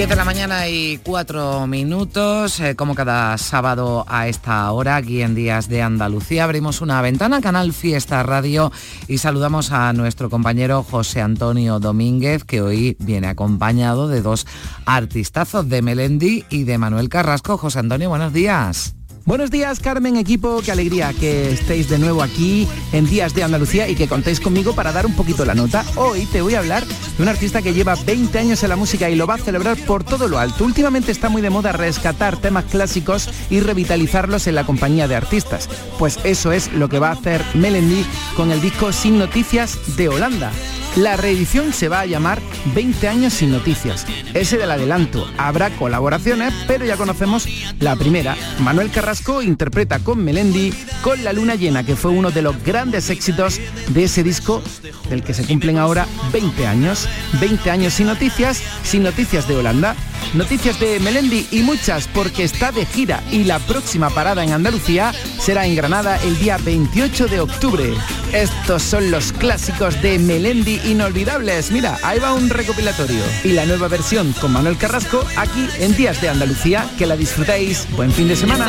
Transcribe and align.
10 0.00 0.08
de 0.08 0.16
la 0.16 0.24
mañana 0.24 0.66
y 0.66 0.96
4 0.96 1.66
minutos, 1.66 2.58
eh, 2.60 2.74
como 2.74 2.94
cada 2.94 3.36
sábado 3.36 4.06
a 4.08 4.28
esta 4.28 4.72
hora, 4.72 4.96
aquí 4.96 5.20
en 5.20 5.34
Días 5.34 5.68
de 5.68 5.82
Andalucía, 5.82 6.44
abrimos 6.44 6.80
una 6.80 7.02
ventana, 7.02 7.42
Canal 7.42 7.74
Fiesta 7.74 8.22
Radio, 8.22 8.72
y 9.08 9.18
saludamos 9.18 9.72
a 9.72 9.92
nuestro 9.92 10.30
compañero 10.30 10.82
José 10.84 11.20
Antonio 11.20 11.80
Domínguez, 11.80 12.44
que 12.44 12.62
hoy 12.62 12.96
viene 12.98 13.26
acompañado 13.26 14.08
de 14.08 14.22
dos 14.22 14.46
artistazos, 14.86 15.68
de 15.68 15.82
Melendi 15.82 16.46
y 16.48 16.64
de 16.64 16.78
Manuel 16.78 17.10
Carrasco. 17.10 17.58
José 17.58 17.80
Antonio, 17.80 18.08
buenos 18.08 18.32
días. 18.32 18.94
Buenos 19.30 19.52
días, 19.52 19.78
Carmen, 19.78 20.16
equipo. 20.16 20.60
Qué 20.60 20.72
alegría 20.72 21.12
que 21.12 21.52
estéis 21.52 21.88
de 21.88 22.00
nuevo 22.00 22.20
aquí 22.20 22.66
en 22.92 23.08
Días 23.08 23.32
de 23.32 23.44
Andalucía 23.44 23.88
y 23.88 23.94
que 23.94 24.08
contéis 24.08 24.40
conmigo 24.40 24.74
para 24.74 24.90
dar 24.90 25.06
un 25.06 25.14
poquito 25.14 25.44
la 25.44 25.54
nota. 25.54 25.84
Hoy 25.94 26.26
te 26.26 26.42
voy 26.42 26.56
a 26.56 26.58
hablar 26.58 26.84
de 26.84 27.22
un 27.22 27.28
artista 27.28 27.62
que 27.62 27.72
lleva 27.72 27.94
20 27.94 28.36
años 28.36 28.64
en 28.64 28.70
la 28.70 28.74
música 28.74 29.08
y 29.08 29.14
lo 29.14 29.28
va 29.28 29.34
a 29.34 29.38
celebrar 29.38 29.76
por 29.86 30.02
todo 30.02 30.26
lo 30.26 30.40
alto. 30.40 30.64
Últimamente 30.64 31.12
está 31.12 31.28
muy 31.28 31.42
de 31.42 31.50
moda 31.50 31.70
rescatar 31.70 32.38
temas 32.38 32.64
clásicos 32.64 33.28
y 33.50 33.60
revitalizarlos 33.60 34.48
en 34.48 34.56
la 34.56 34.66
compañía 34.66 35.06
de 35.06 35.14
artistas. 35.14 35.68
Pues 35.96 36.18
eso 36.24 36.50
es 36.50 36.72
lo 36.72 36.88
que 36.88 36.98
va 36.98 37.10
a 37.10 37.12
hacer 37.12 37.40
Melendi 37.54 38.04
con 38.34 38.50
el 38.50 38.60
disco 38.60 38.92
Sin 38.92 39.16
Noticias 39.16 39.96
de 39.96 40.08
Holanda. 40.08 40.50
La 40.96 41.16
reedición 41.16 41.72
se 41.72 41.88
va 41.88 42.00
a 42.00 42.06
llamar 42.06 42.42
20 42.74 43.06
años 43.06 43.32
sin 43.32 43.52
noticias. 43.52 44.06
Ese 44.34 44.58
del 44.58 44.72
adelanto. 44.72 45.24
Habrá 45.38 45.70
colaboraciones, 45.70 46.52
pero 46.66 46.84
ya 46.84 46.96
conocemos 46.96 47.46
la 47.78 47.94
primera. 47.94 48.36
Manuel 48.58 48.90
Carrasco 48.90 49.40
interpreta 49.40 50.00
con 50.00 50.24
Melendi 50.24 50.72
con 51.02 51.22
La 51.22 51.32
Luna 51.32 51.54
Llena, 51.54 51.84
que 51.84 51.94
fue 51.94 52.10
uno 52.10 52.32
de 52.32 52.42
los 52.42 52.62
grandes 52.64 53.08
éxitos 53.08 53.60
de 53.88 54.04
ese 54.04 54.24
disco 54.24 54.62
del 55.08 55.22
que 55.22 55.32
se 55.32 55.46
cumplen 55.46 55.78
ahora 55.78 56.06
20 56.32 56.66
años. 56.66 57.08
20 57.40 57.70
años 57.70 57.94
sin 57.94 58.08
noticias, 58.08 58.60
sin 58.82 59.04
noticias 59.04 59.46
de 59.46 59.56
Holanda. 59.56 59.94
Noticias 60.34 60.78
de 60.78 61.00
Melendi 61.00 61.46
y 61.50 61.62
muchas 61.62 62.06
porque 62.08 62.44
está 62.44 62.72
de 62.72 62.84
gira 62.84 63.22
y 63.30 63.44
la 63.44 63.58
próxima 63.58 64.10
parada 64.10 64.44
en 64.44 64.52
Andalucía 64.52 65.12
será 65.38 65.66
en 65.66 65.74
Granada 65.74 66.18
el 66.22 66.38
día 66.38 66.58
28 66.58 67.26
de 67.26 67.40
octubre. 67.40 67.94
Estos 68.32 68.82
son 68.82 69.10
los 69.10 69.32
clásicos 69.32 70.00
de 70.02 70.18
Melendi 70.18 70.79
inolvidables. 70.84 71.70
Mira, 71.70 71.98
ahí 72.02 72.18
va 72.18 72.34
un 72.34 72.48
recopilatorio. 72.48 73.22
Y 73.44 73.52
la 73.52 73.66
nueva 73.66 73.88
versión 73.88 74.32
con 74.34 74.52
Manuel 74.52 74.76
Carrasco 74.76 75.24
aquí 75.36 75.68
en 75.78 75.96
Días 75.96 76.20
de 76.20 76.28
Andalucía. 76.28 76.88
Que 76.98 77.06
la 77.06 77.16
disfrutéis. 77.16 77.86
Buen 77.96 78.12
fin 78.12 78.28
de 78.28 78.36
semana. 78.36 78.66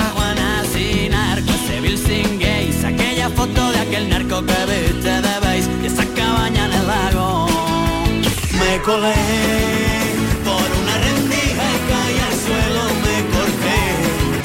por 10.44 10.68
una 10.82 10.98
rendija 10.98 11.64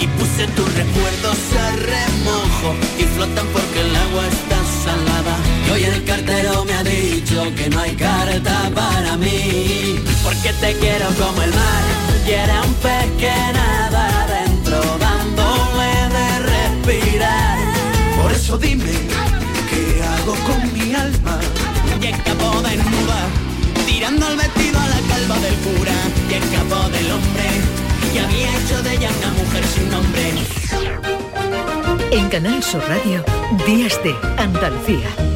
y 0.00 0.06
puse 0.08 0.46
tus 0.48 0.74
recuerdos 0.74 1.38
remojo 1.76 2.74
y 2.98 3.04
flotan 3.04 3.46
porque 3.52 3.80
el 3.80 3.96
agua. 3.96 4.45
Y 5.66 5.70
hoy 5.70 5.84
el 5.84 6.04
cartero 6.04 6.64
me 6.64 6.72
ha 6.74 6.84
dicho 6.84 7.42
que 7.56 7.68
no 7.68 7.80
hay 7.80 7.96
carta 7.96 8.70
para 8.74 9.16
mí, 9.16 9.98
porque 10.22 10.52
te 10.60 10.74
quiero 10.74 11.06
como 11.18 11.42
el 11.42 11.50
mar, 11.50 11.84
quiere 12.24 12.52
un 12.60 12.74
pez 12.74 13.10
que 13.18 13.32
nada 13.52 14.24
adentro, 14.24 14.80
dándole 15.00 15.90
de 16.16 16.28
respirar. 16.52 17.58
Por 18.22 18.32
eso 18.32 18.56
dime, 18.58 18.92
¿qué 19.70 20.02
hago 20.02 20.34
con 20.46 20.72
mi 20.72 20.94
alma? 20.94 21.40
Y 22.00 22.06
escapó 22.06 22.62
desnuda, 22.62 23.26
tirando 23.86 24.28
el 24.28 24.36
vestido 24.36 24.78
a 24.78 24.88
la 24.88 25.00
calva 25.08 25.38
del 25.40 25.54
cura, 25.56 25.94
y 26.30 26.34
escapó 26.34 26.88
del 26.90 27.10
hombre, 27.10 27.48
que 28.12 28.20
había 28.20 28.56
hecho 28.58 28.82
de 28.82 28.94
ella 28.94 29.10
una 29.18 29.32
mujer 29.42 29.64
sin 29.74 29.90
nombre. 29.90 30.32
En 32.12 32.28
Canal 32.28 32.62
Sur 32.62 32.82
Radio, 32.88 33.24
Días 33.66 34.00
de 34.04 34.14
Andalucía. 34.38 35.35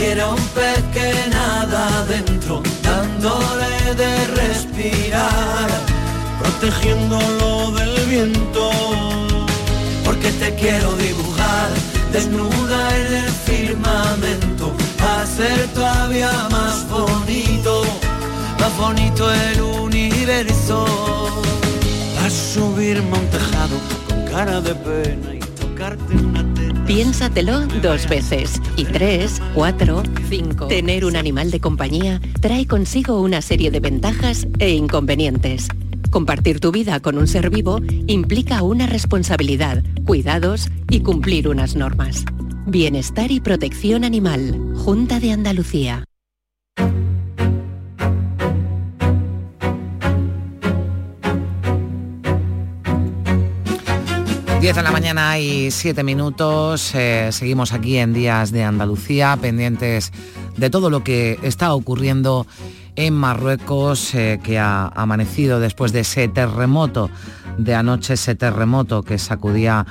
quiero 0.00 0.30
un 0.30 0.44
pez 0.56 0.82
que 0.94 1.10
nada 1.30 1.80
adentro, 2.00 2.62
dándole 2.82 3.94
de 4.02 4.12
respirar, 4.40 5.68
protegiéndolo 6.40 7.70
del 7.72 7.94
viento. 8.06 8.70
Porque 10.04 10.30
te 10.40 10.54
quiero 10.54 10.90
dibujar, 10.96 11.68
desnuda 12.12 12.80
en 13.00 13.14
el 13.24 13.30
firmamento, 13.48 14.72
hacer 15.16 15.68
todavía 15.74 16.32
más 16.50 16.88
bonito, 16.88 17.82
más 18.58 18.74
bonito 18.78 19.30
el 19.30 19.60
universo. 19.60 20.78
A 22.24 22.30
subirme 22.30 23.16
a 23.18 23.30
tejado 23.36 23.76
con 24.08 24.24
cara 24.32 24.60
de 24.62 24.74
pena 24.74 25.39
Piénsatelo 26.86 27.66
dos 27.82 28.08
veces. 28.08 28.60
Y 28.76 28.84
tres, 28.84 29.40
cuatro, 29.54 30.02
cinco. 30.28 30.66
Tener 30.66 31.04
un 31.04 31.16
animal 31.16 31.50
de 31.50 31.60
compañía 31.60 32.20
trae 32.40 32.66
consigo 32.66 33.20
una 33.20 33.42
serie 33.42 33.70
de 33.70 33.80
ventajas 33.80 34.48
e 34.58 34.70
inconvenientes. 34.70 35.68
Compartir 36.10 36.58
tu 36.58 36.72
vida 36.72 36.98
con 36.98 37.16
un 37.16 37.28
ser 37.28 37.50
vivo 37.50 37.80
implica 38.08 38.62
una 38.62 38.88
responsabilidad, 38.88 39.84
cuidados 40.04 40.68
y 40.90 41.00
cumplir 41.00 41.48
unas 41.48 41.76
normas. 41.76 42.24
Bienestar 42.66 43.30
y 43.30 43.40
protección 43.40 44.04
animal. 44.04 44.74
Junta 44.76 45.20
de 45.20 45.30
Andalucía. 45.30 46.04
10 54.70 54.76
de 54.76 54.82
la 54.84 54.92
mañana 54.92 55.36
y 55.40 55.72
7 55.72 56.04
minutos. 56.04 56.94
Eh, 56.94 57.30
seguimos 57.32 57.72
aquí 57.72 57.96
en 57.96 58.12
Días 58.12 58.52
de 58.52 58.62
Andalucía, 58.62 59.36
pendientes 59.42 60.12
de 60.56 60.70
todo 60.70 60.90
lo 60.90 61.02
que 61.02 61.40
está 61.42 61.74
ocurriendo 61.74 62.46
en 62.94 63.14
Marruecos, 63.14 64.14
eh, 64.14 64.38
que 64.40 64.60
ha 64.60 64.86
amanecido 64.94 65.58
después 65.58 65.92
de 65.92 66.00
ese 66.00 66.28
terremoto 66.28 67.10
de 67.58 67.74
anoche, 67.74 68.14
ese 68.14 68.36
terremoto 68.36 69.02
que 69.02 69.18
sacudía, 69.18 69.84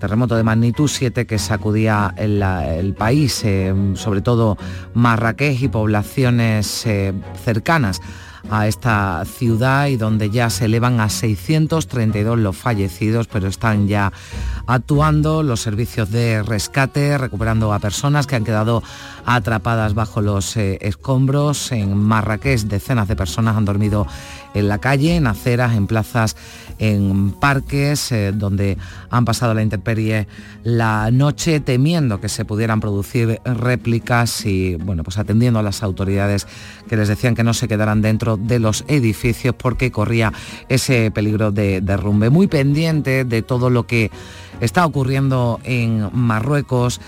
terremoto 0.00 0.36
de 0.36 0.42
magnitud 0.42 0.88
7 0.88 1.26
que 1.26 1.38
sacudía 1.38 2.12
el, 2.18 2.92
país, 2.92 3.42
eh, 3.42 3.74
sobre 3.94 4.20
todo 4.20 4.58
Marrakech 4.92 5.62
y 5.62 5.68
poblaciones 5.68 6.86
cercanas 7.42 8.02
a 8.50 8.66
esta 8.66 9.24
ciudad 9.24 9.88
y 9.88 9.96
donde 9.96 10.30
ya 10.30 10.50
se 10.50 10.66
elevan 10.66 11.00
a 11.00 11.08
632 11.08 12.38
los 12.38 12.56
fallecidos, 12.56 13.26
pero 13.26 13.48
están 13.48 13.88
ya 13.88 14.12
actuando 14.66 15.42
los 15.42 15.60
servicios 15.60 16.10
de 16.10 16.42
rescate, 16.42 17.16
recuperando 17.18 17.72
a 17.72 17.78
personas 17.78 18.26
que 18.26 18.36
han 18.36 18.44
quedado 18.44 18.82
atrapadas 19.24 19.94
bajo 19.94 20.20
los 20.20 20.56
eh, 20.56 20.78
escombros. 20.80 21.72
En 21.72 21.96
Marrakech 21.96 22.62
decenas 22.62 23.08
de 23.08 23.16
personas 23.16 23.56
han 23.56 23.64
dormido 23.64 24.06
en 24.54 24.68
la 24.68 24.78
calle, 24.78 25.16
en 25.16 25.26
aceras, 25.26 25.74
en 25.74 25.86
plazas, 25.86 26.36
en 26.78 27.32
parques, 27.32 28.10
eh, 28.12 28.32
donde 28.32 28.78
han 29.10 29.24
pasado 29.24 29.54
la 29.54 29.62
intemperie 29.62 30.26
la 30.64 31.10
noche 31.10 31.60
temiendo 31.60 32.20
que 32.20 32.28
se 32.28 32.44
pudieran 32.44 32.80
producir 32.80 33.40
réplicas 33.44 34.44
y, 34.46 34.76
bueno, 34.76 35.04
pues 35.04 35.18
atendiendo 35.18 35.58
a 35.58 35.62
las 35.62 35.82
autoridades 35.82 36.46
que 36.88 36.96
les 36.96 37.08
decían 37.08 37.34
que 37.34 37.44
no 37.44 37.54
se 37.54 37.68
quedaran 37.68 38.02
dentro 38.02 38.36
de 38.36 38.58
los 38.58 38.84
edificios 38.88 39.54
porque 39.56 39.90
corría 39.90 40.32
ese 40.68 41.10
peligro 41.10 41.52
de 41.52 41.80
derrumbe. 41.80 42.30
Muy 42.30 42.46
pendiente 42.46 43.24
de 43.24 43.42
todo 43.42 43.70
lo 43.70 43.86
que 43.86 44.10
está 44.60 44.86
ocurriendo 44.86 45.60
en 45.64 46.08
Marruecos 46.12 47.00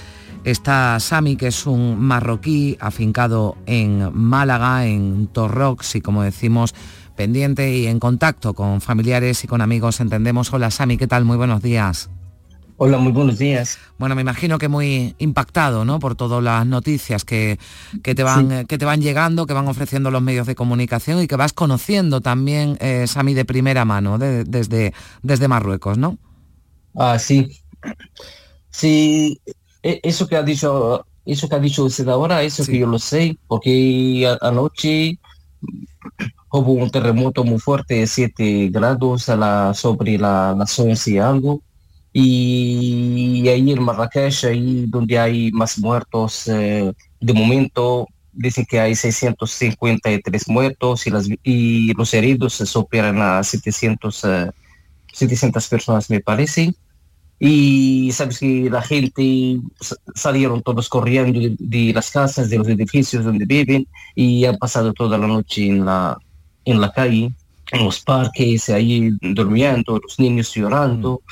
Está 0.45 0.99
Sami, 1.01 1.37
que 1.37 1.49
es 1.49 1.67
un 1.67 1.99
marroquí 2.01 2.79
afincado 2.81 3.57
en 3.67 4.11
Málaga, 4.15 4.87
en 4.87 5.27
Torrox, 5.27 5.97
y 5.97 6.01
como 6.01 6.23
decimos, 6.23 6.75
pendiente 7.17 7.77
y 7.77 7.87
en 7.87 7.99
contacto 7.99 8.55
con 8.55 8.81
familiares 8.81 9.43
y 9.45 9.47
con 9.47 9.61
amigos, 9.61 10.01
entendemos. 10.01 10.53
Hola 10.53 10.71
Sami, 10.71 10.97
¿qué 10.97 11.07
tal? 11.07 11.25
Muy 11.25 11.37
buenos 11.37 11.61
días. 11.61 12.09
Hola, 12.79 12.97
muy 12.97 13.11
buenos 13.11 13.39
días. 13.39 13.79
Bueno, 13.99 14.15
me 14.15 14.23
imagino 14.23 14.57
que 14.59 14.69
muy 14.69 15.17
impactado, 15.19 15.85
¿no? 15.85 15.99
Por 15.99 16.15
todas 16.15 16.43
las 16.43 16.65
noticias 16.65 17.25
que, 17.25 17.59
que 18.05 18.15
te 18.15 18.23
van 18.23 18.67
que 18.67 18.79
te 18.79 18.85
van 18.85 19.03
llegando, 19.03 19.47
que 19.47 19.53
van 19.53 19.67
ofreciendo 19.67 20.13
los 20.13 20.23
medios 20.23 20.47
de 20.47 20.55
comunicación 20.55 21.21
y 21.21 21.27
que 21.27 21.35
vas 21.35 21.53
conociendo 21.53 22.21
también, 22.21 22.79
eh, 22.81 23.07
Sami, 23.09 23.35
de 23.35 23.45
primera 23.45 23.85
mano, 23.85 24.17
desde, 24.17 24.95
desde 25.23 25.49
Marruecos, 25.49 25.99
¿no? 25.99 26.19
Ah, 26.99 27.19
sí. 27.19 27.49
Sí, 28.71 29.41
e, 29.83 30.01
eso 30.03 30.27
que 30.27 30.37
ha 30.37 30.43
dicho, 30.43 31.07
eso 31.25 31.49
que 31.49 31.55
ha 31.57 31.61
dicho 31.61 31.85
usted 31.85 32.09
ahora, 32.09 32.43
eso 32.43 32.65
que 32.65 32.79
yo 32.79 32.87
lo 32.87 32.99
sé, 32.99 33.39
porque 33.47 34.37
anoche 34.41 35.19
hubo 36.51 36.73
un 36.73 36.91
terremoto 36.91 37.45
muy 37.45 37.59
fuerte 37.59 37.95
de 37.97 38.07
7 38.07 38.69
grados 38.71 39.29
a 39.29 39.37
la, 39.37 39.75
sobre 39.75 40.19
la, 40.19 40.55
la 40.59 40.67
zona 40.67 40.95
y 41.07 41.19
algo 41.19 41.63
y 42.13 43.49
ahí 43.49 43.71
en 43.71 43.83
Marrakech, 43.83 44.45
ahí 44.45 44.87
donde 44.89 45.19
hay 45.19 45.53
más 45.53 45.79
muertos, 45.79 46.49
eh, 46.49 46.93
de 47.21 47.33
momento 47.33 48.09
dicen 48.33 48.65
que 48.69 48.81
hay 48.81 48.95
653 48.95 50.49
muertos 50.49 51.07
y, 51.07 51.11
las, 51.11 51.29
y 51.43 51.93
los 51.95 52.15
heridos 52.15 52.55
se 52.55 52.67
superan 52.67 53.21
a 53.21 53.43
700, 53.43 54.27
700 55.13 55.65
eh, 55.65 55.69
personas, 55.69 56.11
me 56.11 56.21
parece. 56.21 56.75
Y 57.41 58.11
sabes 58.13 58.41
que 58.41 58.69
la 58.69 58.83
gente 58.83 59.61
salieron 60.15 60.63
todos 60.63 60.89
corriendo 60.89 61.39
de, 61.39 61.57
de, 61.59 61.93
las 61.93 62.11
casas, 62.11 62.51
de 62.51 62.59
los 62.59 62.69
edificios 62.69 63.25
donde 63.25 63.45
viven 63.45 63.87
y 64.15 64.45
han 64.45 64.59
pasado 64.59 64.93
toda 64.93 65.17
la 65.19 65.27
noche 65.27 65.67
en 65.67 65.85
la, 65.85 66.19
en 66.65 66.81
la 66.81 66.93
calle 66.93 67.33
en 67.71 67.85
los 67.85 68.01
parques, 68.01 68.69
ahí 68.71 69.11
durmiendo, 69.21 69.99
los 69.99 70.19
niños 70.19 70.55
llorando, 70.55 71.23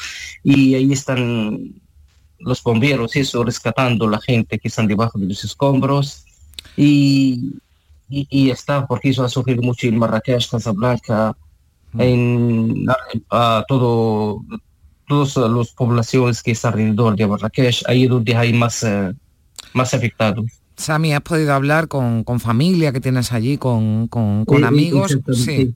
mm. 0.44 0.50
y 0.50 0.74
ahí 0.74 0.92
están 0.92 1.74
los 2.38 2.62
bomberos, 2.62 3.16
eso, 3.16 3.42
rescatando 3.42 4.08
la 4.08 4.20
gente 4.20 4.58
que 4.58 4.68
están 4.68 4.86
debajo 4.86 5.18
de 5.18 5.26
los 5.26 5.44
escombros, 5.44 6.24
y, 6.76 7.54
y, 8.08 8.50
está, 8.50 8.86
porque 8.86 9.10
eso 9.10 9.24
ha 9.24 9.28
sufrido 9.28 9.62
mucho 9.62 9.86
en 9.86 9.98
Marrakech, 9.98 10.50
Casablanca, 10.50 11.34
mm. 11.92 12.00
en 12.00 12.86
a 13.30 13.64
todo, 13.66 14.44
todas 15.06 15.36
las 15.36 15.68
poblaciones 15.70 16.42
que 16.42 16.52
están 16.52 16.74
alrededor 16.74 17.16
de 17.16 17.26
Marrakech, 17.26 17.82
ahí 17.86 18.06
donde 18.06 18.34
hay 18.34 18.52
más, 18.52 18.82
eh, 18.82 19.12
más 19.72 19.94
afectados. 19.94 20.46
Sami, 20.76 21.14
¿has 21.14 21.22
podido 21.22 21.54
hablar 21.54 21.88
con, 21.88 22.22
con 22.24 22.38
familia 22.38 22.92
que 22.92 23.00
tienes 23.00 23.32
allí, 23.32 23.56
con, 23.56 24.08
con, 24.08 24.44
con 24.44 24.64
amigos? 24.64 25.18
Sí. 25.32 25.74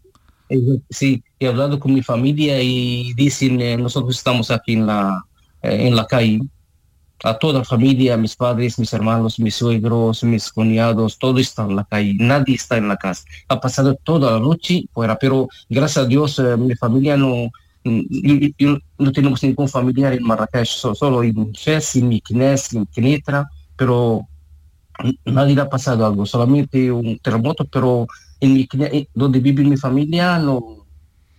Sí, 0.91 1.23
he 1.39 1.47
hablado 1.47 1.79
con 1.79 1.95
mi 1.95 2.03
familia 2.03 2.61
y 2.61 3.13
dicen, 3.15 3.61
eh, 3.61 3.77
nosotros 3.77 4.17
estamos 4.17 4.51
aquí 4.51 4.73
en 4.73 4.87
la, 4.87 5.25
eh, 5.63 5.87
en 5.87 5.95
la 5.95 6.07
calle. 6.07 6.41
A 7.23 7.39
toda 7.39 7.61
la 7.61 7.65
familia, 7.65 8.17
mis 8.17 8.35
padres, 8.35 8.79
mis 8.79 8.93
hermanos, 8.93 9.39
mis 9.39 9.55
suegros, 9.55 10.25
mis 10.25 10.51
cuñados, 10.51 11.19
todo 11.19 11.39
está 11.39 11.65
en 11.65 11.77
la 11.77 11.85
calle, 11.85 12.15
nadie 12.19 12.55
está 12.57 12.79
en 12.79 12.89
la 12.89 12.97
casa. 12.97 13.25
Ha 13.49 13.61
pasado 13.61 13.95
toda 13.95 14.33
la 14.33 14.41
noche 14.41 14.87
fuera, 14.93 15.17
pero 15.17 15.47
gracias 15.69 16.05
a 16.05 16.09
Dios 16.09 16.39
eh, 16.39 16.57
mi 16.57 16.75
familia 16.75 17.17
no, 17.17 17.51
no 17.85 19.13
tenemos 19.13 19.43
ningún 19.43 19.69
familiar 19.69 20.13
en 20.13 20.25
Marrakech, 20.25 20.69
solo 20.69 21.23
en 21.23 21.55
Fez, 21.55 21.97
en 21.97 22.09
Miquines, 22.09 22.73
en 22.75 22.87
Quenetra, 22.87 23.49
pero 23.77 24.27
nadie 25.25 25.59
ha 25.61 25.69
pasado 25.69 26.07
algo, 26.07 26.27
solamente 26.27 26.93
un 26.93 27.19
terremoto, 27.19 27.65
pero 27.65 28.07
en 28.41 28.53
mi, 28.55 28.69
donde 29.15 29.41
vive 29.41 29.65
mi 29.65 29.77
familia 29.77 30.39
no, 30.39 30.85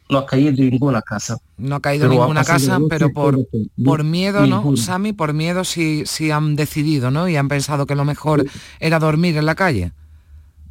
no 0.09 0.17
ha 0.17 0.25
caído 0.25 0.51
ninguna 0.51 1.01
casa. 1.01 1.38
No 1.57 1.75
ha 1.75 1.79
caído 1.79 2.07
ninguna 2.07 2.43
casa, 2.43 2.79
pero 2.89 3.11
por, 3.11 3.38
por 3.83 4.03
miedo, 4.03 4.45
¿no? 4.47 4.75
Sami, 4.77 5.13
por 5.13 5.33
miedo 5.33 5.63
si, 5.63 6.05
si 6.05 6.31
han 6.31 6.55
decidido, 6.55 7.11
¿no? 7.11 7.29
Y 7.29 7.35
han 7.35 7.47
pensado 7.47 7.85
que 7.85 7.95
lo 7.95 8.05
mejor 8.05 8.45
era 8.79 8.99
dormir 8.99 9.38
en 9.38 9.45
la 9.45 9.55
calle. 9.55 9.93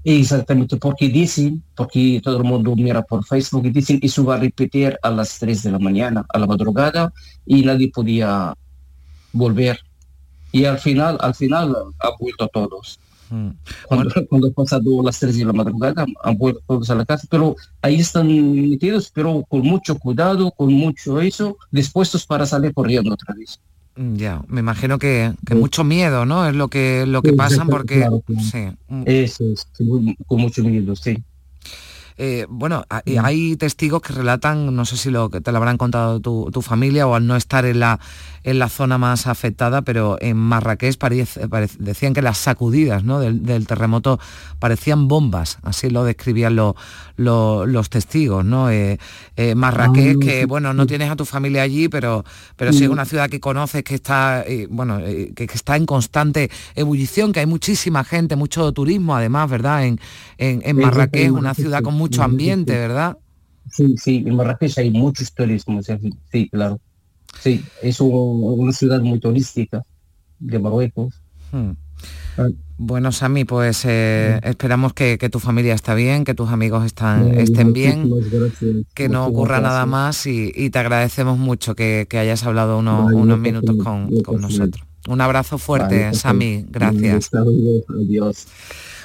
Exactamente, 0.02 0.76
porque 0.76 1.08
dicen, 1.08 1.62
porque 1.76 2.20
todo 2.25 2.38
el 2.38 2.44
mundo 2.44 2.75
mira 2.75 3.02
por 3.02 3.25
Facebook 3.25 3.67
y 3.67 3.70
dicen 3.70 3.99
eso 4.02 4.25
va 4.25 4.37
a 4.37 4.38
repetir 4.38 4.99
a 5.02 5.11
las 5.11 5.38
3 5.38 5.62
de 5.62 5.73
la 5.73 5.79
mañana, 5.79 6.25
a 6.29 6.38
la 6.38 6.47
madrugada, 6.47 7.12
y 7.44 7.62
nadie 7.62 7.91
podía 7.91 8.55
volver. 9.32 9.81
Y 10.52 10.64
al 10.64 10.79
final, 10.79 11.19
al 11.20 11.35
final 11.35 11.76
ha 11.99 12.11
vuelto 12.19 12.49
todos. 12.49 12.99
Mm. 13.29 13.50
Cuando, 13.87 14.26
cuando 14.29 14.49
ha 14.49 14.52
pasado 14.52 15.02
las 15.02 15.20
3 15.20 15.37
de 15.37 15.44
la 15.44 15.52
madrugada, 15.52 16.06
han 16.25 16.38
vuelto 16.38 16.62
todos 16.67 16.88
a 16.91 16.94
la 16.94 17.05
casa, 17.05 17.26
pero 17.31 17.55
ahí 17.82 18.00
están 18.00 18.26
metidos, 18.70 19.11
pero 19.14 19.44
con 19.49 19.61
mucho 19.61 19.99
cuidado, 19.99 20.50
con 20.50 20.73
mucho 20.73 21.20
eso, 21.20 21.58
dispuestos 21.70 22.26
para 22.26 22.46
salir 22.46 22.73
corriendo 22.73 23.12
otra 23.12 23.35
vez. 23.35 23.61
Mm, 23.96 24.16
ya, 24.16 24.42
me 24.48 24.60
imagino 24.60 24.98
que, 24.98 25.32
mucho 25.54 25.84
miedo, 25.84 26.25
¿no? 26.25 26.48
Es 26.48 26.54
lo 26.54 26.69
que 26.69 27.04
lo 27.06 27.22
que 27.22 27.32
pasan 27.32 27.69
porque... 27.69 28.08
Sí. 28.50 28.69
Mm. 28.88 29.02
Eso 29.06 29.44
es, 29.52 29.69
con 30.26 30.40
mucho 30.40 30.62
miedo, 30.62 30.94
sí. 30.96 31.22
Eh, 32.22 32.44
bueno, 32.50 32.84
hay 32.90 33.56
testigos 33.56 34.02
que 34.02 34.12
relatan, 34.12 34.76
no 34.76 34.84
sé 34.84 34.98
si 34.98 35.10
lo 35.10 35.31
que 35.31 35.40
te 35.40 35.52
lo 35.52 35.56
habrán 35.56 35.78
contado 35.78 36.20
tu, 36.20 36.50
tu, 36.52 36.60
familia 36.60 37.06
o 37.06 37.14
al 37.14 37.26
no 37.26 37.34
estar 37.34 37.64
en 37.64 37.81
la, 37.81 37.98
en 38.42 38.58
la 38.58 38.69
zona 38.69 38.98
más 38.98 39.26
afectada, 39.26 39.82
pero 39.82 40.16
en 40.20 40.37
Marrakech 40.37 40.98
decían 41.78 42.14
que 42.14 42.22
las 42.22 42.38
sacudidas 42.38 43.02
del, 43.04 43.66
terremoto 43.66 44.19
parecían 44.58 45.08
bombas, 45.08 45.58
así 45.62 45.90
lo 45.90 46.04
describían 46.04 46.56
los 46.56 47.90
testigos. 47.90 48.44
¿no? 48.44 48.70
Eh, 48.70 48.98
eh, 49.37 49.54
Marrakech, 49.54 50.19
que 50.19 50.46
bueno, 50.46 50.72
no 50.72 50.87
tienes 50.87 51.10
a 51.10 51.16
tu 51.16 51.25
familia 51.25 51.62
allí, 51.62 51.88
pero, 51.88 52.25
pero 52.56 52.72
sí 52.72 52.84
es 52.84 52.90
una 52.90 53.04
ciudad 53.04 53.28
que 53.28 53.40
conoces, 53.40 53.82
que 53.82 53.94
está, 53.94 54.43
eh, 54.46 54.66
bueno, 54.70 54.98
que, 54.98 55.44
está 55.52 55.76
en 55.76 55.86
constante 55.86 56.50
ebullición, 56.75 57.32
que 57.32 57.40
hay 57.40 57.46
muchísima 57.46 58.04
gente, 58.04 58.36
mucho 58.36 58.72
turismo 58.72 59.14
además, 59.14 59.50
¿verdad? 59.50 59.84
En, 59.84 60.00
en, 60.38 60.76
Marrakech, 60.76 61.32
una 61.32 61.54
ciudad 61.54 61.82
con 61.82 61.94
mucho 61.94 62.22
ambiente, 62.22 62.72
¿verdad? 62.72 63.19
Sí, 63.70 63.94
sí, 63.98 64.25
en 64.26 64.34
Marrakech 64.34 64.78
hay 64.78 64.90
muchos 64.90 65.32
turismos, 65.32 65.86
sí, 66.32 66.48
claro. 66.48 66.81
Sí, 67.38 67.65
es 67.82 68.00
una 68.00 68.73
ciudad 68.73 69.00
muy 69.00 69.19
turística 69.19 69.82
de 70.38 70.59
Marruecos. 70.59 71.15
Hmm. 71.53 71.73
Ah. 72.37 72.49
Bueno, 72.82 73.12
Sami, 73.12 73.44
pues 73.44 73.85
eh, 73.85 74.41
esperamos 74.43 74.94
que, 74.94 75.19
tu 75.31 75.38
familia 75.38 75.75
está 75.75 75.94
bien, 75.94 76.25
que 76.25 76.32
tus 76.32 76.49
amigos 76.49 76.87
están, 76.87 77.39
estén 77.39 77.75
bien, 77.75 78.10
que 78.94 79.10
no 79.10 79.27
ocurra 79.27 79.60
nada 79.60 79.84
más 79.84 80.27
y, 80.27 80.70
te 80.70 80.79
agradecemos 80.79 81.37
mucho 81.37 81.75
que, 81.75 82.06
hayas 82.10 82.46
hablado 82.46 82.79
unos 82.79 83.39
minutos 83.39 83.77
con, 83.77 84.08
nosotros. 84.41 84.82
Un 85.06 85.20
abrazo 85.20 85.58
fuerte, 85.58 86.15
Sami, 86.15 86.65
gracias. 86.70 87.31
Adiós. 87.34 88.46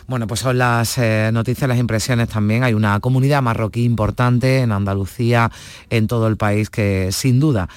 Bueno, 0.08 0.28
pues 0.28 0.40
son 0.40 0.58
las 0.60 0.98
eh, 0.98 1.32
noticias, 1.34 1.68
las 1.68 1.80
impresiones 1.80 2.30
también. 2.30 2.64
Hay 2.64 2.76
una 2.76 3.00
comunidad 3.00 3.42
marroquí 3.42 3.84
importante 3.84 4.60
en 4.60 4.72
Andalucía, 4.72 5.52
en 5.90 6.08
todo 6.08 6.28
el 6.28 6.38
país, 6.38 6.70
que 6.70 7.10
sin 7.12 7.40
duda 7.40 7.68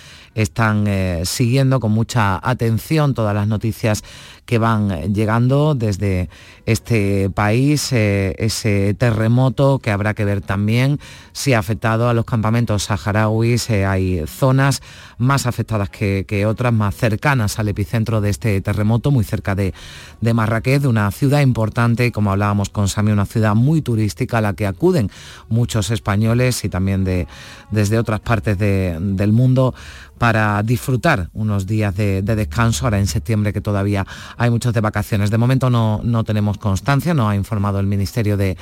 están 0.42 0.87
eh, 0.87 1.23
siguiendo 1.25 1.80
con 1.80 1.92
mucha 1.92 2.38
atención 2.42 3.12
todas 3.12 3.35
las 3.35 3.49
noticias 3.49 4.04
que 4.47 4.59
van 4.59 5.12
llegando 5.12 5.75
desde 5.75 6.30
este 6.64 7.28
país, 7.28 7.92
eh, 7.92 8.35
ese 8.38 8.95
terremoto 8.95 9.78
que 9.78 9.90
habrá 9.90 10.14
que 10.14 10.25
ver 10.25 10.40
también 10.40 11.00
si 11.33 11.52
ha 11.52 11.59
afectado 11.59 12.09
a 12.09 12.14
los 12.14 12.25
campamentos 12.25 12.85
saharauis. 12.85 13.68
Eh, 13.68 13.85
hay 13.85 14.25
zonas 14.26 14.80
más 15.18 15.47
afectadas 15.47 15.90
que, 15.90 16.47
otras, 16.47 16.73
más 16.73 16.95
cercanas 16.95 17.59
al 17.59 17.68
epicentro 17.68 18.21
de 18.21 18.30
este 18.30 18.61
terremoto, 18.61 19.11
muy 19.11 19.25
cerca 19.25 19.54
de, 19.54 19.75
de 20.21 20.88
una 20.88 21.11
ciudad 21.11 21.40
importante, 21.40 22.11
como 22.12 22.30
hablábamos 22.30 22.71
con 22.71 22.88
Sami, 22.88 23.12
una 23.12 23.26
ciudad 23.26 23.54
muy 23.54 23.83
turística 23.83 24.38
a 24.38 24.40
la 24.40 24.54
que 24.54 24.66
acuden 24.66 25.11
muchos 25.49 25.90
españoles 25.90 26.64
y 26.64 26.68
también 26.68 27.04
de, 27.04 27.26
desde 27.71 27.99
otras 27.99 28.21
partes 28.21 28.57
del 28.59 29.33
mundo 29.33 29.75
para 30.18 30.62
disfrutar 30.62 31.30
unos 31.32 31.66
días 31.66 31.94
de, 31.96 32.22
descanso, 32.22 32.87
ahora 32.87 32.98
en 32.98 33.06
septiembre 33.06 33.52
que 33.52 33.60
todavía 33.60 34.06
hay 34.37 34.50
muchos 34.50 34.75
de 34.75 34.80
vacaciones. 34.80 35.30
De 35.30 35.38
momento 35.38 35.70
no, 35.70 36.00
no 36.04 36.25
tenemos 36.25 36.58
constancia, 36.58 37.14
no 37.14 37.28
ha 37.28 37.37
informado 37.37 37.80
el 37.80 37.87
Ministerio 37.87 38.37
de, 38.37 38.56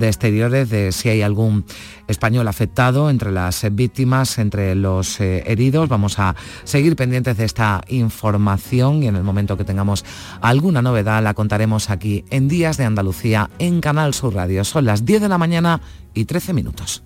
Exteriores 0.00 0.68
de 0.68 0.92
si 0.92 1.08
hay 1.08 1.22
algún 1.22 1.64
español 2.06 2.46
afectado 2.48 3.08
entre 3.10 3.32
las 3.32 3.64
víctimas, 3.72 4.38
entre 4.38 4.74
los 4.74 5.20
eh, 5.20 5.42
heridos. 5.46 5.88
Vamos 5.88 6.18
a 6.18 6.34
seguir 6.64 6.96
pendientes 6.96 7.36
de 7.36 7.44
esta 7.44 7.82
información 7.88 9.02
y 9.02 9.08
en 9.08 9.16
el 9.16 9.22
momento 9.22 9.56
que 9.56 9.64
tengamos 9.64 10.04
alguna 10.40 10.82
novedad 10.82 11.22
la 11.22 11.34
contaremos 11.34 11.90
aquí 11.90 12.24
en 12.30 12.48
Días 12.48 12.76
de 12.76 12.84
Andalucía 12.84 13.50
en 13.58 13.80
Canal 13.80 14.14
Sur 14.14 14.34
Radio. 14.34 14.64
Son 14.64 14.84
las 14.84 15.04
10 15.04 15.22
de 15.22 15.28
la 15.28 15.38
mañana 15.38 15.80
y 16.14 16.24
13 16.24 16.52
minutos. 16.52 17.02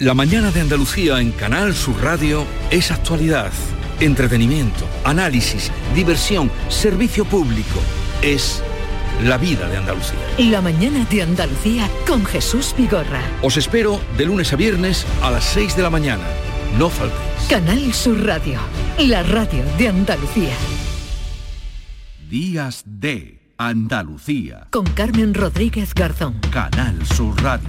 La 0.00 0.12
mañana 0.12 0.50
de 0.50 0.60
Andalucía 0.60 1.20
en 1.20 1.30
Canal 1.30 1.72
Sur 1.72 2.02
Radio 2.02 2.44
es 2.72 2.90
actualidad 2.90 3.52
Entretenimiento, 4.00 4.88
análisis, 5.04 5.70
diversión, 5.94 6.50
servicio 6.68 7.24
público. 7.24 7.78
Es 8.20 8.60
la 9.22 9.38
vida 9.38 9.68
de 9.68 9.76
Andalucía. 9.76 10.18
La 10.38 10.60
mañana 10.60 11.06
de 11.08 11.22
Andalucía 11.22 11.88
con 12.08 12.26
Jesús 12.26 12.74
Vigorra. 12.76 13.22
Os 13.40 13.56
espero 13.56 14.00
de 14.16 14.26
lunes 14.26 14.52
a 14.52 14.56
viernes 14.56 15.06
a 15.22 15.30
las 15.30 15.44
6 15.44 15.76
de 15.76 15.82
la 15.82 15.90
mañana. 15.90 16.24
No 16.76 16.90
faltéis. 16.90 17.48
Canal 17.48 17.94
Sur 17.94 18.20
Radio, 18.26 18.58
la 18.98 19.22
radio 19.22 19.62
de 19.78 19.88
Andalucía. 19.88 20.56
Días 22.28 22.82
de 22.84 23.38
Andalucía. 23.58 24.66
Con 24.70 24.86
Carmen 24.86 25.34
Rodríguez 25.34 25.94
Garzón. 25.94 26.40
Canal 26.50 27.06
Sur 27.06 27.40
Radio. 27.40 27.68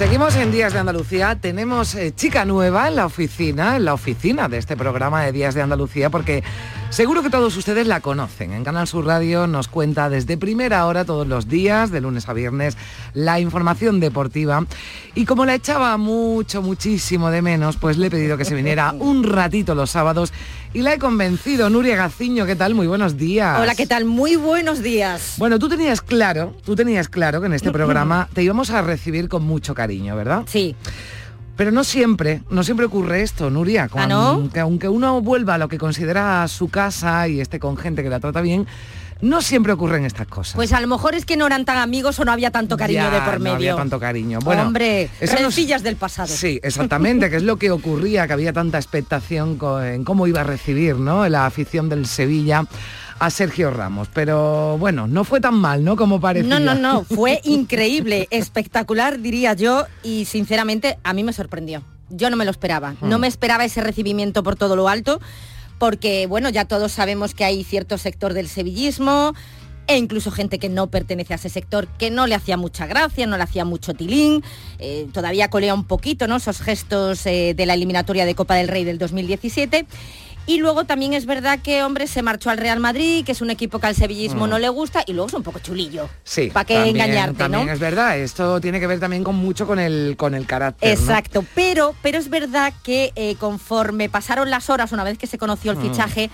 Seguimos 0.00 0.34
en 0.36 0.50
Días 0.50 0.72
de 0.72 0.78
Andalucía, 0.78 1.36
tenemos 1.38 1.94
eh, 1.94 2.14
chica 2.14 2.46
nueva 2.46 2.88
en 2.88 2.96
la 2.96 3.04
oficina, 3.04 3.76
en 3.76 3.84
la 3.84 3.92
oficina 3.92 4.48
de 4.48 4.56
este 4.56 4.74
programa 4.74 5.22
de 5.22 5.30
Días 5.30 5.54
de 5.54 5.60
Andalucía, 5.60 6.08
porque 6.08 6.42
seguro 6.90 7.22
que 7.22 7.30
todos 7.30 7.56
ustedes 7.56 7.86
la 7.86 8.00
conocen. 8.00 8.52
En 8.52 8.64
Canal 8.64 8.86
Sur 8.86 9.06
Radio 9.06 9.46
nos 9.46 9.68
cuenta 9.68 10.10
desde 10.10 10.36
primera 10.36 10.84
hora 10.86 11.04
todos 11.04 11.26
los 11.26 11.48
días, 11.48 11.90
de 11.90 12.00
lunes 12.00 12.28
a 12.28 12.32
viernes, 12.32 12.76
la 13.14 13.40
información 13.40 14.00
deportiva. 14.00 14.66
Y 15.14 15.24
como 15.24 15.46
la 15.46 15.54
echaba 15.54 15.96
mucho, 15.96 16.62
muchísimo 16.62 17.30
de 17.30 17.42
menos, 17.42 17.76
pues 17.76 17.96
le 17.96 18.08
he 18.08 18.10
pedido 18.10 18.36
que 18.36 18.44
se 18.44 18.54
viniera 18.54 18.92
un 18.98 19.24
ratito 19.24 19.74
los 19.74 19.90
sábados 19.90 20.32
y 20.74 20.82
la 20.82 20.94
he 20.94 20.98
convencido. 20.98 21.70
Nuria 21.70 21.96
Gaciño, 21.96 22.44
¿qué 22.44 22.56
tal? 22.56 22.74
Muy 22.74 22.86
buenos 22.86 23.16
días. 23.16 23.58
Hola, 23.60 23.74
¿qué 23.74 23.86
tal? 23.86 24.04
Muy 24.04 24.36
buenos 24.36 24.82
días. 24.82 25.34
Bueno, 25.38 25.58
tú 25.58 25.68
tenías 25.68 26.02
claro, 26.02 26.54
tú 26.64 26.74
tenías 26.74 27.08
claro 27.08 27.40
que 27.40 27.46
en 27.46 27.54
este 27.54 27.70
programa 27.72 28.28
te 28.32 28.42
íbamos 28.42 28.70
a 28.70 28.82
recibir 28.82 29.28
con 29.28 29.44
mucho 29.44 29.74
cariño, 29.74 30.16
¿verdad? 30.16 30.42
Sí. 30.46 30.74
Pero 31.60 31.72
no 31.72 31.84
siempre, 31.84 32.40
no 32.48 32.64
siempre 32.64 32.86
ocurre 32.86 33.20
esto, 33.20 33.50
Nuria. 33.50 33.86
¿Ah, 33.92 34.06
no? 34.06 34.48
Que 34.50 34.60
aunque 34.60 34.88
uno 34.88 35.20
vuelva 35.20 35.56
a 35.56 35.58
lo 35.58 35.68
que 35.68 35.76
considera 35.76 36.48
su 36.48 36.70
casa 36.70 37.28
y 37.28 37.38
esté 37.38 37.58
con 37.60 37.76
gente 37.76 38.02
que 38.02 38.08
la 38.08 38.18
trata 38.18 38.40
bien, 38.40 38.66
no 39.20 39.42
siempre 39.42 39.74
ocurren 39.74 40.06
estas 40.06 40.26
cosas. 40.26 40.54
Pues 40.54 40.72
a 40.72 40.80
lo 40.80 40.86
mejor 40.86 41.14
es 41.14 41.26
que 41.26 41.36
no 41.36 41.46
eran 41.46 41.66
tan 41.66 41.76
amigos 41.76 42.18
o 42.18 42.24
no 42.24 42.32
había 42.32 42.50
tanto 42.50 42.78
cariño 42.78 43.02
Ya, 43.02 43.10
de 43.10 43.20
por 43.20 43.40
medio. 43.40 43.50
No 43.50 43.56
había 43.56 43.76
tanto 43.76 44.00
cariño. 44.00 44.38
Bueno, 44.42 44.62
Hombre, 44.62 45.10
nos- 45.20 45.32
rencillas 45.38 45.82
del 45.82 45.96
pasado. 45.96 46.28
Sí, 46.28 46.58
exactamente, 46.62 47.28
que 47.28 47.36
es 47.36 47.42
lo 47.42 47.58
que 47.58 47.70
ocurría, 47.70 48.26
que 48.26 48.32
había 48.32 48.54
tanta 48.54 48.78
expectación 48.78 49.58
en 49.84 50.04
cómo 50.04 50.26
iba 50.26 50.40
a 50.40 50.44
recibir 50.44 50.96
¿no? 50.96 51.28
la 51.28 51.44
afición 51.44 51.90
del 51.90 52.06
Sevilla 52.06 52.64
a 53.20 53.30
Sergio 53.30 53.70
Ramos. 53.70 54.08
Pero 54.12 54.76
bueno, 54.78 55.06
no 55.06 55.22
fue 55.24 55.40
tan 55.40 55.54
mal, 55.54 55.84
¿no? 55.84 55.94
Como 55.94 56.20
parecía. 56.20 56.58
No, 56.58 56.58
no, 56.58 56.74
no, 56.74 57.04
fue 57.14 57.40
increíble, 57.44 58.26
espectacular 58.30 59.20
diría 59.20 59.52
yo 59.54 59.84
y 60.02 60.24
sinceramente 60.24 60.98
a 61.04 61.12
mí 61.12 61.22
me 61.22 61.32
sorprendió. 61.32 61.84
Yo 62.08 62.28
no 62.30 62.36
me 62.36 62.44
lo 62.44 62.50
esperaba, 62.50 62.96
no 63.02 63.18
Hmm. 63.18 63.20
me 63.20 63.28
esperaba 63.28 63.64
ese 63.64 63.80
recibimiento 63.82 64.42
por 64.42 64.56
todo 64.56 64.74
lo 64.74 64.88
alto, 64.88 65.20
porque 65.78 66.26
bueno, 66.26 66.48
ya 66.48 66.64
todos 66.64 66.90
sabemos 66.90 67.34
que 67.34 67.44
hay 67.44 67.62
cierto 67.62 67.98
sector 67.98 68.32
del 68.34 68.48
sevillismo 68.48 69.32
e 69.86 69.96
incluso 69.96 70.30
gente 70.30 70.58
que 70.58 70.68
no 70.68 70.88
pertenece 70.88 71.32
a 71.32 71.36
ese 71.36 71.48
sector, 71.48 71.88
que 71.98 72.10
no 72.10 72.26
le 72.26 72.34
hacía 72.36 72.56
mucha 72.56 72.86
gracia, 72.86 73.26
no 73.26 73.36
le 73.36 73.42
hacía 73.42 73.64
mucho 73.64 73.92
tilín, 73.92 74.42
eh, 74.78 75.08
todavía 75.12 75.50
colea 75.50 75.74
un 75.74 75.84
poquito 75.84 76.28
¿no? 76.28 76.36
esos 76.36 76.60
gestos 76.60 77.26
eh, 77.26 77.54
de 77.56 77.66
la 77.66 77.74
eliminatoria 77.74 78.24
de 78.24 78.34
Copa 78.36 78.54
del 78.54 78.68
Rey 78.68 78.84
del 78.84 78.98
2017. 78.98 79.86
Y 80.50 80.58
luego 80.58 80.82
también 80.84 81.12
es 81.14 81.26
verdad 81.26 81.60
que, 81.62 81.84
hombre, 81.84 82.08
se 82.08 82.22
marchó 82.22 82.50
al 82.50 82.58
Real 82.58 82.80
Madrid, 82.80 83.24
que 83.24 83.30
es 83.30 83.40
un 83.40 83.50
equipo 83.50 83.78
que 83.78 83.86
al 83.86 83.94
sevillismo 83.94 84.46
Mm. 84.46 84.50
no 84.50 84.58
le 84.58 84.68
gusta, 84.68 85.04
y 85.06 85.12
luego 85.12 85.28
es 85.28 85.34
un 85.34 85.44
poco 85.44 85.60
chulillo. 85.60 86.08
Sí, 86.24 86.50
¿Para 86.52 86.64
qué 86.64 86.74
también- 86.74 86.96
engañarte, 86.96 87.34
también 87.38 87.66
no? 87.66 87.72
es 87.72 87.78
verdad, 87.78 88.18
esto 88.18 88.60
tiene 88.60 88.80
que 88.80 88.88
ver 88.88 88.98
también 88.98 89.22
con 89.22 89.36
mucho 89.36 89.64
con 89.64 89.78
el, 89.78 90.16
con 90.16 90.34
el 90.34 90.46
carácter. 90.46 90.88
¿no? 90.88 91.00
Exacto, 91.04 91.44
pero, 91.54 91.94
pero 92.02 92.18
es 92.18 92.28
verdad 92.30 92.72
que 92.82 93.12
eh, 93.14 93.36
conforme 93.38 94.08
pasaron 94.08 94.50
las 94.50 94.70
horas, 94.70 94.90
una 94.90 95.04
vez 95.04 95.18
que 95.18 95.28
se 95.28 95.38
conoció 95.38 95.70
el 95.70 95.78
Mm. 95.78 95.82
fichaje, 95.82 96.30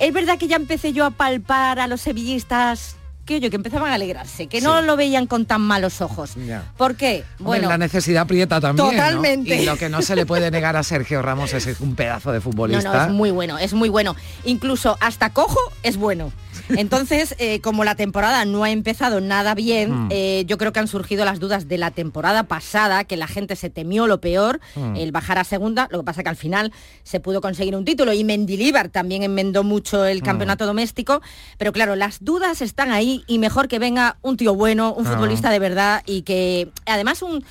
es 0.00 0.12
verdad 0.12 0.36
que 0.36 0.48
ya 0.48 0.56
empecé 0.56 0.92
yo 0.92 1.04
a 1.04 1.10
palpar 1.12 1.78
a 1.78 1.86
los 1.86 2.00
sevillistas 2.00 2.96
que 3.30 3.36
oye, 3.36 3.48
que 3.48 3.56
empezaban 3.56 3.92
a 3.92 3.94
alegrarse, 3.94 4.48
que 4.48 4.60
no 4.60 4.82
lo 4.82 4.96
veían 4.96 5.28
con 5.28 5.46
tan 5.46 5.60
malos 5.60 6.00
ojos. 6.00 6.32
Ya. 6.34 6.64
¿Por 6.76 6.96
qué? 6.96 7.22
Hombre, 7.38 7.44
Bueno, 7.44 7.68
la 7.68 7.78
necesidad 7.78 8.22
aprieta 8.22 8.60
también. 8.60 8.88
¿no? 8.88 8.92
Totalmente. 8.92 9.62
Y 9.62 9.64
lo 9.64 9.76
que 9.76 9.88
no 9.88 10.02
se 10.02 10.16
le 10.16 10.26
puede 10.26 10.50
negar 10.50 10.76
a 10.76 10.82
Sergio 10.82 11.22
Ramos 11.22 11.52
es 11.52 11.78
un 11.78 11.94
pedazo 11.94 12.32
de 12.32 12.38
no, 12.40 12.42
futbolista. 12.42 12.92
no, 12.92 13.04
es 13.04 13.10
muy 13.10 13.30
bueno, 13.30 13.56
es 13.56 13.72
muy 13.72 13.88
bueno. 13.88 14.16
Incluso 14.44 14.96
hasta 15.00 15.30
cojo 15.30 15.60
es 15.84 15.96
bueno. 15.96 16.32
Entonces, 16.68 17.34
eh, 17.38 17.60
como 17.60 17.84
la 17.84 17.94
temporada 17.94 18.44
no 18.44 18.64
ha 18.64 18.70
empezado 18.70 19.20
nada 19.20 19.54
bien, 19.54 19.90
Mm. 20.06 20.08
eh, 20.10 20.44
yo 20.46 20.58
creo 20.58 20.72
que 20.72 20.80
han 20.80 20.88
surgido 20.88 21.24
las 21.24 21.40
dudas 21.40 21.68
de 21.68 21.78
la 21.78 21.90
temporada 21.90 22.44
pasada, 22.44 23.04
que 23.04 23.16
la 23.16 23.26
gente 23.26 23.56
se 23.56 23.70
temió 23.70 24.06
lo 24.06 24.20
peor, 24.20 24.60
Mm. 24.76 24.96
el 24.96 25.12
bajar 25.12 25.38
a 25.38 25.44
segunda, 25.44 25.88
lo 25.90 25.98
que 25.98 26.04
pasa 26.04 26.22
que 26.22 26.28
al 26.28 26.36
final 26.36 26.72
se 27.02 27.20
pudo 27.20 27.40
conseguir 27.40 27.74
un 27.76 27.84
título 27.84 28.12
y 28.12 28.24
Mendilíbar 28.24 28.88
también 28.88 29.22
enmendó 29.22 29.64
mucho 29.64 30.04
el 30.04 30.20
Mm. 30.22 30.24
campeonato 30.24 30.66
doméstico, 30.66 31.20
pero 31.58 31.72
claro, 31.72 31.96
las 31.96 32.24
dudas 32.24 32.62
están 32.62 32.90
ahí 32.92 33.24
y 33.26 33.38
mejor 33.38 33.68
que 33.68 33.78
venga 33.78 34.16
un 34.22 34.36
tío 34.36 34.54
bueno, 34.54 34.92
un 34.92 35.06
Ah. 35.06 35.10
futbolista 35.12 35.50
de 35.50 35.58
verdad 35.58 36.02
y 36.06 36.22
que 36.22 36.68
además 36.86 37.22
un 37.22 37.44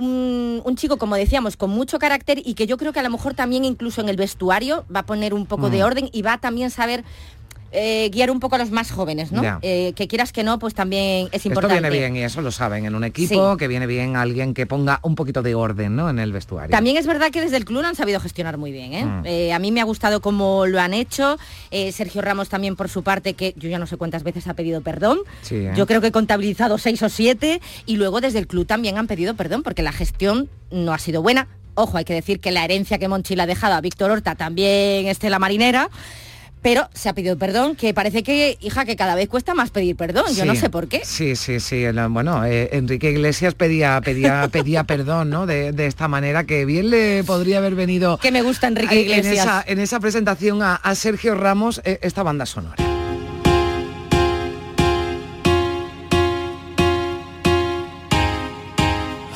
un, 0.00 0.62
un 0.64 0.76
chico, 0.76 0.96
como 0.96 1.16
decíamos, 1.16 1.56
con 1.56 1.70
mucho 1.70 1.98
carácter 1.98 2.40
y 2.44 2.54
que 2.54 2.68
yo 2.68 2.76
creo 2.76 2.92
que 2.92 3.00
a 3.00 3.02
lo 3.02 3.10
mejor 3.10 3.34
también 3.34 3.64
incluso 3.64 4.00
en 4.00 4.08
el 4.08 4.14
vestuario 4.16 4.84
va 4.94 5.00
a 5.00 5.06
poner 5.06 5.34
un 5.34 5.44
poco 5.44 5.70
de 5.70 5.82
orden 5.82 6.08
y 6.12 6.22
va 6.22 6.34
a 6.34 6.38
también 6.38 6.70
saber 6.70 7.02
eh, 7.70 8.08
guiar 8.12 8.30
un 8.30 8.40
poco 8.40 8.56
a 8.56 8.58
los 8.58 8.70
más 8.70 8.90
jóvenes, 8.90 9.32
¿no? 9.32 9.42
Eh, 9.62 9.92
que 9.94 10.08
quieras 10.08 10.32
que 10.32 10.42
no, 10.42 10.58
pues 10.58 10.74
también 10.74 11.26
es 11.26 11.34
Esto 11.34 11.48
importante. 11.48 11.80
viene 11.80 11.96
bien 11.96 12.16
y 12.16 12.22
eso 12.22 12.40
lo 12.40 12.50
saben 12.50 12.86
en 12.86 12.94
un 12.94 13.04
equipo, 13.04 13.56
que 13.56 13.68
viene 13.68 13.86
bien 13.86 14.16
alguien 14.16 14.54
que 14.54 14.66
ponga 14.66 15.00
un 15.02 15.14
poquito 15.14 15.42
de 15.42 15.54
orden 15.54 15.96
¿no? 15.96 16.08
en 16.08 16.18
el 16.18 16.32
vestuario. 16.32 16.70
También 16.70 16.96
es 16.96 17.06
verdad 17.06 17.30
que 17.30 17.40
desde 17.40 17.56
el 17.56 17.64
club 17.64 17.82
lo 17.82 17.88
han 17.88 17.94
sabido 17.96 18.20
gestionar 18.20 18.56
muy 18.56 18.72
bien. 18.72 18.94
¿eh? 18.94 19.04
Mm. 19.04 19.22
Eh, 19.26 19.52
a 19.52 19.58
mí 19.58 19.70
me 19.72 19.80
ha 19.80 19.84
gustado 19.84 20.20
cómo 20.20 20.66
lo 20.66 20.80
han 20.80 20.94
hecho. 20.94 21.38
Sergio 21.92 22.22
Ramos 22.22 22.48
también 22.48 22.76
por 22.76 22.88
su 22.88 23.02
parte, 23.02 23.34
que 23.34 23.54
yo 23.56 23.68
ya 23.68 23.78
no 23.78 23.86
sé 23.86 23.96
cuántas 23.96 24.22
veces 24.22 24.46
ha 24.48 24.54
pedido 24.54 24.80
perdón. 24.80 25.18
Sí. 25.42 25.66
Yo 25.76 25.86
creo 25.86 26.00
que 26.00 26.08
he 26.08 26.12
contabilizado 26.12 26.78
seis 26.78 27.02
o 27.02 27.08
siete. 27.08 27.60
Y 27.86 27.96
luego 27.96 28.20
desde 28.20 28.38
el 28.38 28.46
club 28.46 28.66
también 28.66 28.98
han 28.98 29.06
pedido 29.06 29.34
perdón 29.34 29.62
porque 29.62 29.82
la 29.82 29.92
gestión 29.92 30.48
no 30.70 30.92
ha 30.92 30.98
sido 30.98 31.22
buena. 31.22 31.48
Ojo, 31.74 31.96
hay 31.96 32.04
que 32.04 32.14
decir 32.14 32.40
que 32.40 32.50
la 32.50 32.64
herencia 32.64 32.98
que 32.98 33.06
Monchi 33.06 33.36
le 33.36 33.42
ha 33.42 33.46
dejado 33.46 33.74
a 33.74 33.80
Víctor 33.80 34.10
Horta 34.10 34.34
también 34.34 35.06
es 35.06 35.22
la 35.22 35.38
marinera. 35.38 35.90
Pero 36.62 36.88
se 36.94 37.08
ha 37.08 37.12
pedido 37.12 37.38
perdón, 37.38 37.76
que 37.76 37.94
parece 37.94 38.22
que, 38.22 38.58
hija, 38.60 38.84
que 38.84 38.96
cada 38.96 39.14
vez 39.14 39.28
cuesta 39.28 39.54
más 39.54 39.70
pedir 39.70 39.96
perdón. 39.96 40.26
Yo 40.34 40.44
no 40.44 40.54
sé 40.54 40.70
por 40.70 40.88
qué. 40.88 41.02
Sí, 41.04 41.36
sí, 41.36 41.60
sí. 41.60 41.84
Bueno, 42.10 42.44
eh, 42.44 42.70
Enrique 42.72 43.10
Iglesias 43.10 43.54
pedía, 43.54 44.00
pedía, 44.00 44.48
pedía 44.52 44.84
perdón, 44.84 45.30
¿no? 45.30 45.46
De, 45.46 45.72
de 45.72 45.86
esta 45.86 46.08
manera 46.08 46.44
que 46.44 46.64
bien 46.64 46.90
le 46.90 47.24
podría 47.24 47.58
haber 47.58 47.74
venido. 47.74 48.18
Que 48.18 48.32
me 48.32 48.42
gusta 48.42 48.66
Enrique 48.68 48.94
en 48.94 49.00
Iglesias. 49.00 49.46
esa, 49.46 49.64
en 49.66 49.78
esa 49.78 50.00
presentación 50.00 50.62
a, 50.62 50.74
a 50.76 50.94
Sergio 50.94 51.34
Ramos 51.34 51.80
eh, 51.84 51.98
esta 52.02 52.22
banda 52.22 52.46
sonora. 52.46 52.76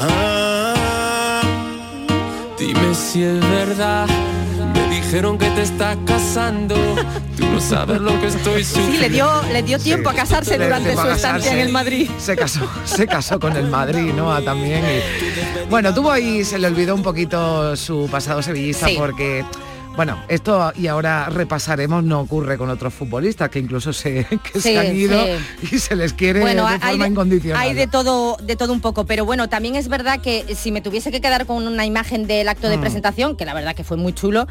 Ah, 0.00 1.42
dime 2.58 2.94
si 2.94 3.22
es 3.22 3.40
verdad. 3.40 4.08
Dijeron 5.12 5.36
que 5.36 5.50
te 5.50 5.60
estás 5.60 5.98
casando. 6.06 6.74
Tú 7.36 7.44
no 7.44 7.60
sabes 7.60 8.00
lo 8.00 8.18
que 8.18 8.28
estoy 8.28 8.64
Sí, 8.64 8.96
le 8.98 9.10
dio, 9.10 9.28
le 9.52 9.62
dio 9.62 9.78
tiempo 9.78 10.08
a 10.08 10.14
casarse 10.14 10.56
Le- 10.56 10.64
durante 10.64 10.96
su 10.96 11.06
estancia 11.06 11.52
en 11.52 11.58
el 11.58 11.68
Madrid. 11.70 12.08
Se 12.18 12.34
casó, 12.34 12.60
se 12.86 13.06
casó 13.06 13.38
con 13.38 13.54
el 13.54 13.66
Madrid, 13.68 14.10
¿no? 14.16 14.32
Ah, 14.32 14.40
También. 14.42 14.82
y- 14.82 15.68
bueno, 15.68 15.92
tuvo 15.92 16.10
ahí, 16.10 16.46
se 16.46 16.58
le 16.58 16.66
olvidó 16.66 16.94
un 16.94 17.02
poquito 17.02 17.76
su 17.76 18.08
pasado 18.10 18.40
sevillista 18.40 18.86
Sí. 18.88 18.94
porque. 18.96 19.44
Bueno, 19.94 20.16
esto 20.28 20.72
y 20.78 20.86
ahora 20.86 21.26
repasaremos 21.28 22.02
no 22.02 22.20
ocurre 22.20 22.56
con 22.56 22.70
otros 22.70 22.94
futbolistas 22.94 23.50
que 23.50 23.58
incluso 23.58 23.92
se, 23.92 24.26
que 24.50 24.58
se 24.58 24.78
han 24.78 24.96
ido 24.96 25.22
sí. 25.60 25.68
y 25.76 25.78
se 25.78 25.94
les 25.96 26.14
quiere 26.14 26.40
Bueno, 26.40 26.66
de 26.66 26.72
hay 26.76 26.80
forma 26.80 27.04
de, 27.04 27.10
incondicional. 27.10 27.60
hay 27.60 27.74
de 27.74 27.86
todo, 27.86 28.38
de 28.42 28.56
todo 28.56 28.72
un 28.72 28.80
poco, 28.80 29.04
pero 29.04 29.26
bueno, 29.26 29.50
también 29.50 29.76
es 29.76 29.88
verdad 29.88 30.22
que 30.22 30.56
si 30.56 30.72
me 30.72 30.80
tuviese 30.80 31.10
que 31.10 31.20
quedar 31.20 31.44
con 31.44 31.66
una 31.66 31.84
imagen 31.84 32.26
del 32.26 32.48
acto 32.48 32.70
de 32.70 32.78
Mm. 32.78 32.80
presentación, 32.80 33.36
que 33.36 33.44
la 33.44 33.52
verdad 33.52 33.74
que 33.76 33.84
fue 33.84 33.98
muy 33.98 34.14
chulo, 34.14 34.46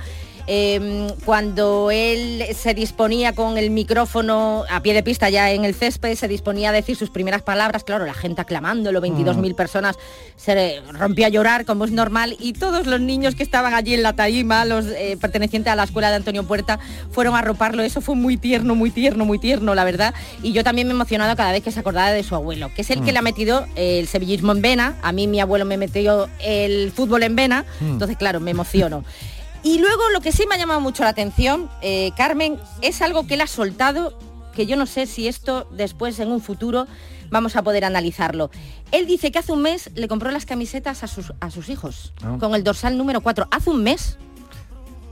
eh, 0.47 1.07
cuando 1.25 1.91
él 1.91 2.43
se 2.55 2.73
disponía 2.73 3.33
con 3.33 3.57
el 3.57 3.69
micrófono 3.69 4.63
a 4.69 4.81
pie 4.81 4.93
de 4.93 5.03
pista 5.03 5.29
ya 5.29 5.51
en 5.51 5.65
el 5.65 5.73
césped, 5.75 6.15
se 6.15 6.27
disponía 6.27 6.69
a 6.69 6.71
decir 6.71 6.95
sus 6.95 7.09
primeras 7.09 7.41
palabras, 7.41 7.83
claro, 7.83 8.05
la 8.05 8.13
gente 8.13 8.41
aclamándolo, 8.41 9.01
22.000 9.01 9.55
personas, 9.55 9.95
se 10.35 10.81
rompía 10.91 11.27
a 11.27 11.29
llorar 11.29 11.65
como 11.65 11.85
es 11.85 11.91
normal 11.91 12.35
y 12.39 12.53
todos 12.53 12.87
los 12.87 12.99
niños 13.01 13.35
que 13.35 13.43
estaban 13.43 13.73
allí 13.73 13.93
en 13.93 14.03
la 14.03 14.13
tarima, 14.13 14.65
los 14.65 14.85
eh, 14.87 15.17
pertenecientes 15.19 15.71
a 15.71 15.75
la 15.75 15.83
escuela 15.83 16.09
de 16.09 16.15
Antonio 16.17 16.43
Puerta, 16.43 16.79
fueron 17.11 17.35
a 17.35 17.39
arroparlo, 17.39 17.83
eso 17.83 18.01
fue 18.01 18.15
muy 18.15 18.37
tierno, 18.37 18.75
muy 18.75 18.91
tierno, 18.91 19.25
muy 19.25 19.39
tierno, 19.39 19.75
la 19.75 19.83
verdad, 19.83 20.13
y 20.43 20.51
yo 20.53 20.63
también 20.63 20.87
me 20.87 20.93
he 20.93 20.95
emocionado 20.95 21.35
cada 21.35 21.51
vez 21.51 21.63
que 21.63 21.71
se 21.71 21.79
acordaba 21.79 22.11
de 22.11 22.23
su 22.23 22.35
abuelo, 22.35 22.71
que 22.75 22.81
es 22.81 22.89
el 22.89 23.01
que 23.03 23.11
Mm. 23.11 23.13
le 23.13 23.19
ha 23.19 23.21
metido 23.23 23.65
el 23.75 24.07
sevillismo 24.07 24.51
en 24.51 24.61
vena, 24.61 24.95
a 25.01 25.11
mí 25.11 25.27
mi 25.27 25.39
abuelo 25.39 25.65
me 25.65 25.77
metió 25.77 26.29
el 26.39 26.91
fútbol 26.91 27.23
en 27.23 27.35
vena, 27.35 27.65
Mm. 27.79 27.91
entonces 27.93 28.17
claro, 28.17 28.39
me 28.39 28.51
emociono. 28.51 29.03
Y 29.63 29.77
luego 29.79 30.01
lo 30.13 30.21
que 30.21 30.31
sí 30.31 30.45
me 30.47 30.55
ha 30.55 30.57
llamado 30.57 30.79
mucho 30.81 31.03
la 31.03 31.09
atención, 31.09 31.69
eh, 31.81 32.11
Carmen, 32.17 32.57
es 32.81 33.01
algo 33.01 33.27
que 33.27 33.35
él 33.35 33.41
ha 33.41 33.47
soltado 33.47 34.17
que 34.55 34.65
yo 34.65 34.75
no 34.75 34.85
sé 34.85 35.05
si 35.05 35.27
esto 35.27 35.67
después 35.71 36.19
en 36.19 36.31
un 36.31 36.41
futuro 36.41 36.87
vamos 37.29 37.55
a 37.55 37.61
poder 37.63 37.85
analizarlo. 37.85 38.49
Él 38.91 39.05
dice 39.07 39.31
que 39.31 39.39
hace 39.39 39.51
un 39.53 39.61
mes 39.61 39.89
le 39.95 40.07
compró 40.07 40.31
las 40.31 40.45
camisetas 40.45 41.03
a 41.03 41.07
sus, 41.07 41.31
a 41.39 41.49
sus 41.51 41.69
hijos, 41.69 42.13
Ah. 42.23 42.37
con 42.39 42.53
el 42.55 42.63
dorsal 42.63 42.97
número 42.97 43.21
4. 43.21 43.47
Hace 43.51 43.69
un 43.69 43.83
mes. 43.83 44.17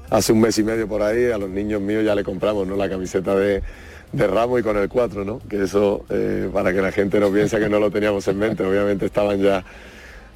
Hace 0.09 0.33
un 0.33 0.41
mes 0.41 0.57
y 0.57 0.63
medio 0.63 0.87
por 0.87 1.03
ahí 1.03 1.31
a 1.31 1.37
los 1.37 1.49
niños 1.49 1.79
míos 1.79 2.03
ya 2.03 2.15
le 2.15 2.23
compramos 2.23 2.67
¿no? 2.67 2.75
la 2.75 2.89
camiseta 2.89 3.35
de, 3.35 3.61
de 4.11 4.27
Ramos 4.27 4.59
y 4.59 4.63
con 4.63 4.75
el 4.75 4.89
4, 4.89 5.23
¿no? 5.23 5.39
Que 5.47 5.63
eso, 5.63 6.03
eh, 6.09 6.49
para 6.51 6.73
que 6.73 6.81
la 6.81 6.91
gente 6.91 7.19
no 7.19 7.31
piense 7.31 7.59
que 7.59 7.69
no 7.69 7.79
lo 7.79 7.91
teníamos 7.91 8.27
en 8.27 8.39
mente, 8.39 8.65
obviamente 8.65 9.05
estaban 9.05 9.39
ya 9.39 9.63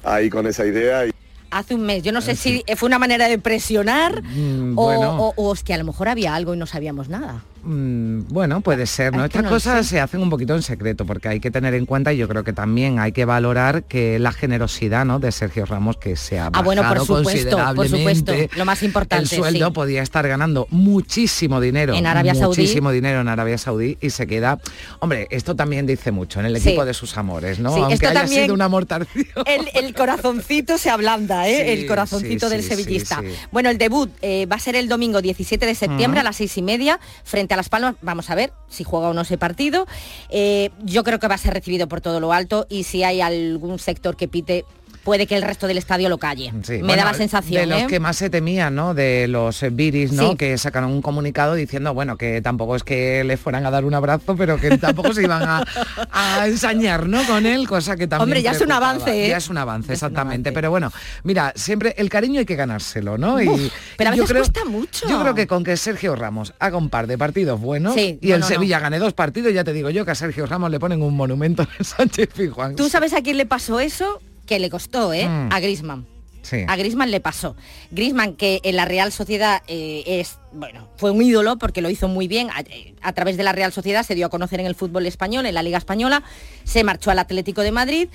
ahí 0.04 0.30
con 0.30 0.46
esa 0.46 0.64
idea. 0.64 1.04
Y... 1.06 1.10
Hace 1.58 1.74
un 1.74 1.82
mes. 1.82 2.02
Yo 2.02 2.10
no 2.12 2.20
sé 2.20 2.34
si 2.36 2.64
fue 2.76 2.86
una 2.88 2.98
manera 2.98 3.28
de 3.28 3.38
presionar 3.38 4.22
Mm, 4.22 4.76
o, 4.76 4.82
bueno. 4.84 5.16
o- 5.18 5.34
o 5.36 5.52
es 5.52 5.62
que 5.62 5.72
a 5.72 5.78
lo 5.78 5.84
mejor 5.84 6.08
había 6.08 6.34
algo 6.34 6.52
y 6.54 6.56
no 6.56 6.66
sabíamos 6.66 7.08
nada. 7.08 7.44
Mm, 7.64 8.28
Bueno, 8.28 8.60
puede 8.60 8.86
ser, 8.86 9.12
¿no? 9.14 9.20
Es 9.20 9.26
Estas 9.26 9.44
no 9.44 9.48
cosas 9.50 9.86
se 9.86 10.00
hacen 10.00 10.20
un 10.20 10.30
poquito 10.30 10.54
en 10.54 10.62
secreto 10.62 11.06
porque 11.06 11.28
hay 11.28 11.40
que 11.40 11.50
tener 11.50 11.74
en 11.74 11.86
cuenta 11.86 12.12
y 12.12 12.16
yo 12.18 12.28
creo 12.28 12.44
que 12.44 12.52
también 12.52 12.98
hay 12.98 13.12
que 13.12 13.24
valorar 13.24 13.84
que 13.84 14.18
la 14.18 14.32
generosidad 14.32 15.04
¿no? 15.04 15.18
de 15.18 15.32
Sergio 15.32 15.64
Ramos 15.66 15.96
que 15.96 16.16
se 16.16 16.38
ha 16.38 16.50
Ah, 16.52 16.62
bueno, 16.62 16.82
por 16.82 16.98
bajado 16.98 17.04
supuesto, 17.18 17.56
por 17.56 17.88
supuesto. 17.88 17.96
considerablemente. 17.96 18.50
Lo 18.58 18.64
más 18.64 18.82
importante, 18.82 19.22
El 19.34 19.40
sueldo 19.40 19.66
sí. 19.66 19.72
podía 19.72 20.02
estar 20.02 20.26
ganando 20.28 20.66
muchísimo 20.70 21.60
dinero. 21.60 21.94
En 21.94 22.06
Arabia 22.06 22.34
Saudí. 22.34 22.46
Muchísimo 22.62 22.90
dinero 22.90 23.20
en 23.20 23.28
Arabia 23.28 23.56
Saudí 23.58 23.96
y 24.00 24.10
se 24.10 24.26
queda... 24.26 24.58
Hombre, 25.00 25.26
esto 25.30 25.56
también 25.56 25.86
dice 25.86 26.10
mucho 26.12 26.40
en 26.40 26.46
el 26.46 26.60
Sí. 26.60 26.68
equipo 26.68 26.84
de 26.84 26.94
sus 26.94 27.16
amores, 27.16 27.58
¿no? 27.60 27.72
Sí, 27.74 27.78
Aunque 27.80 27.94
esto 27.94 28.08
haya 28.08 28.20
también- 28.20 28.42
sido 28.44 28.54
un 28.54 28.62
amor 28.62 28.86
tardío. 28.86 29.24
El, 29.46 29.68
el 29.74 29.94
corazoncito 29.94 30.78
se 30.78 30.90
ablanda, 30.90 31.48
¿eh? 31.48 31.72
El 31.72 31.86
corazoncito 31.86 32.48
del 32.48 32.62
sevillista. 32.62 33.22
Bueno, 33.52 33.70
el 33.70 33.78
debut 33.78 34.10
eh, 34.22 34.46
va 34.46 34.56
a 34.56 34.60
ser 34.60 34.76
el 34.76 34.88
domingo 34.88 35.20
17 35.22 35.64
de 35.66 35.74
septiembre 35.74 36.20
a 36.20 36.22
las 36.22 36.36
seis 36.36 36.56
y 36.58 36.62
media 36.62 37.00
frente 37.24 37.53
a 37.54 37.56
Las 37.56 37.68
Palmas. 37.68 37.94
Vamos 38.02 38.30
a 38.30 38.34
ver 38.34 38.52
si 38.68 38.84
juega 38.84 39.08
o 39.08 39.14
no 39.14 39.22
ese 39.22 39.38
partido. 39.38 39.86
Eh, 40.28 40.70
yo 40.82 41.04
creo 41.04 41.18
que 41.18 41.28
va 41.28 41.36
a 41.36 41.38
ser 41.38 41.54
recibido 41.54 41.88
por 41.88 42.00
todo 42.00 42.20
lo 42.20 42.32
alto 42.32 42.66
y 42.68 42.84
si 42.84 43.02
hay 43.02 43.20
algún 43.20 43.78
sector 43.78 44.16
que 44.16 44.28
pite, 44.28 44.64
puede 45.04 45.26
que 45.26 45.36
el 45.36 45.42
resto 45.42 45.66
del 45.66 45.78
estadio 45.78 46.08
lo 46.08 46.18
calle. 46.18 46.52
Sí, 46.62 46.72
Me 46.74 46.78
bueno, 46.82 46.96
da 46.96 47.12
la 47.12 47.14
sensación. 47.14 47.60
De 47.60 47.66
los 47.66 47.82
¿eh? 47.82 47.86
que 47.88 48.00
más 48.00 48.16
se 48.16 48.30
temían, 48.30 48.74
¿no? 48.74 48.94
De 48.94 49.28
los 49.28 49.62
eh, 49.62 49.70
Viris, 49.70 50.12
¿no? 50.12 50.30
Sí. 50.30 50.36
Que 50.36 50.56
sacaron 50.58 50.90
un 50.90 51.02
comunicado 51.02 51.54
diciendo, 51.54 51.94
bueno, 51.94 52.16
que 52.16 52.40
tampoco 52.42 52.74
es 52.76 52.82
que 52.82 53.22
le 53.24 53.36
fueran 53.36 53.66
a 53.66 53.70
dar 53.70 53.84
un 53.84 53.94
abrazo, 53.94 54.34
pero 54.36 54.56
que 54.58 54.78
tampoco 54.78 55.12
se 55.12 55.22
iban 55.22 55.42
a, 55.42 55.64
a 56.10 56.46
ensañar, 56.48 57.06
¿no? 57.08 57.22
Con 57.26 57.46
él, 57.46 57.68
cosa 57.68 57.96
que 57.96 58.06
también. 58.06 58.24
Hombre, 58.24 58.42
ya 58.42 58.52
es 58.52 58.60
un 58.60 58.66
preocupaba. 58.66 58.90
avance, 58.92 59.24
¿eh? 59.26 59.28
Ya 59.28 59.36
es 59.36 59.48
un 59.48 59.58
avance, 59.58 59.92
exactamente. 59.92 60.52
Pero 60.52 60.70
bueno, 60.70 60.90
mira, 61.22 61.52
siempre 61.54 61.94
el 61.98 62.08
cariño 62.08 62.40
hay 62.40 62.46
que 62.46 62.56
ganárselo, 62.56 63.18
¿no? 63.18 63.36
Uf, 63.36 63.72
pero 63.96 64.10
a 64.10 64.14
yo 64.14 64.22
veces 64.22 64.36
cuesta 64.36 64.64
mucho. 64.64 65.08
Yo 65.08 65.20
creo 65.20 65.34
que 65.34 65.46
con 65.46 65.62
que 65.64 65.76
Sergio 65.76 66.16
Ramos 66.16 66.54
haga 66.58 66.76
un 66.78 66.88
par 66.90 67.06
de 67.06 67.18
partidos 67.18 67.60
buenos 67.60 67.94
Sí, 67.94 68.18
y 68.22 68.28
no, 68.28 68.34
el 68.34 68.40
no, 68.40 68.46
no. 68.48 68.54
Sevilla 68.54 68.78
gane 68.80 68.98
dos 68.98 69.12
partidos, 69.12 69.52
ya 69.52 69.64
te 69.64 69.72
digo 69.72 69.90
yo 69.90 70.04
que 70.04 70.12
a 70.12 70.14
Sergio 70.14 70.46
Ramos 70.46 70.70
le 70.70 70.80
ponen 70.80 71.02
un 71.02 71.14
monumento 71.14 71.66
en 71.78 71.84
Sánchez 71.84 72.28
Pizjuán. 72.36 72.76
¿Tú 72.76 72.88
sabes 72.88 73.12
a 73.12 73.22
quién 73.22 73.36
le 73.36 73.46
pasó 73.46 73.80
eso? 73.80 74.20
Que 74.46 74.58
le 74.58 74.70
costó, 74.70 75.12
¿eh? 75.12 75.28
Mm. 75.28 75.52
A 75.52 75.60
Grisman. 75.60 76.06
Sí. 76.42 76.64
A 76.68 76.76
Grisman 76.76 77.10
le 77.10 77.20
pasó. 77.20 77.56
Grisman, 77.90 78.34
que 78.34 78.60
en 78.64 78.76
la 78.76 78.84
Real 78.84 79.12
Sociedad 79.12 79.62
eh, 79.66 80.02
es, 80.06 80.38
bueno, 80.52 80.88
fue 80.96 81.10
un 81.10 81.22
ídolo 81.22 81.56
porque 81.56 81.80
lo 81.80 81.88
hizo 81.88 82.06
muy 82.06 82.28
bien. 82.28 82.50
A, 82.50 82.60
eh, 82.60 82.94
a 83.00 83.12
través 83.14 83.38
de 83.38 83.44
la 83.44 83.52
Real 83.52 83.72
Sociedad 83.72 84.02
se 84.02 84.14
dio 84.14 84.26
a 84.26 84.28
conocer 84.28 84.60
en 84.60 84.66
el 84.66 84.74
fútbol 84.74 85.06
español, 85.06 85.46
en 85.46 85.54
la 85.54 85.62
Liga 85.62 85.78
Española, 85.78 86.22
se 86.64 86.84
marchó 86.84 87.10
al 87.10 87.18
Atlético 87.18 87.62
de 87.62 87.72
Madrid. 87.72 88.08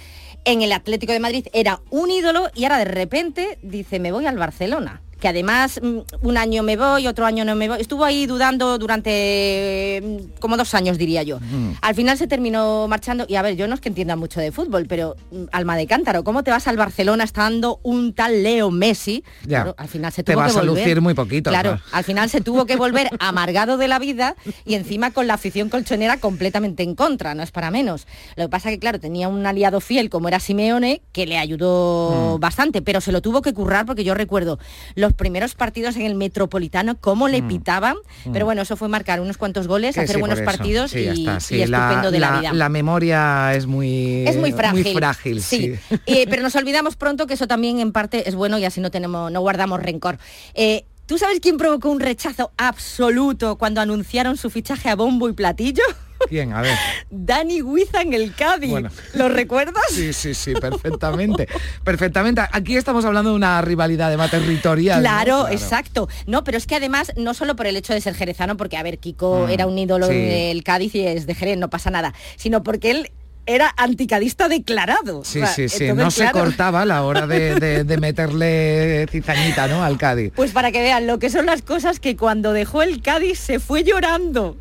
En 0.46 0.62
el 0.62 0.72
Atlético 0.72 1.12
de 1.12 1.20
Madrid 1.20 1.48
era 1.54 1.82
un 1.90 2.12
ídolo 2.12 2.50
y 2.54 2.64
ahora 2.64 2.78
de 2.78 2.86
repente 2.86 3.58
dice, 3.62 4.00
me 4.00 4.12
voy 4.12 4.26
al 4.26 4.38
Barcelona. 4.38 5.02
Que 5.20 5.28
además 5.28 5.80
mm, 5.84 6.00
un 6.22 6.38
año 6.38 6.64
me 6.64 6.78
voy, 6.78 7.08
otro 7.08 7.26
año 7.26 7.44
no 7.46 7.56
me 7.56 7.68
voy. 7.68 7.80
Estuvo 7.82 8.06
ahí 8.06 8.26
dudando 8.26 8.78
durante 8.78 10.02
mm, 10.04 10.40
como 10.40 10.58
dos 10.58 10.74
años, 10.74 10.98
diría 10.98 11.24
yo. 11.24 11.40
Al 11.82 11.96
final 11.96 12.18
se 12.18 12.28
terminó 12.28 12.88
marchando 12.88 13.26
y 13.28 13.36
a 13.36 13.42
ver, 13.42 13.56
yo 13.56 13.68
no 13.68 13.76
es 13.76 13.82
que 13.82 13.90
entienda 13.90 14.16
mucho 14.16 14.40
de 14.40 14.52
fútbol, 14.52 14.86
pero 14.88 15.16
mm, 15.32 15.44
alma 15.52 15.76
de 15.76 15.88
cántaro, 15.88 16.24
¿cómo 16.24 16.44
te 16.44 16.52
vas 16.52 16.68
al 16.68 16.78
Barcelona 16.78 17.24
estando 17.24 17.80
un 17.84 18.14
tal 18.14 18.44
Leo 18.44 18.72
Messi? 18.72 19.24
Ya. 19.44 19.60
Claro, 19.64 19.76
al 19.78 19.88
final 19.88 20.12
se 20.12 20.24
Te 20.24 20.34
tuvo 20.34 20.42
vas 20.42 20.54
que 20.54 20.60
a 20.60 20.62
volver. 20.62 20.84
lucir 20.84 21.02
muy 21.02 21.14
poquito, 21.14 21.50
Claro, 21.50 21.80
al 21.92 22.04
final 22.04 22.30
se 22.30 22.42
tuvo 22.42 22.66
que 22.66 22.76
volver 22.76 23.10
amargado 23.20 23.78
de 23.78 23.88
la 23.88 24.00
vida 24.00 24.36
y 24.66 24.76
encima 24.76 25.12
con 25.12 25.28
la 25.28 25.34
afición 25.36 25.70
colchonera 25.70 26.18
completamente 26.18 26.84
en 26.84 26.96
contra, 26.96 27.36
no 27.36 27.44
es 27.44 27.52
para 27.52 27.72
menos. 27.72 28.08
Lo 28.36 28.46
que 28.46 28.50
pasa 28.50 28.70
que 28.70 28.80
claro, 28.80 29.00
tenía 29.00 29.28
un 29.28 29.46
aliado 29.46 29.82
fiel 29.82 30.10
como 30.10 30.28
era 30.28 30.40
Simeone 30.40 31.02
que 31.12 31.26
le 31.26 31.38
ayudó 31.38 32.38
Mm. 32.38 32.40
bastante, 32.40 32.82
pero 32.82 33.02
se 33.02 33.12
lo 33.12 33.22
tuvo 33.22 33.42
que 33.42 33.54
currar 33.54 33.86
porque 33.86 34.04
yo 34.04 34.14
recuerdo 34.14 34.60
los 34.96 35.09
primeros 35.14 35.56
partidos 35.56 35.96
en 35.96 36.04
el 36.04 36.16
Metropolitano 36.16 36.98
cómo 37.00 37.28
le 37.28 37.42
pitaban, 37.44 37.96
Mm. 38.26 38.32
pero 38.34 38.46
bueno, 38.46 38.62
eso 38.62 38.76
fue 38.78 38.88
marcar 38.90 39.22
unos 39.22 39.38
cuantos 39.38 39.68
goles, 39.68 39.96
Que 39.96 40.02
hacer 40.02 40.16
sí, 40.16 40.20
buenos 40.20 40.42
partidos 40.42 40.92
Sí, 40.92 41.00
y, 41.00 41.28
estupendo 41.28 42.12
de 42.12 42.20
la, 42.20 42.40
vida. 42.40 42.54
La 42.54 42.70
memoria 42.70 43.54
es 43.56 43.66
muy 43.68 44.28
Es 44.28 44.36
muy 44.38 44.52
frágil. 44.52 44.84
muy 44.84 44.94
frágil, 44.94 45.42
sí. 45.42 45.76
sí. 45.90 45.96
Eh, 46.06 46.26
pero 46.30 46.42
nos 46.44 46.56
olvidamos 46.56 46.96
pronto 46.96 47.28
que 47.28 47.34
eso 47.36 47.48
también 47.48 47.80
en 47.80 47.92
parte 47.92 48.28
es 48.28 48.36
bueno 48.36 48.58
y 48.58 48.66
así 48.66 48.82
no 48.82 48.92
tenemos, 48.92 49.32
no 49.32 49.42
guardamos 49.42 49.82
rencor. 49.82 50.18
Eh, 50.54 50.86
¿Tú 51.06 51.18
sabes 51.18 51.40
quién 51.40 51.58
provocó 51.58 51.90
un 51.90 52.00
rechazo 52.00 52.52
absoluto 52.58 53.58
cuando 53.58 53.82
anunciaron 53.82 54.38
su 54.38 54.50
fichaje 54.50 54.90
a 54.90 54.96
bombo 54.96 55.28
y 55.28 55.34
platillo? 55.34 55.84
¿Quién? 56.28 56.54
A 56.54 56.62
ver. 56.62 56.76
Dani 57.10 57.62
Huiza 57.62 58.02
en 58.02 58.14
el 58.14 58.34
Cádiz. 58.36 58.70
Bueno. 58.70 58.90
¿Lo 59.14 59.30
recuerdas? 59.30 59.84
Sí, 59.92 60.12
sí, 60.14 60.34
sí, 60.34 60.54
perfectamente. 60.54 61.48
perfectamente. 61.84 62.42
Aquí 62.52 62.76
estamos 62.76 63.06
hablando 63.06 63.30
de 63.32 63.36
una 63.38 63.62
rivalidad 63.62 64.10
de 64.10 64.18
más 64.18 64.30
territorial. 64.32 64.98
¿no? 65.02 65.02
Claro, 65.10 65.48
exacto. 65.48 66.10
No, 66.28 66.44
pero 66.44 66.58
es 66.58 66.68
que 66.68 66.76
además, 66.76 67.14
no 67.16 67.34
solo 67.34 67.56
por 67.56 67.68
el 67.68 67.78
hecho 67.78 67.94
de 67.94 68.02
ser 68.02 68.16
jerezano, 68.16 68.58
porque 68.58 68.78
a 68.78 68.84
ver, 68.84 68.98
Kiko 69.00 69.46
Mm, 69.48 69.50
era 69.52 69.68
un 69.68 69.78
ídolo 69.78 70.08
sí. 70.08 70.14
del 70.14 70.64
Cádiz 70.64 70.94
y 70.96 71.06
es 71.06 71.26
de 71.26 71.36
Jerez, 71.36 71.58
no 71.58 71.70
pasa 71.70 71.90
nada, 71.92 72.14
sino 72.36 72.64
porque 72.64 72.92
él 72.92 73.12
era 73.46 73.74
anticadista 73.78 74.48
declarado. 74.48 75.24
Sí, 75.24 75.40
O 75.42 75.46
sea, 75.46 75.54
sí, 75.56 75.70
sí. 75.70 75.92
No 75.94 76.12
se 76.12 76.30
cortaba 76.32 76.86
la 76.86 77.04
hora 77.04 77.26
de, 77.26 77.56
de- 77.56 77.84
de 77.84 77.98
meterle 77.98 79.08
cizañita, 79.10 79.68
¿no? 79.68 79.84
Al 79.84 79.98
Cádiz. 79.98 80.32
Pues 80.36 80.52
para 80.52 80.72
que 80.72 80.82
vean 80.82 81.08
lo 81.08 81.18
que 81.18 81.30
son 81.32 81.46
las 81.48 81.62
cosas 81.64 82.00
que 82.00 82.16
cuando 82.16 82.54
dejó 82.54 82.84
el 82.84 83.02
Cádiz 83.02 83.40
se 83.40 83.60
fue 83.60 83.84
llorando. 83.84 84.56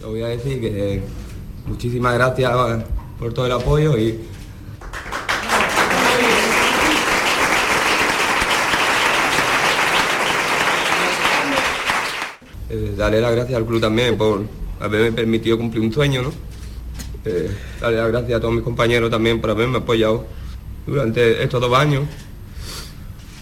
Te 0.00 0.06
voy 0.06 0.22
a 0.22 0.28
decir 0.28 0.60
que 0.60 1.02
muchísimas 1.66 2.14
gracias 2.14 2.50
por 3.18 3.34
todo 3.34 3.46
el 3.46 3.52
apoyo 3.52 3.98
y 3.98 4.18
Eh, 12.72 12.94
darle 12.96 13.20
las 13.20 13.32
gracias 13.32 13.56
al 13.56 13.66
club 13.66 13.80
también 13.80 14.16
por 14.16 14.42
haberme 14.78 15.10
permitido 15.10 15.58
cumplir 15.58 15.82
un 15.82 15.92
sueño, 15.92 16.22
¿no? 16.22 16.32
Eh, 17.24 17.50
darle 17.80 17.96
las 17.98 18.08
gracias 18.12 18.38
a 18.38 18.40
todos 18.40 18.54
mis 18.54 18.62
compañeros 18.62 19.10
también 19.10 19.40
por 19.40 19.50
haberme 19.50 19.78
apoyado 19.78 20.24
durante 20.86 21.42
estos 21.42 21.60
dos 21.60 21.76
años. 21.76 22.04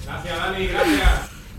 Gracias, 0.06 0.34
Dani, 0.34 0.66
gracias. 0.66 0.87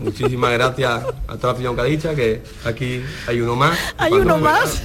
Muchísimas 0.00 0.52
gracias 0.52 0.90
a 1.28 1.36
toda 1.36 1.48
la 1.48 1.52
afición 1.52 1.76
cadicha, 1.76 2.14
que 2.14 2.42
aquí 2.64 3.02
hay 3.26 3.40
uno 3.40 3.54
más. 3.56 3.78
Hay 3.98 4.12
uno 4.12 4.38
más. 4.38 4.82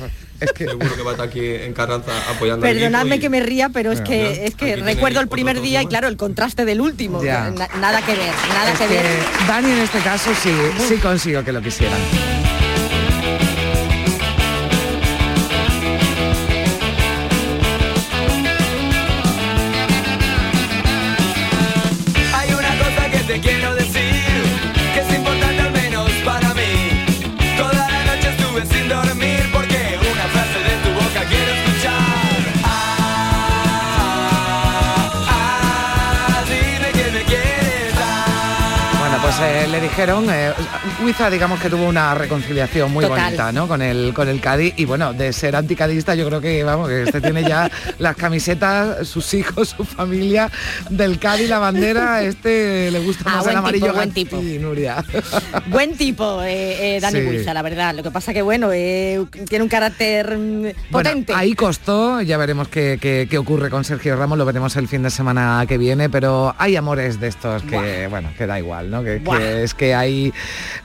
Seguro 0.58 0.96
que 0.96 1.02
va 1.02 1.12
a 1.12 1.14
estar 1.14 1.28
aquí 1.30 1.40
en 1.46 1.74
Carranza 1.74 2.12
apoyando 2.30 2.62
Perdonadme 2.66 3.16
y- 3.16 3.20
que 3.20 3.30
me 3.30 3.40
ría, 3.40 3.70
pero 3.70 3.94
es 3.94 4.02
que 4.02 4.46
es 4.46 4.54
que 4.56 4.76
recuerdo 4.76 5.22
el 5.22 5.30
primer 5.30 5.62
día 5.62 5.82
y 5.82 5.88
claro, 5.88 6.08
el 6.10 6.18
contraste 6.18 6.66
del 6.66 6.82
último. 6.82 7.24
Ya. 7.24 7.50
Na- 7.52 7.70
nada 7.80 8.02
que 8.02 8.16
ver, 8.16 8.34
nada 8.50 8.74
Es 8.74 8.78
que 8.78 8.88
ver. 8.88 9.06
Dani 9.48 9.72
en 9.72 9.78
este 9.80 10.00
caso 10.00 10.32
sí, 10.44 10.52
sí 10.90 10.98
consiguió 10.98 11.44
que 11.46 11.54
lo 11.54 11.62
quisieran. 11.62 11.98
Eh, 39.66 39.68
le 39.68 39.82
dijeron, 39.82 40.28
eh, 40.30 40.52
Huiza 41.04 41.30
digamos 41.30 41.60
que 41.60 41.70
tuvo 41.70 41.86
una 41.88 42.14
reconciliación 42.16 42.92
muy 42.92 43.06
Total. 43.06 43.24
bonita, 43.26 43.52
¿no? 43.52 43.68
Con 43.68 43.82
el, 43.82 44.14
con 44.14 44.28
el 44.30 44.40
Cádiz 44.40 44.74
y 44.78 44.86
bueno, 44.86 45.14
de 45.14 45.34
ser 45.34 45.56
anticadista 45.56 46.16
yo 46.16 46.28
creo 46.28 46.42
que, 46.42 46.64
vamos, 46.64 46.88
que 46.90 47.04
este 47.04 47.22
tiene 47.22 47.44
ya 47.44 47.70
las 48.00 48.16
camisetas, 48.16 49.08
sus 49.08 49.34
hijos, 49.34 49.70
su 49.78 49.84
familia 49.84 50.50
del 50.90 51.20
Cádiz, 51.20 51.50
la 51.50 51.60
bandera, 51.60 52.22
este 52.24 52.90
le 52.92 53.00
gusta 53.00 53.24
Ah, 53.28 53.36
más 53.38 53.48
el 53.48 53.56
amarillo 53.58 53.86
tipo, 53.88 53.96
buen 53.98 54.12
tipo. 54.12 54.38
ti, 54.40 54.60
Nuria. 54.60 55.04
Buen 55.68 55.96
tipo, 55.98 56.42
eh, 56.44 57.00
Dani 57.02 57.20
Sí. 57.22 57.26
Huiza, 57.28 57.54
la 57.54 57.62
verdad. 57.62 57.96
Lo 57.96 58.04
que 58.04 58.12
pasa 58.12 58.34
que 58.34 58.42
bueno, 58.42 58.70
eh, 58.74 59.24
tiene 59.50 59.64
un 59.64 59.70
carácter 59.70 60.38
mm, 60.38 60.62
Bueno, 60.62 60.74
potente. 60.92 61.34
ahí 61.36 61.54
costó, 61.54 62.22
ya 62.22 62.38
veremos 62.38 62.68
qué, 62.68 62.98
qué- 63.02 63.28
qué 63.30 63.38
ocurre 63.38 63.70
con 63.70 63.84
Sergio 63.84 64.16
Ramos, 64.16 64.38
lo 64.38 64.46
veremos 64.46 64.76
el 64.76 64.88
fin 64.88 65.02
de 65.04 65.10
semana 65.10 65.64
que 65.68 65.78
viene, 65.78 66.10
pero 66.10 66.54
hay 66.58 66.76
amores 66.76 67.20
de 67.20 67.28
estos 67.28 67.64
que, 67.64 68.08
bueno, 68.10 68.30
que 68.38 68.46
da 68.46 68.60
igual, 68.60 68.90
¿no? 68.92 69.04
Que, 69.04 69.18
Buah. 69.20 69.38
que 69.38 69.55
es 69.56 69.74
que 69.74 69.96
hay, 69.96 70.34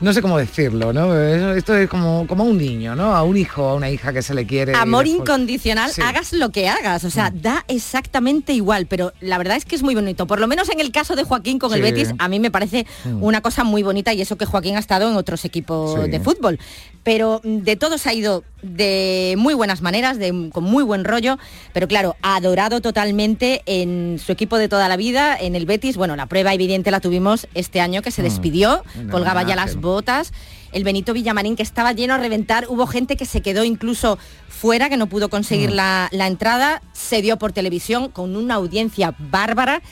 no 0.00 0.12
sé 0.12 0.22
cómo 0.22 0.38
decirlo, 0.38 0.92
¿no? 0.92 1.14
Esto 1.54 1.76
es 1.76 1.88
como, 1.88 2.26
como 2.26 2.44
un 2.44 2.58
niño, 2.58 2.96
¿no? 2.96 3.14
A 3.14 3.22
un 3.22 3.36
hijo, 3.36 3.68
a 3.68 3.74
una 3.74 3.90
hija 3.90 4.12
que 4.12 4.22
se 4.22 4.34
le 4.34 4.46
quiere. 4.46 4.74
Amor 4.74 5.06
incondicional, 5.06 5.90
hagas 6.02 6.32
lo 6.32 6.50
que 6.50 6.68
hagas, 6.68 7.04
o 7.04 7.10
sea, 7.10 7.30
mm. 7.30 7.42
da 7.42 7.64
exactamente 7.68 8.52
igual, 8.52 8.86
pero 8.86 9.12
la 9.20 9.38
verdad 9.38 9.56
es 9.56 9.64
que 9.64 9.76
es 9.76 9.82
muy 9.82 9.94
bonito. 9.94 10.26
Por 10.26 10.40
lo 10.40 10.46
menos 10.46 10.68
en 10.70 10.80
el 10.80 10.92
caso 10.92 11.16
de 11.16 11.24
Joaquín 11.24 11.58
con 11.58 11.72
el 11.74 11.82
Betis, 11.82 12.14
a 12.18 12.28
mí 12.28 12.40
me 12.40 12.50
parece 12.50 12.86
mm. 13.04 13.22
una 13.22 13.40
cosa 13.40 13.64
muy 13.64 13.82
bonita 13.82 14.12
y 14.12 14.20
eso 14.20 14.36
que 14.36 14.46
Joaquín 14.46 14.76
ha 14.76 14.80
estado 14.80 15.10
en 15.10 15.16
otros 15.16 15.44
equipos 15.44 16.10
de 16.10 16.20
fútbol. 16.20 16.58
Pero 17.02 17.40
de 17.42 17.76
todos 17.76 18.06
ha 18.06 18.12
ido 18.12 18.44
de 18.62 19.34
muy 19.38 19.54
buenas 19.54 19.80
maneras, 19.80 20.18
de, 20.18 20.50
con 20.52 20.64
muy 20.64 20.84
buen 20.84 21.04
rollo, 21.04 21.38
pero 21.72 21.88
claro, 21.88 22.16
adorado 22.22 22.80
totalmente 22.80 23.62
en 23.66 24.18
su 24.18 24.32
equipo 24.32 24.58
de 24.58 24.68
toda 24.68 24.88
la 24.88 24.96
vida, 24.96 25.36
en 25.38 25.56
el 25.56 25.66
Betis. 25.66 25.96
Bueno, 25.96 26.14
la 26.16 26.26
prueba 26.26 26.52
evidente 26.52 26.90
la 26.90 27.00
tuvimos 27.00 27.48
este 27.54 27.80
año 27.80 28.02
que 28.02 28.10
se 28.10 28.22
mm. 28.22 28.24
despidió, 28.24 28.84
colgaba 29.10 29.42
ya 29.44 29.56
las 29.56 29.76
botas. 29.76 30.32
El 30.72 30.84
Benito 30.84 31.12
Villamarín 31.12 31.56
que 31.56 31.62
estaba 31.62 31.92
lleno 31.92 32.14
a 32.14 32.18
reventar, 32.18 32.66
hubo 32.68 32.86
gente 32.86 33.16
que 33.16 33.24
se 33.24 33.40
quedó 33.40 33.64
incluso 33.64 34.18
fuera, 34.48 34.88
que 34.88 34.96
no 34.96 35.08
pudo 35.08 35.30
conseguir 35.30 35.70
mm. 35.70 35.74
la, 35.74 36.08
la 36.12 36.26
entrada, 36.26 36.82
se 36.92 37.22
dio 37.22 37.38
por 37.38 37.52
televisión 37.52 38.10
con 38.10 38.36
una 38.36 38.54
audiencia 38.56 39.14
bárbara 39.18 39.82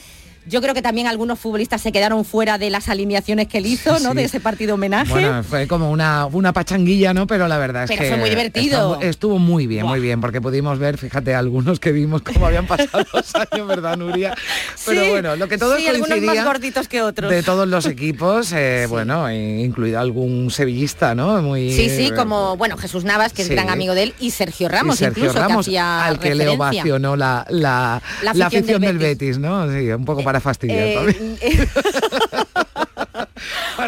yo 0.49 0.61
creo 0.61 0.75
que 0.75 0.83
también 0.83 1.07
algunos 1.07 1.39
futbolistas 1.39 1.81
se 1.81 1.93
quedaron 1.93 2.25
fuera 2.25 2.59
de 2.59 2.71
las 2.71 2.89
alineaciones 2.89 3.49
que 3.49 3.59
él 3.59 3.67
hizo, 3.67 3.99
¿no? 4.01 4.15
De 4.15 4.25
ese 4.25 4.41
partido 4.41 4.75
homenaje. 4.75 5.11
Bueno, 5.11 5.43
fue 5.45 5.67
como 5.67 5.91
una, 5.91 6.27
una 6.27 6.53
pachanguilla, 6.53 7.15
¿no? 7.15 7.27
Pero 7.27 7.49
la 7.49 7.59
verdad 7.59 7.85
es 7.85 7.91
Pero 7.91 8.03
que... 8.03 8.09
fue 8.09 8.17
muy 8.17 8.31
divertido. 8.31 9.01
Estuvo, 9.01 9.39
muy 9.39 9.67
bien, 9.67 9.87
muy 9.87 10.01
bien, 10.01 10.21
porque 10.21 10.41
pudimos 10.41 10.79
ver, 10.79 10.99
fíjate, 10.99 11.35
algunos 11.35 11.81
que 11.81 11.93
vimos 11.93 12.23
cómo 12.23 12.47
habían 12.47 12.67
pasado 12.67 13.05
los 13.13 13.35
años, 13.35 13.67
¿verdad, 13.67 13.97
Nuria? 13.97 14.35
Pero 14.87 15.09
bueno, 15.11 15.37
lo 15.37 15.49
que 15.49 15.59
todos 15.59 15.79
sí, 15.79 15.87
algunos 15.87 16.21
más 16.21 16.45
gorditos 16.45 16.89
que 16.89 17.03
otros. 17.03 17.31
De 17.31 17.43
todos 17.43 17.69
los 17.69 17.87
equipos, 17.99 18.53
eh, 18.53 18.87
bueno, 18.89 19.31
incluido 19.31 20.01
algún 20.01 20.51
sevillista, 20.51 21.15
¿no? 21.15 21.41
Muy, 21.43 21.73
sí, 21.73 21.91
sí, 21.91 22.11
como, 22.11 22.57
bueno, 22.57 22.77
Jesús 22.77 23.05
Navas, 23.05 23.33
que 23.33 23.43
es 23.43 23.49
gran 23.49 23.71
amigo 23.71 23.95
de 23.95 24.05
él, 24.05 24.15
y 24.19 24.31
Sergio 24.31 24.69
Ramos, 24.69 24.99
Sergio 24.99 25.25
incluso, 25.25 25.39
Ramos, 25.39 25.67
que 25.67 25.71
hacía 25.71 26.05
al 26.05 26.19
que 26.19 26.35
le 26.35 26.49
ovacionó 26.49 27.17
la, 27.17 27.47
la, 27.51 28.03
la, 28.23 28.47
afición, 28.47 28.81
del, 28.81 28.99
Betis. 28.99 29.39
¿no? 29.39 29.71
Sí, 29.71 29.91
un 29.91 30.05
poco 30.05 30.23
para 30.23 30.38
fastidiar 30.41 31.15
eh, 31.41 31.69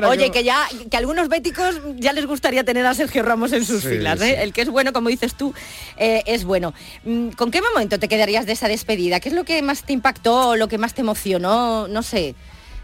Oye, 0.09 0.31
que 0.31 0.45
ya 0.45 0.67
que 0.91 0.97
algunos 0.97 1.29
béticos 1.29 1.81
ya 1.97 2.13
les 2.13 2.27
gustaría 2.27 2.65
tener 2.65 2.87
a 2.87 2.95
Sergio 2.95 3.23
Ramos 3.23 3.53
en 3.53 3.65
sus 3.65 3.85
filas. 3.85 4.21
¿eh? 4.21 4.43
El 4.43 4.53
que 4.53 4.63
es 4.63 4.69
bueno, 4.69 4.93
como 4.93 5.09
dices 5.09 5.35
tú, 5.35 5.53
eh, 5.97 6.23
es 6.27 6.45
bueno. 6.45 6.73
Mm, 7.05 7.31
¿Con 7.31 7.51
qué 7.51 7.61
momento 7.61 7.99
te 7.99 8.09
quedarías 8.09 8.47
de 8.47 8.53
esa 8.53 8.69
despedida? 8.69 9.21
¿Qué 9.21 9.31
es 9.31 9.35
lo 9.35 9.45
que 9.45 9.61
más 9.63 9.83
te 9.83 9.93
impactó, 9.93 10.57
lo 10.57 10.69
que 10.69 10.79
más 10.79 10.95
te 10.95 11.01
emocionó? 11.01 11.89
No 11.89 12.03
sé. 12.03 12.35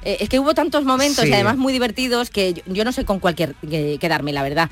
Eh, 0.07 0.19
es 0.21 0.29
que 0.29 0.39
hubo 0.39 0.55
tantos 0.55 0.85
momentos 0.85 1.27
y 1.27 1.33
además 1.33 1.57
muy 1.57 1.73
divertidos 1.73 2.31
que 2.31 2.63
yo, 2.65 2.85
no 2.85 2.93
sé 2.93 3.05
con 3.05 3.19
cuál 3.19 3.35
quedarme, 3.35 4.33
la 4.33 4.45
verdad. 4.45 4.71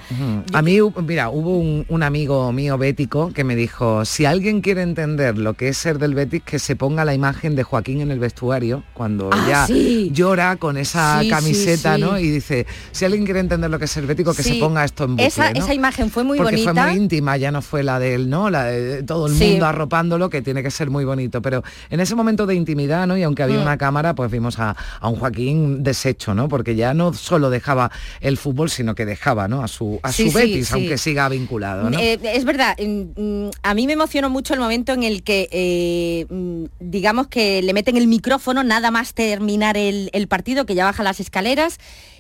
A 0.52 0.62
mí, 0.62 0.78
mira, 1.04 1.28
hubo 1.28 1.58
un, 1.58 2.02
amigo 2.04 2.52
mío 2.52 2.78
bético 2.78 3.32
que 3.32 3.42
me 3.42 3.56
dijo, 3.56 4.04
si 4.04 4.26
alguien 4.26 4.60
quiere 4.60 4.82
entender 4.82 5.36
lo 5.36 5.54
que 5.54 5.68
es 5.68 5.76
ser 5.76 5.98
del 5.98 6.14
Betis, 6.14 6.42
que 6.44 6.60
se 6.60 6.76
ponga 6.76 7.04
la 7.04 7.14
imagen 7.14 7.56
de 7.56 7.64
Joaquín 7.64 8.00
en 8.00 8.12
el 8.12 8.20
vestuario, 8.20 8.84
cuando 8.92 9.30
ah, 9.32 9.66
ella 9.68 10.08
llora 10.12 10.54
con 10.54 10.76
esa 10.76 11.22
camiseta, 11.28 11.98
¿no? 11.98 12.16
Y 12.16 12.30
dice, 12.30 12.66
si 12.92 13.04
alguien 13.04 13.24
quiere 13.24 13.40
entender 13.40 13.70
lo 13.70 13.80
que 13.80 13.86
es 13.86 13.90
ser 13.90 14.06
bético, 14.06 14.34
que 14.34 14.44
se 14.44 14.54
ponga 14.54 14.84
esto 14.84 15.04
en 15.04 15.16
bucle, 15.16 15.26
esa, 15.26 15.50
esa 15.50 15.74
imagen 15.74 16.10
fue 16.10 16.22
muy 16.22 16.38
Porque 16.38 16.52
bonita. 16.52 16.74
fue 16.74 16.92
muy 16.92 17.00
íntima, 17.00 17.36
ya 17.38 17.50
no 17.50 17.60
fue 17.60 17.82
la 17.82 17.98
de 17.98 18.14
él, 18.14 18.30
¿no? 18.30 18.50
La 18.50 18.66
de 18.66 19.02
todo 19.02 19.26
el 19.26 19.32
mundo 19.32 19.66
arropándolo, 19.66 20.30
que 20.30 20.42
tiene 20.42 20.62
que 20.62 20.70
ser 20.70 20.90
muy 20.90 21.04
bonito. 21.04 21.42
Pero 21.42 21.64
en 21.90 21.98
ese 21.98 22.14
momento 22.14 22.46
de 22.46 22.54
intimidad, 22.54 23.08
¿no? 23.08 23.16
Y 23.16 23.24
aunque 23.24 23.42
había 23.42 23.58
mm. 23.58 23.62
una 23.62 23.78
cámara, 23.78 24.14
pues 24.14 24.30
vimos 24.30 24.60
a, 24.60 24.76
a 25.00 25.08
un 25.08 25.23
Joaquín 25.24 25.82
deshecho, 25.82 26.34
¿no? 26.34 26.48
Porque 26.48 26.76
ya 26.76 26.92
no 26.92 27.14
solo 27.14 27.48
dejaba 27.48 27.90
el 28.20 28.37
fútbol, 28.37 28.68
sino 28.68 28.94
que 28.94 29.06
dejaba, 29.06 29.48
¿no? 29.48 29.62
A 29.62 29.68
su, 29.68 29.98
a 30.02 30.12
su 30.12 30.30
Betis, 30.30 30.70
aunque 30.72 30.98
siga 30.98 31.28
vinculado, 31.30 31.90
eh, 31.98 32.18
es 32.22 32.44
verdad, 32.44 32.76
mm, 32.78 33.48
a 33.62 33.74
mí 33.74 33.87
me 33.87 33.94
emocionó 33.94 34.28
mucho 34.28 34.52
el 34.52 34.60
momento 34.60 34.92
en 34.92 35.02
el 35.02 35.22
que, 35.22 35.48
eh, 35.50 36.26
mm, 36.28 36.64
digamos 36.80 37.28
que 37.28 37.62
le 37.62 37.72
meten 37.72 37.96
el 37.96 38.06
micrófono 38.06 38.62
nada 38.62 38.90
más 38.90 39.14
terminar 39.14 39.78
el, 39.78 40.10
el 40.12 40.28
partido, 40.28 40.66
que 40.66 40.74
ya 40.74 40.84
baja 40.84 41.02
las 41.02 41.20
escaleras 41.20 41.78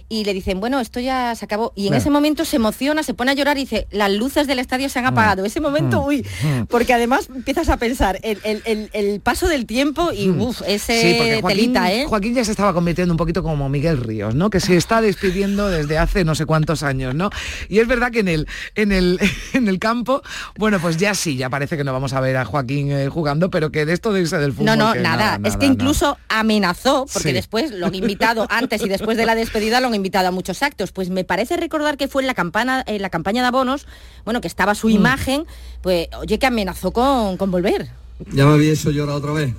y 0.08 0.24
le 0.24 0.34
dicen, 0.34 0.60
bueno, 0.60 0.80
esto 0.80 1.00
ya 1.00 1.34
se 1.34 1.44
acabó. 1.44 1.72
Y 1.74 1.88
en 1.88 1.94
ese 1.94 2.10
momento 2.10 2.44
se 2.44 2.56
emociona, 2.56 3.02
se 3.02 3.14
pone 3.14 3.30
a 3.30 3.34
llorar 3.34 3.56
y 3.56 3.60
dice, 3.60 3.86
las 3.90 4.12
luces 4.12 4.46
del 4.46 4.58
estadio 4.58 4.88
se 4.88 4.98
han 4.98 5.06
apagado. 5.06 5.42
Mm. 5.42 5.46
Ese 5.46 5.60
momento, 5.60 6.02
mm. 6.02 6.06
uy, 6.06 6.26
mm. 6.42 6.62
porque 6.66 6.92
además 6.92 7.28
empiezas 7.34 7.68
a 7.68 7.76
pensar 7.76 8.18
el, 8.22 9.20
paso 9.22 9.48
del 9.48 9.66
tiempo 9.66 10.12
y 10.12 10.30
uff, 10.30 10.62
ese 10.66 11.40
Joaquín, 11.40 11.48
telita, 11.48 11.92
¿eh? 11.92 12.06
Joaquín 12.06 12.34
ya 12.34 12.44
se 12.44 12.50
estaba 12.50 12.74
convirtiendo 12.74 13.12
un 13.12 13.18
poquito 13.18 13.42
como 13.42 13.68
Miguel 13.68 13.98
Ríos, 13.98 14.34
¿no? 14.34 14.50
Que 14.50 14.60
se 14.60 14.76
está 14.76 15.00
despidiendo 15.00 15.68
desde 15.68 15.98
hace 15.98 16.24
no 16.24 16.34
sé 16.34 16.46
cuántos 16.46 16.82
años, 16.82 17.14
¿no? 17.14 17.30
Y 17.68 17.78
es 17.78 17.86
verdad 17.86 18.10
que 18.10 18.20
en 18.20 18.28
el, 18.28 18.48
en 18.74 18.92
el, 18.92 19.18
en 19.52 19.68
el 19.68 19.78
campo, 19.78 20.22
bueno, 20.56 20.78
pues 20.80 20.96
ya 20.96 21.14
sí, 21.14 21.36
ya 21.36 21.50
parece 21.50 21.76
que 21.76 21.84
no 21.84 21.92
vamos 21.92 22.12
a 22.12 22.20
ver 22.20 22.36
a 22.36 22.44
Joaquín 22.44 22.92
eh, 22.92 23.08
jugando, 23.08 23.50
pero 23.50 23.70
que 23.70 23.86
de 23.86 23.92
esto 23.92 24.12
de 24.12 24.22
irse 24.22 24.38
del 24.38 24.52
fútbol. 24.52 24.66
No, 24.66 24.76
no, 24.76 24.94
nada. 24.94 25.40
Es 25.44 25.56
que 25.56 25.66
incluso 25.66 26.18
amenazó, 26.28 27.06
porque 27.12 27.32
después 27.32 27.70
lo 27.70 27.86
han 27.86 27.94
invitado 27.94 28.46
antes 28.50 28.82
y 28.82 28.88
después 28.88 29.16
de 29.16 29.26
la 29.26 29.34
despedida 29.34 29.80
lo 29.80 29.88
han 29.88 29.93
invitado 29.94 30.28
a 30.28 30.30
muchos 30.30 30.62
actos. 30.62 30.92
Pues 30.92 31.10
me 31.10 31.24
parece 31.24 31.56
recordar 31.56 31.96
que 31.96 32.08
fue 32.08 32.22
en 32.22 32.26
la 32.26 32.34
campana, 32.34 32.82
en 32.86 33.02
la 33.02 33.10
campaña 33.10 33.42
de 33.42 33.48
abonos, 33.48 33.86
bueno, 34.24 34.40
que 34.40 34.48
estaba 34.48 34.74
su 34.74 34.88
mm. 34.88 34.92
imagen, 34.92 35.46
pues 35.82 36.08
oye 36.18 36.38
que 36.38 36.46
amenazó 36.46 36.92
con, 36.92 37.36
con 37.36 37.50
volver. 37.50 37.88
Ya 38.32 38.46
me 38.46 38.54
había 38.54 38.72
hecho 38.72 38.90
llorar 38.90 39.16
otra 39.16 39.32
vez. 39.32 39.54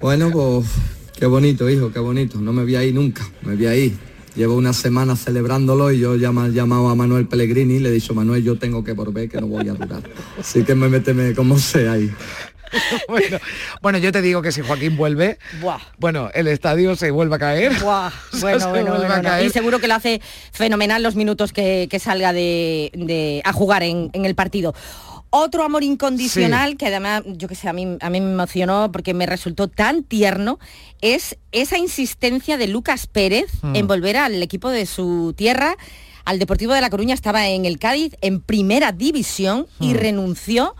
Bueno, 0.00 0.30
pues 0.30 0.66
qué 1.18 1.26
bonito, 1.26 1.68
hijo, 1.68 1.92
qué 1.92 1.98
bonito. 1.98 2.38
No 2.40 2.52
me 2.52 2.64
vi 2.64 2.76
ahí 2.76 2.92
nunca, 2.92 3.26
me 3.42 3.56
vi 3.56 3.66
ahí. 3.66 3.98
Llevo 4.34 4.56
una 4.56 4.72
semana 4.72 5.14
celebrándolo 5.14 5.92
y 5.92 5.98
yo 6.00 6.16
ya 6.16 6.32
me 6.32 6.48
he 6.48 6.52
llamado 6.52 6.88
a 6.88 6.94
Manuel 6.94 7.26
Pellegrini 7.26 7.74
y 7.74 7.78
le 7.80 7.90
he 7.90 7.92
dicho, 7.92 8.14
Manuel, 8.14 8.42
yo 8.42 8.56
tengo 8.56 8.82
que 8.82 8.92
volver, 8.92 9.28
que 9.28 9.38
no 9.38 9.46
voy 9.46 9.68
a 9.68 9.74
durar. 9.74 10.02
Así 10.40 10.64
que 10.64 10.74
me 10.74 10.88
méteme 10.88 11.34
como 11.34 11.58
sea 11.58 11.92
ahí. 11.92 12.10
bueno, 13.82 13.98
yo 13.98 14.12
te 14.12 14.22
digo 14.22 14.42
que 14.42 14.52
si 14.52 14.62
Joaquín 14.62 14.96
vuelve, 14.96 15.38
bueno, 15.98 16.30
el 16.34 16.48
estadio 16.48 16.96
se 16.96 17.10
vuelve 17.10 17.36
a 17.36 17.38
caer. 17.38 17.72
bueno, 18.40 18.70
bueno, 18.70 19.42
Y 19.42 19.50
seguro 19.50 19.78
que 19.78 19.88
lo 19.88 19.94
hace 19.94 20.20
fenomenal 20.52 21.02
los 21.02 21.16
minutos 21.16 21.52
que, 21.52 21.88
salga 22.02 22.32
de, 22.32 23.42
a 23.44 23.52
jugar 23.52 23.82
en, 23.82 24.10
el 24.12 24.34
partido. 24.34 24.74
Otro 25.34 25.64
amor 25.64 25.82
incondicional 25.82 26.76
que 26.76 26.86
además, 26.86 27.22
yo 27.26 27.48
que 27.48 27.54
sé, 27.54 27.66
a 27.66 27.72
mí, 27.72 27.96
a 28.00 28.10
mí 28.10 28.20
me 28.20 28.32
emocionó 28.32 28.92
porque 28.92 29.14
me 29.14 29.24
resultó 29.24 29.66
tan 29.66 30.02
tierno, 30.02 30.58
es 31.00 31.38
esa 31.52 31.78
insistencia 31.78 32.58
de 32.58 32.68
Lucas 32.68 33.06
Pérez 33.06 33.46
hmm. 33.62 33.74
en 33.74 33.86
volver 33.86 34.18
al 34.18 34.42
equipo 34.42 34.68
de 34.68 34.84
su 34.84 35.32
tierra. 35.34 35.76
Al 36.24 36.38
Deportivo 36.38 36.74
de 36.74 36.82
La 36.82 36.90
Coruña 36.90 37.14
estaba 37.14 37.48
en 37.48 37.64
el 37.64 37.78
Cádiz 37.78 38.14
en 38.20 38.40
primera 38.40 38.92
división 38.92 39.66
y 39.80 39.94
hmm. 39.94 39.96
renunció 39.96 40.76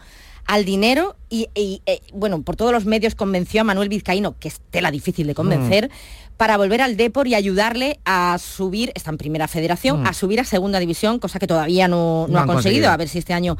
al 0.47 0.65
dinero 0.65 1.17
y, 1.29 1.49
eh, 1.55 2.01
bueno, 2.13 2.43
por 2.43 2.57
todos 2.57 2.73
los 2.73 2.85
medios 2.85 3.15
convenció 3.15 3.63
a 3.63 3.65
Manuel 3.65 3.89
Vizcaíno, 3.89 4.39
que 4.39 4.49
es 4.49 4.61
tela 4.71 4.91
difícil 4.91 5.27
de 5.27 5.35
convencer, 5.35 5.89
mm. 5.89 6.37
para 6.37 6.57
volver 6.57 6.83
al 6.83 6.97
Depor 6.97 7.27
y 7.29 7.35
ayudarle 7.35 8.01
a 8.05 8.39
subir, 8.39 8.93
está 8.95 9.11
en 9.11 9.19
primera 9.19 9.49
federación, 9.49 10.03
mm. 10.03 10.07
a 10.07 10.13
subir 10.13 10.41
a 10.41 10.45
segunda 10.45 10.79
división, 10.79 11.19
cosa 11.19 11.39
que 11.39 11.47
todavía 11.47 11.89
no, 11.89 12.29
ha 12.35 12.47
conseguido. 12.47 12.91
a 12.91 12.97
ver 12.97 13.09
si 13.09 13.19
este 13.19 13.33
año 13.33 13.57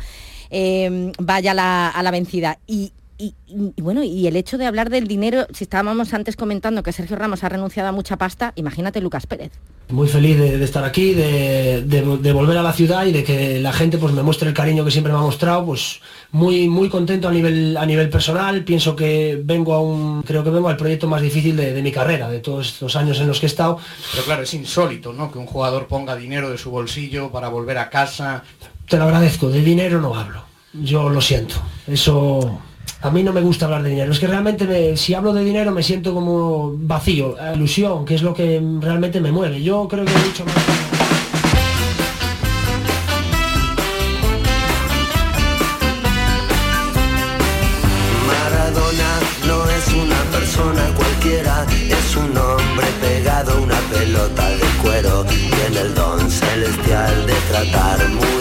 eh, 0.51 1.13
vaya 1.19 1.53
a 1.91 2.03
la 2.03 2.11
vencida. 2.11 2.59
Y, 2.67 2.93
y, 3.19 3.35
bueno, 3.81 4.03
y 4.03 4.27
el 4.27 4.37
hecho 4.37 4.59
de 4.59 4.67
hablar 4.67 4.91
del 4.91 5.07
dinero, 5.07 5.47
si 5.53 5.65
estábamos 5.65 6.13
antes 6.15 6.37
comentando 6.37 6.83
que 6.83 6.93
Sergio 6.93 7.17
Ramos 7.17 7.45
ha 7.45 7.49
renunciado 7.49 7.89
a 7.89 7.93
mucha 7.93 8.17
pasta, 8.17 8.53
imagínate 8.57 9.01
Lucas 9.01 9.27
Pérez. 9.27 9.53
Muy 9.91 10.09
feliz 10.09 10.39
de, 10.39 10.65
estar 10.65 10.85
aquí, 10.85 11.13
de, 11.13 12.33
volver 12.33 12.57
a 12.57 12.63
la 12.63 12.73
ciudad 12.73 13.05
y 13.05 13.13
de 13.13 13.23
que 13.23 13.61
la 13.61 13.73
gente 13.73 13.99
pues 13.99 14.13
me 14.15 14.23
muestre 14.23 14.49
el 14.49 14.55
cariño 14.55 14.85
que 14.85 14.91
siempre 14.91 15.13
me 15.13 15.19
ha 15.19 15.23
mostrado, 15.23 15.67
pues 15.67 16.01
muy, 16.31 16.69
muy 16.69 16.89
contento 16.89 17.29
a 17.29 17.31
nivel, 17.31 17.77
a 17.77 17.85
nivel 17.85 18.09
personal, 18.09 18.65
pienso 18.65 18.97
que 18.97 19.41
vengo 19.45 19.75
a 19.75 19.81
un, 19.81 20.23
creo 20.23 20.43
que 20.43 20.51
vengo 20.51 20.69
al 20.69 20.77
proyecto 20.77 21.07
más 21.07 21.21
difícil 21.21 21.57
de, 21.57 21.83
mi 21.83 21.93
carrera, 21.93 22.29
de 22.31 22.41
todos 22.41 22.69
estos 22.69 22.97
años 22.97 23.21
en 23.21 23.29
los 23.29 23.39
que 23.39 23.47
he 23.47 23.49
estado. 23.49 23.79
Pero 24.13 24.25
claro, 24.25 24.43
es 24.43 24.55
insólito, 24.55 25.13
¿no? 25.13 25.31
Que 25.31 25.39
un 25.39 25.47
jugador 25.47 25.87
ponga 25.87 26.17
dinero 26.17 26.51
de 26.51 26.59
su 26.59 26.71
bolsillo 26.71 27.31
para 27.31 27.49
volver 27.49 27.79
a 27.79 27.91
casa. 27.91 28.43
Te 28.89 28.97
lo 28.97 29.05
agradezco, 29.05 29.51
de 29.51 29.61
dinero 29.61 30.01
no 30.01 30.15
hablo, 30.15 30.45
yo 30.73 31.09
lo 31.11 31.21
siento, 31.21 31.57
eso 31.87 32.61
a 33.03 33.11
mí 33.11 33.23
no 33.25 33.33
me 33.33 33.41
gusta 33.41 33.65
hablar 33.65 33.83
de 33.83 33.91
dinero. 33.91 34.13
Es 34.13 34.21
que 34.21 34.29
realmente 34.29 34.97
si 34.97 35.13
hablo 35.15 35.33
de 35.33 35.45
dinero 35.45 35.73
me 35.73 35.83
siento 35.83 36.15
como 36.15 36.73
vacío, 36.77 37.37
ilusión, 37.55 38.05
que 38.05 38.15
es 38.15 38.23
lo 38.23 38.33
que 38.33 38.63
realmente 38.81 39.21
me 39.21 39.33
mueve. 39.33 39.61
Yo 39.63 39.89
creo 39.89 40.05
que 40.05 40.13
he 40.13 40.23
dicho 40.23 40.45
más... 40.45 40.55
Maradona 48.29 49.19
no 49.49 49.69
es 49.69 49.89
una 49.95 50.23
persona 50.31 50.95
cualquiera, 50.95 51.67
es 51.89 52.17
un 52.17 52.37
hombre 52.39 52.87
pegado 53.01 53.53
a 53.53 53.61
una 53.61 53.79
pelota 53.91 54.49
de 54.49 54.67
cuero. 54.81 55.25
Tiene 55.25 55.81
el 55.81 55.95
don 55.95 56.31
celestial 56.31 57.27
de 57.27 57.35
tratar 57.51 58.09
muy 58.11 58.32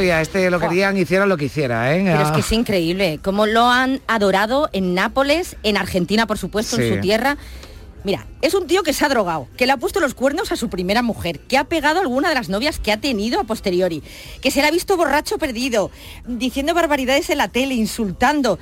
y 0.00 0.10
a 0.10 0.20
este 0.20 0.50
lo 0.50 0.60
querían, 0.60 0.96
hicieran 0.96 1.28
lo 1.28 1.36
que 1.36 1.46
hiciera, 1.46 1.94
¿eh? 1.94 2.02
Pero 2.04 2.22
es 2.22 2.30
que 2.30 2.40
es 2.40 2.52
increíble, 2.52 3.18
cómo 3.22 3.46
lo 3.46 3.68
han 3.68 4.00
adorado 4.06 4.70
en 4.72 4.94
Nápoles, 4.94 5.56
en 5.62 5.76
Argentina, 5.76 6.26
por 6.26 6.38
supuesto, 6.38 6.80
en 6.80 6.94
su 6.94 7.00
tierra. 7.00 7.36
Mira, 8.04 8.26
es 8.42 8.52
un 8.54 8.66
tío 8.66 8.82
que 8.82 8.92
se 8.92 9.04
ha 9.04 9.08
drogado, 9.08 9.48
que 9.56 9.64
le 9.66 9.72
ha 9.72 9.76
puesto 9.78 9.98
los 10.00 10.12
cuernos 10.14 10.52
a 10.52 10.56
su 10.56 10.68
primera 10.68 11.00
mujer, 11.02 11.40
que 11.40 11.56
ha 11.56 11.64
pegado 11.64 11.98
a 11.98 12.02
alguna 12.02 12.28
de 12.28 12.34
las 12.34 12.48
novias 12.50 12.78
que 12.78 12.92
ha 12.92 13.00
tenido 13.00 13.40
a 13.40 13.44
posteriori, 13.44 14.02
que 14.42 14.50
se 14.50 14.60
le 14.60 14.66
ha 14.68 14.70
visto 14.70 14.96
borracho 14.96 15.38
perdido, 15.38 15.90
diciendo 16.26 16.74
barbaridades 16.74 17.30
en 17.30 17.38
la 17.38 17.48
tele, 17.48 17.74
insultando, 17.74 18.58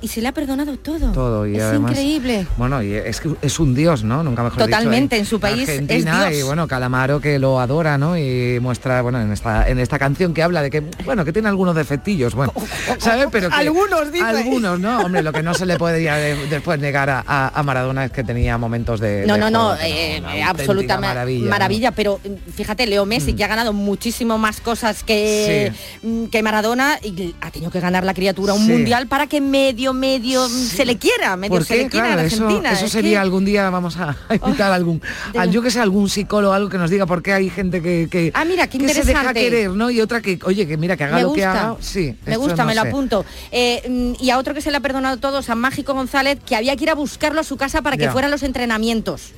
y 0.00 0.08
se 0.08 0.20
le 0.20 0.28
ha 0.28 0.32
perdonado 0.32 0.76
todo. 0.78 1.12
todo 1.12 1.46
y 1.46 1.56
es 1.56 1.62
además 1.62 1.90
increíble. 1.92 2.46
bueno 2.56 2.82
y 2.82 2.92
es 2.94 3.20
que 3.20 3.30
es 3.42 3.58
un 3.58 3.74
dios 3.74 4.04
no 4.04 4.22
nunca 4.22 4.42
mejor 4.42 4.58
dicho, 4.58 4.66
Totalmente, 4.70 5.16
en 5.16 5.24
su 5.26 5.40
país 5.40 5.62
es 5.62 5.68
Argentina 5.70 6.28
Dios. 6.28 6.40
y 6.40 6.42
bueno 6.44 6.68
Calamaro 6.68 7.20
que 7.20 7.38
lo 7.38 7.58
adora 7.58 7.98
no 7.98 8.16
y 8.18 8.58
muestra 8.60 9.02
bueno 9.02 9.20
en 9.20 9.32
esta 9.32 9.68
en 9.68 9.78
esta 9.78 9.98
canción 9.98 10.34
que 10.34 10.42
habla 10.42 10.62
de 10.62 10.70
que 10.70 10.80
bueno 11.04 11.24
que 11.24 11.32
tiene 11.32 11.48
algunos 11.48 11.74
defectillos 11.74 12.34
bueno 12.34 12.52
sabes 12.98 13.28
pero 13.32 13.48
que- 13.48 13.54
Algunos, 13.56 14.12
dice. 14.12 14.24
algunos 14.24 14.78
no 14.78 15.00
hombre 15.00 15.22
lo 15.22 15.32
que 15.32 15.42
no 15.42 15.54
se 15.54 15.66
le 15.66 15.76
puede 15.78 16.00
después 16.48 16.78
negar 16.80 17.10
a, 17.10 17.24
a- 17.26 17.48
a 17.58 17.62
Maradona 17.62 18.04
es 18.04 18.12
que 18.12 18.22
tenía 18.24 18.56
momentos 18.58 18.89
de 18.98 19.24
No, 19.26 19.34
de 19.34 19.40
no, 19.40 19.50
no, 19.50 19.58
juego, 19.76 19.82
eh, 19.82 20.16
una 20.20 20.36
eh, 20.36 20.42
auténtica 20.42 20.50
absoluta 20.50 20.94
ma- 20.96 21.06
maravilla, 21.08 21.48
maravilla, 21.48 21.90
¿no? 21.90 21.96
pero 21.96 22.20
mm, 22.24 22.50
fíjate, 22.56 22.86
Leo 22.86 23.06
Messi, 23.06 23.32
Mm. 23.32 23.36
que 23.36 23.44
ha 23.44 23.48
ganado 23.48 23.72
muchísimo 23.72 24.38
más 24.38 24.60
cosas 24.60 25.04
que, 25.04 25.72
mm, 26.02 26.24
que 26.26 26.42
Maradona, 26.42 26.98
y 27.02 27.34
ha 27.40 27.50
tenido 27.52 27.70
que 27.70 27.78
ganar 27.80 28.02
la 28.04 28.14
criatura 28.14 28.54
un 28.54 28.64
Sí. 28.66 28.72
mundial 28.72 29.06
para 29.06 29.26
que 29.26 29.40
medio, 29.40 29.92
medio 29.92 30.48
se 30.48 30.84
le 30.84 30.96
quiera, 30.96 31.36
medio 31.36 31.54
¿Por 31.56 31.64
se 31.64 31.76
le 31.76 31.88
quiera 31.88 32.06
Claro, 32.06 32.20
en 32.22 32.26
eso, 32.26 32.44
Argentina. 32.44 32.72
eso 32.72 32.86
es 32.86 32.92
sería 32.92 33.10
que- 33.12 33.18
algún 33.18 33.44
día 33.44 33.68
vamos 33.70 33.96
a, 33.98 34.16
a 34.28 34.34
invitar 34.34 34.72
a 34.72 34.74
algún, 34.74 35.00
a, 35.38 35.44
yo 35.46 35.60
que 35.62 35.70
sé, 35.70 35.78
algún 35.80 36.08
psicólogo, 36.08 36.54
algo 36.54 36.68
que 36.70 36.78
nos 36.78 36.90
diga 36.90 37.04
por 37.06 37.22
qué 37.22 37.34
hay 37.34 37.50
gente 37.50 37.82
que, 37.82 38.08
que, 38.10 38.30
Ah, 38.34 38.44
mira, 38.44 38.66
qué 38.66 38.78
que 38.78 38.88
se 38.94 39.04
deja 39.04 39.32
querer, 39.34 39.70
¿no? 39.70 39.90
Y 39.90 40.00
otra 40.00 40.20
que, 40.22 40.38
oye, 40.44 40.66
que 40.66 40.76
mira, 40.76 40.96
que 40.96 41.04
haga 41.04 41.16
me 41.16 41.22
lo 41.22 41.28
gusta, 41.28 41.40
que 41.40 41.44
haga. 41.58 41.76
Sí, 41.80 42.14
me 42.26 42.36
gusta, 42.36 42.62
no 42.62 42.66
me 42.66 42.74
lo 42.74 42.82
sé. 42.82 42.88
apunto. 42.88 43.24
Eh, 43.52 44.14
y 44.20 44.30
a 44.30 44.38
otro 44.38 44.54
que 44.54 44.60
se 44.62 44.70
le 44.70 44.76
ha 44.78 44.80
perdonado 44.80 45.18
todo, 45.18 45.42
San 45.42 45.58
Mágico 45.58 45.92
González, 45.94 46.38
que 46.44 46.56
había 46.56 46.74
que 46.76 46.84
ir 46.84 46.90
a 46.90 46.94
buscarlo 46.94 47.40
a 47.40 47.44
su 47.44 47.56
casa 47.56 47.82
para 47.82 47.96
que 47.96 48.08
fueran 48.10 48.30
los 48.30 48.42
entrenamientos 48.42 48.79
entrenamientos. 48.80 49.32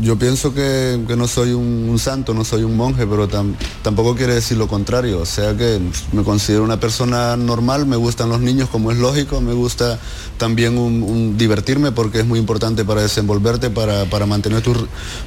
Yo 0.00 0.16
pienso 0.18 0.52
que, 0.54 1.00
que 1.06 1.16
no 1.16 1.26
soy 1.28 1.52
un, 1.52 1.88
un 1.88 1.98
santo, 1.98 2.34
no 2.34 2.44
soy 2.44 2.62
un 2.62 2.76
monje, 2.76 3.06
pero 3.06 3.28
tam- 3.28 3.54
tampoco 3.82 4.14
quiere 4.14 4.34
decir 4.34 4.56
lo 4.56 4.66
contrario. 4.68 5.20
O 5.20 5.26
sea 5.26 5.56
que 5.56 5.78
me 6.12 6.22
considero 6.22 6.62
una 6.64 6.80
persona 6.80 7.36
normal, 7.36 7.86
me 7.86 7.96
gustan 7.96 8.28
los 8.28 8.40
niños 8.40 8.68
como 8.68 8.90
es 8.92 8.98
lógico, 8.98 9.40
me 9.40 9.52
gusta 9.52 9.98
también 10.38 10.78
un- 10.78 11.02
un 11.02 11.38
divertirme 11.38 11.92
porque 11.92 12.20
es 12.20 12.26
muy 12.26 12.38
importante 12.38 12.84
para 12.84 13.02
desenvolverte, 13.02 13.70
para, 13.70 14.04
para 14.06 14.26
mantener 14.26 14.62
tus, 14.62 14.78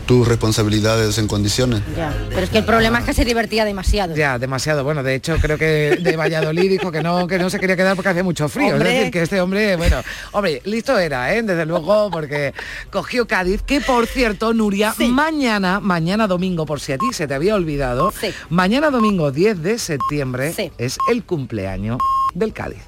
tus 0.05 0.27
responsabilidades 0.27 1.17
en 1.17 1.27
condiciones. 1.27 1.81
Ya, 1.95 2.15
pero 2.29 2.41
es 2.41 2.49
que 2.49 2.57
el 2.59 2.65
problema 2.65 2.99
es 2.99 3.05
que 3.05 3.13
se 3.13 3.25
divertía 3.25 3.65
demasiado. 3.65 4.15
Ya, 4.15 4.37
demasiado. 4.39 4.83
Bueno, 4.83 5.03
de 5.03 5.15
hecho, 5.15 5.37
creo 5.41 5.57
que 5.57 5.97
de 6.01 6.15
Valladolid 6.17 6.69
dijo 6.69 6.91
que 6.91 7.01
no, 7.01 7.27
que 7.27 7.39
no 7.39 7.49
se 7.49 7.59
quería 7.59 7.75
quedar 7.75 7.95
porque 7.95 8.09
hacía 8.09 8.23
mucho 8.23 8.49
frío. 8.49 8.73
Hombre. 8.73 8.89
Es 8.89 8.95
decir, 8.97 9.11
que 9.13 9.21
este 9.21 9.41
hombre, 9.41 9.75
bueno, 9.75 10.01
hombre, 10.33 10.61
listo 10.65 10.97
era, 10.99 11.33
¿eh? 11.33 11.41
Desde 11.43 11.65
luego, 11.65 12.09
porque 12.11 12.53
cogió 12.91 13.27
Cádiz, 13.27 13.61
que 13.61 13.81
por 13.81 14.05
cierto, 14.07 14.53
Nuria, 14.57 14.93
mañana, 15.09 15.79
mañana 15.79 16.27
domingo, 16.27 16.65
por 16.65 16.79
si 16.79 16.91
a 16.91 16.97
ti 16.97 17.05
se 17.11 17.27
te 17.27 17.35
había 17.35 17.55
olvidado, 17.55 18.11
mañana 18.49 18.89
domingo 18.89 19.31
10 19.31 19.61
de 19.61 19.77
septiembre 19.77 20.53
es 20.77 20.97
el 21.11 21.23
cumpleaños 21.23 21.99
del 22.33 22.53
Cádiz. 22.53 22.81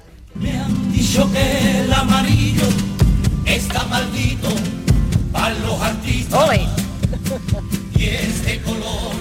Dicho 0.92 1.30
que 1.32 1.82
el 1.82 1.92
amarillo 1.92 2.66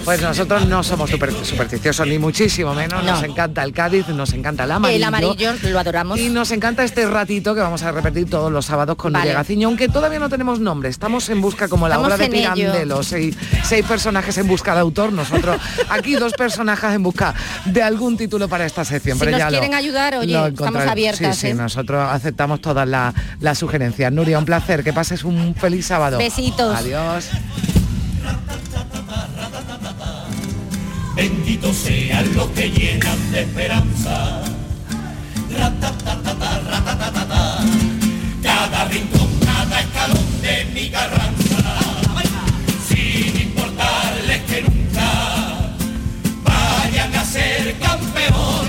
Pues 0.10 0.24
nosotros 0.24 0.66
no 0.66 0.82
somos 0.82 1.08
super- 1.12 1.32
supersticiosos 1.46 2.08
ni 2.08 2.18
muchísimo 2.18 2.74
menos, 2.74 3.04
nos 3.04 3.22
encanta 3.22 3.62
el 3.62 3.72
Cádiz, 3.74 4.08
nos 4.08 4.34
encanta 4.34 4.64
el 4.64 4.72
amarillo. 4.72 4.98
El 4.98 5.04
amarillo 5.04 5.54
lo 5.70 5.78
adoramos. 5.80 6.18
Y 6.20 6.30
nos 6.30 6.50
encanta 6.50 6.84
este 6.84 7.06
ratito 7.08 7.54
que 7.54 7.62
vamos 7.62 7.84
a 7.84 7.92
repetir 7.92 8.28
todos 8.28 8.52
los 8.52 8.66
sábados 8.66 8.96
con 8.96 9.14
Vale. 9.14 9.34
Gaciño, 9.34 9.68
aunque 9.68 9.88
todavía 9.88 10.18
no 10.18 10.28
tenemos 10.28 10.60
nombre. 10.60 10.90
Estamos 10.90 11.30
en 11.30 11.42
busca, 11.42 11.68
como 11.68 11.88
la 11.88 11.94
Estamos 11.98 12.14
obra 12.16 12.26
de. 12.26 12.32
Pirandello, 12.32 13.04
seis, 13.04 13.38
seis 13.64 13.86
personajes 13.86 14.36
en 14.40 14.48
busca 14.48 14.74
de 14.74 14.80
autor. 14.80 15.14
Nosotros 15.14 15.62
aquí 15.90 16.16
dos 16.16 16.34
personajes 16.34 16.90
en 16.92 17.04
busca 17.04 17.36
de 17.66 17.84
algún 17.84 18.18
título 18.18 18.48
para 18.50 18.66
esta 18.66 18.84
sección. 18.84 19.16
Si 19.16 19.20
pero 19.20 19.32
nos 19.34 19.40
ya 19.40 19.46
lo- 19.52 19.60
quieren 19.60 19.76
ayudar, 19.76 20.16
oye, 20.16 20.48
estamos 20.48 20.88
abiertas, 20.88 21.36
Sí, 21.36 21.42
sí, 21.42 21.48
¿eh? 21.50 21.54
nosotros 21.54 22.04
aceptamos 22.10 22.62
todas 22.62 22.88
la- 22.88 23.14
las 23.42 23.60
sugerencias. 23.60 24.12
Nuria, 24.12 24.40
un 24.40 24.46
placer, 24.46 24.84
que 24.84 24.92
pases 24.92 25.24
un 25.24 25.54
feliz 25.54 25.86
sábado. 25.86 26.18
Besitos. 26.18 26.76
Adiós. 26.76 27.30
Benditos 31.20 31.76
sean 31.76 32.34
los 32.34 32.48
que 32.52 32.72
llenan 32.72 33.32
de 33.34 33.42
esperanza. 33.42 34.42
Ratatatata. 35.52 36.62
Cada 38.42 38.86
rincón, 38.86 39.28
cada 39.44 39.82
escalón 39.82 40.42
de 40.42 40.66
mi 40.74 40.90
carranza. 40.90 41.82
Sin 42.88 43.38
importarles 43.38 44.42
que 44.44 44.62
nunca 44.62 45.74
vayan 46.46 47.14
a 47.14 47.26
ser 47.26 47.78
campeones. 47.80 48.69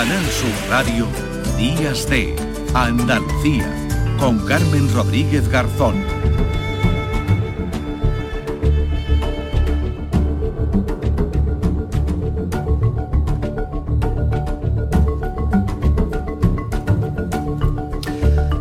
Canal 0.00 0.24
Sur 0.30 0.70
Radio, 0.70 1.06
Días 1.58 2.08
de 2.08 2.34
Andalucía, 2.72 3.70
con 4.18 4.38
Carmen 4.46 4.90
Rodríguez 4.94 5.46
Garzón. 5.50 5.94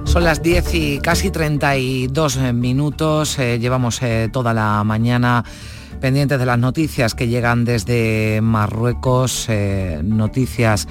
Son 0.03 0.25
las 0.25 0.43
10 0.43 0.73
y 0.73 0.99
casi 0.99 1.31
32 1.31 2.35
minutos. 2.53 3.39
eh, 3.39 3.59
llevamos 3.59 4.01
eh, 4.01 4.27
toda 4.29 4.53
la 4.53 4.83
mañana 4.83 5.45
pendientes 6.01 6.37
de 6.37 6.45
las 6.45 6.59
noticias 6.59 7.15
que 7.15 7.29
llegan 7.29 7.63
desde 7.63 8.41
Marruecos. 8.41 9.45
eh, 9.47 10.01
noticias 10.03 10.85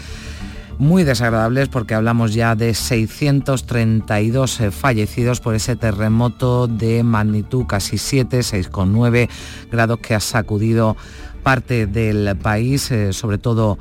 muy 0.79 1.05
desagradables 1.05 1.69
porque 1.69 1.95
hablamos 1.95 2.35
ya 2.35 2.55
de 2.55 2.73
632 2.75 4.61
eh, 4.61 4.71
fallecidos 4.71 5.41
por 5.41 5.55
ese 5.55 5.77
terremoto 5.77 6.67
de 6.69 7.03
magnitud 7.03 7.67
casi 7.67 7.99
7, 7.99 8.39
6,9 8.39 9.29
grados 9.71 9.99
que 9.99 10.15
ha 10.15 10.21
sacudido 10.21 10.97
parte 11.43 11.87
del 11.87 12.37
país, 12.37 12.91
eh, 12.91 13.13
sobre 13.13 13.39
todo 13.39 13.79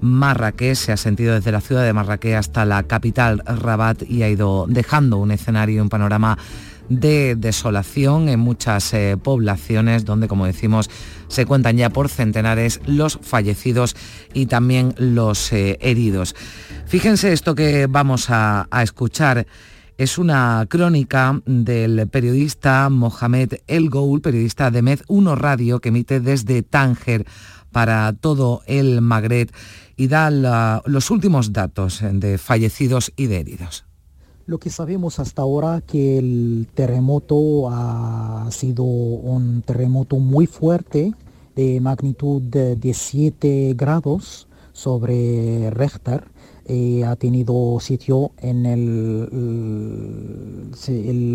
Marrakech, 0.00 0.76
se 0.76 0.92
ha 0.92 0.96
sentido 0.96 1.34
desde 1.34 1.52
la 1.52 1.60
ciudad 1.60 1.84
de 1.84 1.92
Marrakech 1.92 2.34
hasta 2.34 2.64
la 2.64 2.82
capital 2.82 3.42
Rabat 3.44 4.02
y 4.08 4.22
ha 4.22 4.28
ido 4.28 4.66
dejando 4.68 5.18
un 5.18 5.30
escenario, 5.30 5.82
un 5.82 5.88
panorama 5.88 6.38
de 6.90 7.36
desolación 7.36 8.28
en 8.28 8.40
muchas 8.40 8.92
eh, 8.92 9.16
poblaciones 9.16 10.04
donde, 10.04 10.28
como 10.28 10.44
decimos, 10.44 10.90
se 11.28 11.46
cuentan 11.46 11.78
ya 11.78 11.88
por 11.88 12.10
centenares 12.10 12.80
los 12.84 13.18
fallecidos 13.22 13.96
y 14.34 14.46
también 14.46 14.94
los 14.98 15.52
eh, 15.52 15.78
heridos. 15.80 16.34
Fíjense 16.86 17.32
esto 17.32 17.54
que 17.54 17.86
vamos 17.86 18.26
a, 18.28 18.68
escuchar. 18.82 19.46
Es 19.96 20.18
una 20.18 20.66
crónica 20.68 21.40
del 21.44 22.08
periodista 22.08 22.88
Mohamed 22.88 23.54
El 23.66 23.90
Goul, 23.90 24.20
periodista 24.20 24.70
de 24.70 24.82
Med 24.82 25.00
1 25.08 25.36
Radio, 25.36 25.80
que 25.80 25.90
emite 25.90 26.20
desde 26.20 26.62
Tánger 26.62 27.26
para 27.70 28.12
todo 28.14 28.62
el 28.66 29.00
Magreb 29.02 29.50
y 29.96 30.08
da 30.08 30.30
los 30.30 31.10
últimos 31.10 31.52
datos 31.52 32.00
de 32.02 32.38
fallecidos 32.38 33.12
y 33.14 33.26
de 33.26 33.40
heridos. 33.40 33.89
Lo 34.50 34.58
que 34.58 34.68
sabemos 34.68 35.20
hasta 35.20 35.42
ahora 35.42 35.80
que 35.80 36.18
el 36.18 36.66
terremoto 36.74 37.70
ha 37.70 38.48
sido 38.50 38.82
un 38.82 39.62
terremoto 39.62 40.16
muy 40.16 40.48
fuerte 40.48 41.14
de 41.54 41.80
magnitud 41.80 42.42
de 42.42 42.74
17 42.74 43.74
grados 43.76 44.48
sobre 44.72 45.70
Richter 45.70 46.24
y 46.68 47.02
ha 47.02 47.14
tenido 47.14 47.78
sitio 47.78 48.32
en 48.38 48.64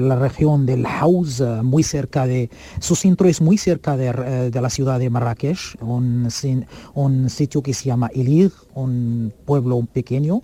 la 0.09 0.15
región 0.17 0.65
del 0.65 0.85
Haus, 0.85 1.39
eh, 1.39 1.61
muy 1.63 1.83
cerca 1.83 2.27
de, 2.27 2.49
su 2.81 2.95
centro 2.95 3.29
es 3.29 3.39
muy 3.39 3.57
cerca 3.57 3.95
de, 3.95 4.07
eh, 4.09 4.51
la 4.61 4.69
ciudad 4.69 4.99
de 4.99 5.09
Marrakech, 5.09 5.77
un, 5.81 6.29
sitio 7.29 7.61
que 7.61 7.73
se 7.73 7.85
llama 7.85 8.09
Elir, 8.13 8.51
un 8.73 9.31
pueblo 9.45 9.87
pequeño 9.93 10.41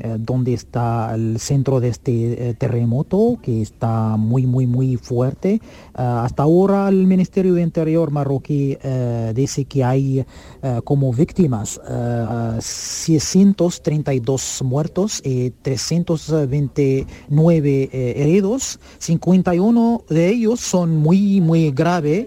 eh, 0.00 0.16
donde 0.18 0.54
está 0.54 1.14
el 1.14 1.38
centro 1.38 1.78
de 1.78 1.86
este 1.86 2.50
eh, 2.50 2.54
terremoto 2.54 3.38
que 3.40 3.62
está 3.62 4.16
muy 4.16 4.44
muy 4.44 4.66
muy 4.66 4.96
fuerte. 4.96 5.60
Ah, 5.94 6.24
hasta 6.24 6.42
ahora 6.42 6.88
el 6.88 7.06
Ministerio 7.06 7.54
de 7.54 7.62
Interior 7.62 8.10
marroquí 8.10 8.76
eh, 8.82 9.32
dice 9.36 9.66
que 9.66 9.84
hay 9.84 10.26
como 10.82 11.12
víctimas 11.12 11.80
632 12.58 14.62
muertos 14.64 15.22
y 15.24 15.50
329 15.50 17.88
heridos. 17.92 18.80
51 18.98 20.02
de 20.08 20.28
ellos 20.28 20.58
son 20.58 20.96
muy 20.96 21.40
muy 21.40 21.70
graves 21.70 22.26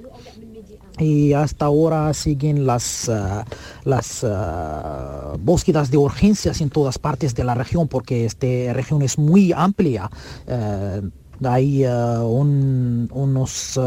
y 0.99 1.33
hasta 1.33 1.65
ahora 1.65 2.13
siguen 2.13 2.65
las, 2.65 3.09
ah, 3.09 3.45
las 3.83 4.23
ah, 4.23 5.33
búsquedas 5.39 5.91
de 5.91 5.97
urgencias 5.97 6.61
en 6.61 6.69
todas 6.69 6.97
partes 6.97 7.35
de 7.35 7.43
la 7.43 7.55
región 7.55 7.87
porque 7.87 8.25
esta 8.25 8.47
región 8.73 9.01
es 9.01 9.17
muy 9.17 9.51
amplia. 9.51 10.09
Eh, 10.47 11.01
hay 11.43 11.83
ah, 11.85 12.23
unos 12.23 13.79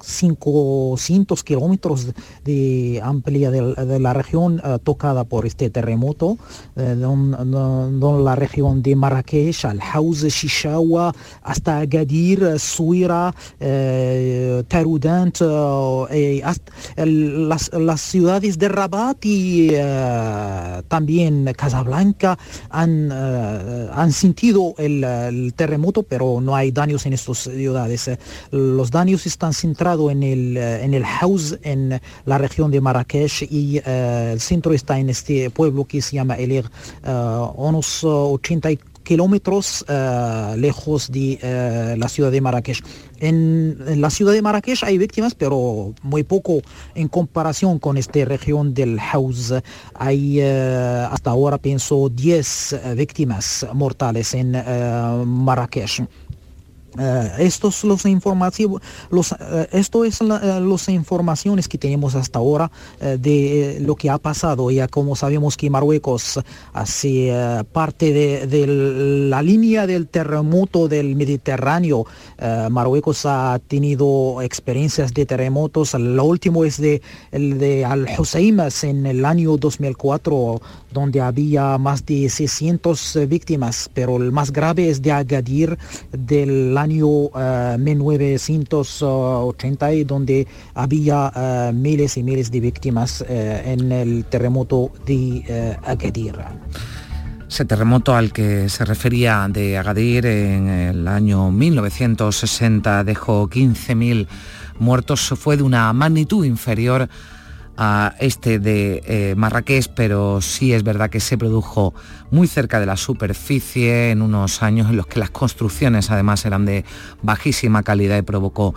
500 0.00 1.44
kilómetros 1.44 2.08
de 2.44 3.00
amplia 3.02 3.50
de, 3.50 3.98
la 3.98 4.12
región 4.12 4.60
eh, 4.64 4.78
tocada 4.82 5.24
por 5.24 5.46
este 5.46 5.70
terremoto, 5.70 6.38
eh, 6.76 6.96
la 6.96 8.36
región 8.36 8.82
de 8.82 8.96
Marrakech, 8.96 9.64
Al-Hauz, 9.64 10.24
Shishawa, 10.24 11.14
hasta 11.42 11.78
Agadir, 11.78 12.58
Suira, 12.58 13.34
eh, 13.60 14.62
Tarudant, 14.68 15.38
las, 16.96 18.00
ciudades 18.00 18.58
de 18.58 18.68
Rabat 18.68 19.18
y 19.24 19.70
también 20.88 21.52
Casablanca 21.56 22.38
han, 22.70 23.10
han 23.12 24.12
sentido 24.12 24.74
el, 24.78 25.04
el, 25.04 25.54
terremoto, 25.54 26.02
pero 26.02 26.40
no 26.40 26.54
hay 26.54 26.70
daños 26.70 27.06
en 27.06 27.12
estas 27.12 27.38
ciudades. 27.38 28.10
Los 28.50 28.90
daños 28.90 29.26
están 29.26 29.52
centrados 29.52 29.87
en 29.88 30.22
el, 30.22 30.56
eh, 30.56 30.84
en 30.84 30.92
el 30.92 31.04
House, 31.04 31.58
en 31.62 32.00
la 32.26 32.38
región 32.38 32.70
de 32.70 32.80
Marrakech, 32.80 33.42
y 33.50 33.78
eh, 33.78 34.30
el 34.34 34.40
centro 34.40 34.74
está 34.74 34.98
en 34.98 35.08
este 35.08 35.48
pueblo 35.48 35.86
que 35.86 36.02
se 36.02 36.16
llama 36.16 36.34
Elir, 36.34 36.66
eh, 37.02 37.46
unos 37.56 38.04
80 38.04 38.68
kilómetros 39.02 39.86
lejos 40.56 41.10
de 41.10 41.96
la 41.96 42.08
ciudad 42.10 42.30
de 42.30 42.42
Marrakech. 42.42 42.84
En, 43.20 44.02
la 44.02 44.10
ciudad 44.10 44.34
de 44.34 44.42
Marrakech 44.42 44.84
hay 44.84 44.98
víctimas, 44.98 45.34
pero 45.34 45.94
muy 46.02 46.24
poco 46.24 46.60
en 46.94 47.08
comparación 47.08 47.78
con 47.78 47.96
esta 47.96 48.22
región 48.26 48.74
del 48.74 49.00
House. 49.00 49.54
Hay 49.94 50.42
hasta 50.42 51.30
ahora, 51.30 51.56
pienso, 51.56 52.10
10 52.10 52.80
víctimas 52.96 53.66
mortales 53.72 54.34
en 54.34 54.52
Marrakech. 55.24 56.02
Uh, 56.96 57.28
estos 57.38 57.84
los 57.84 58.06
informativos, 58.06 58.80
los, 59.10 59.32
uh, 59.32 59.36
esto 59.72 60.06
es 60.06 60.22
uh, 60.22 60.26
las 60.26 60.88
informaciones 60.88 61.68
que 61.68 61.76
tenemos 61.76 62.14
hasta 62.14 62.38
ahora 62.38 62.70
de 63.00 63.78
lo 63.82 63.94
que 63.94 64.08
ha 64.08 64.18
pasado. 64.18 64.70
Ya 64.70 64.88
como 64.88 65.14
sabemos 65.14 65.56
que 65.56 65.68
Marruecos 65.68 66.40
hace 66.72 67.32
parte 67.72 68.12
de, 68.46 68.66
la 68.66 69.42
línea 69.42 69.86
del 69.86 70.08
terremoto 70.08 70.88
del 70.88 71.14
Mediterráneo. 71.14 72.06
Marruecos 72.70 73.26
ha 73.26 73.60
tenido 73.66 74.40
experiencias 74.42 75.12
de 75.12 75.26
terremotos. 75.26 75.94
Lo 75.94 76.24
último 76.24 76.64
es 76.64 76.80
de, 76.80 77.02
el 77.32 77.58
de 77.58 77.84
Al-Husaymas 77.84 78.84
en 78.84 79.06
el 79.06 79.24
año 79.24 79.56
2004, 79.56 80.60
donde 80.92 81.20
había 81.20 81.78
más 81.78 82.04
de 82.06 82.28
600 82.28 83.20
víctimas, 83.28 83.88
pero 83.92 84.16
el 84.16 84.32
más 84.32 84.52
grave 84.52 84.88
es 84.88 85.02
de 85.02 85.12
Agadir 85.12 85.78
del 86.12 86.76
año 86.76 87.30
1980 87.78 89.92
eh, 89.92 90.04
donde 90.04 90.46
había 90.74 91.32
eh, 91.34 91.72
miles 91.74 92.16
y 92.16 92.22
miles 92.22 92.50
de 92.50 92.60
víctimas 92.60 93.24
eh, 93.28 93.62
en 93.66 93.92
el 93.92 94.24
terremoto 94.24 94.90
de 95.06 95.76
Agadir. 95.84 96.36
Ese 97.48 97.64
terremoto 97.64 98.14
al 98.14 98.32
que 98.32 98.68
se 98.68 98.84
refería 98.84 99.48
de 99.48 99.78
Agadir 99.78 100.26
en 100.26 100.68
el 100.68 101.08
año 101.08 101.50
1960 101.50 103.04
dejó 103.04 103.48
15.000 103.48 104.26
muertos, 104.78 105.34
fue 105.38 105.56
de 105.56 105.62
una 105.62 105.92
magnitud 105.92 106.44
inferior 106.44 107.08
este 108.18 108.58
de 108.58 109.02
eh, 109.06 109.34
Marrakech, 109.36 109.88
pero 109.94 110.40
sí 110.40 110.72
es 110.72 110.82
verdad 110.82 111.10
que 111.10 111.20
se 111.20 111.38
produjo 111.38 111.94
muy 112.30 112.48
cerca 112.48 112.80
de 112.80 112.86
la 112.86 112.96
superficie 112.96 114.10
en 114.10 114.20
unos 114.20 114.62
años 114.64 114.90
en 114.90 114.96
los 114.96 115.06
que 115.06 115.20
las 115.20 115.30
construcciones 115.30 116.10
además 116.10 116.44
eran 116.44 116.64
de 116.64 116.84
bajísima 117.22 117.84
calidad 117.84 118.18
y 118.18 118.22
provocó 118.22 118.74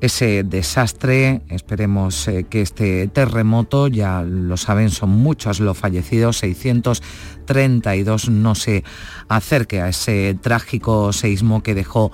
ese 0.00 0.42
desastre. 0.42 1.42
Esperemos 1.48 2.26
eh, 2.26 2.46
que 2.50 2.62
este 2.62 3.06
terremoto, 3.06 3.86
ya 3.86 4.22
lo 4.22 4.56
saben, 4.56 4.90
son 4.90 5.10
muchos 5.10 5.60
los 5.60 5.78
fallecidos, 5.78 6.38
632, 6.38 8.30
no 8.30 8.56
se 8.56 8.82
acerque 9.28 9.80
a 9.80 9.88
ese 9.88 10.36
trágico 10.40 11.12
seísmo 11.12 11.62
que 11.62 11.74
dejó 11.74 12.10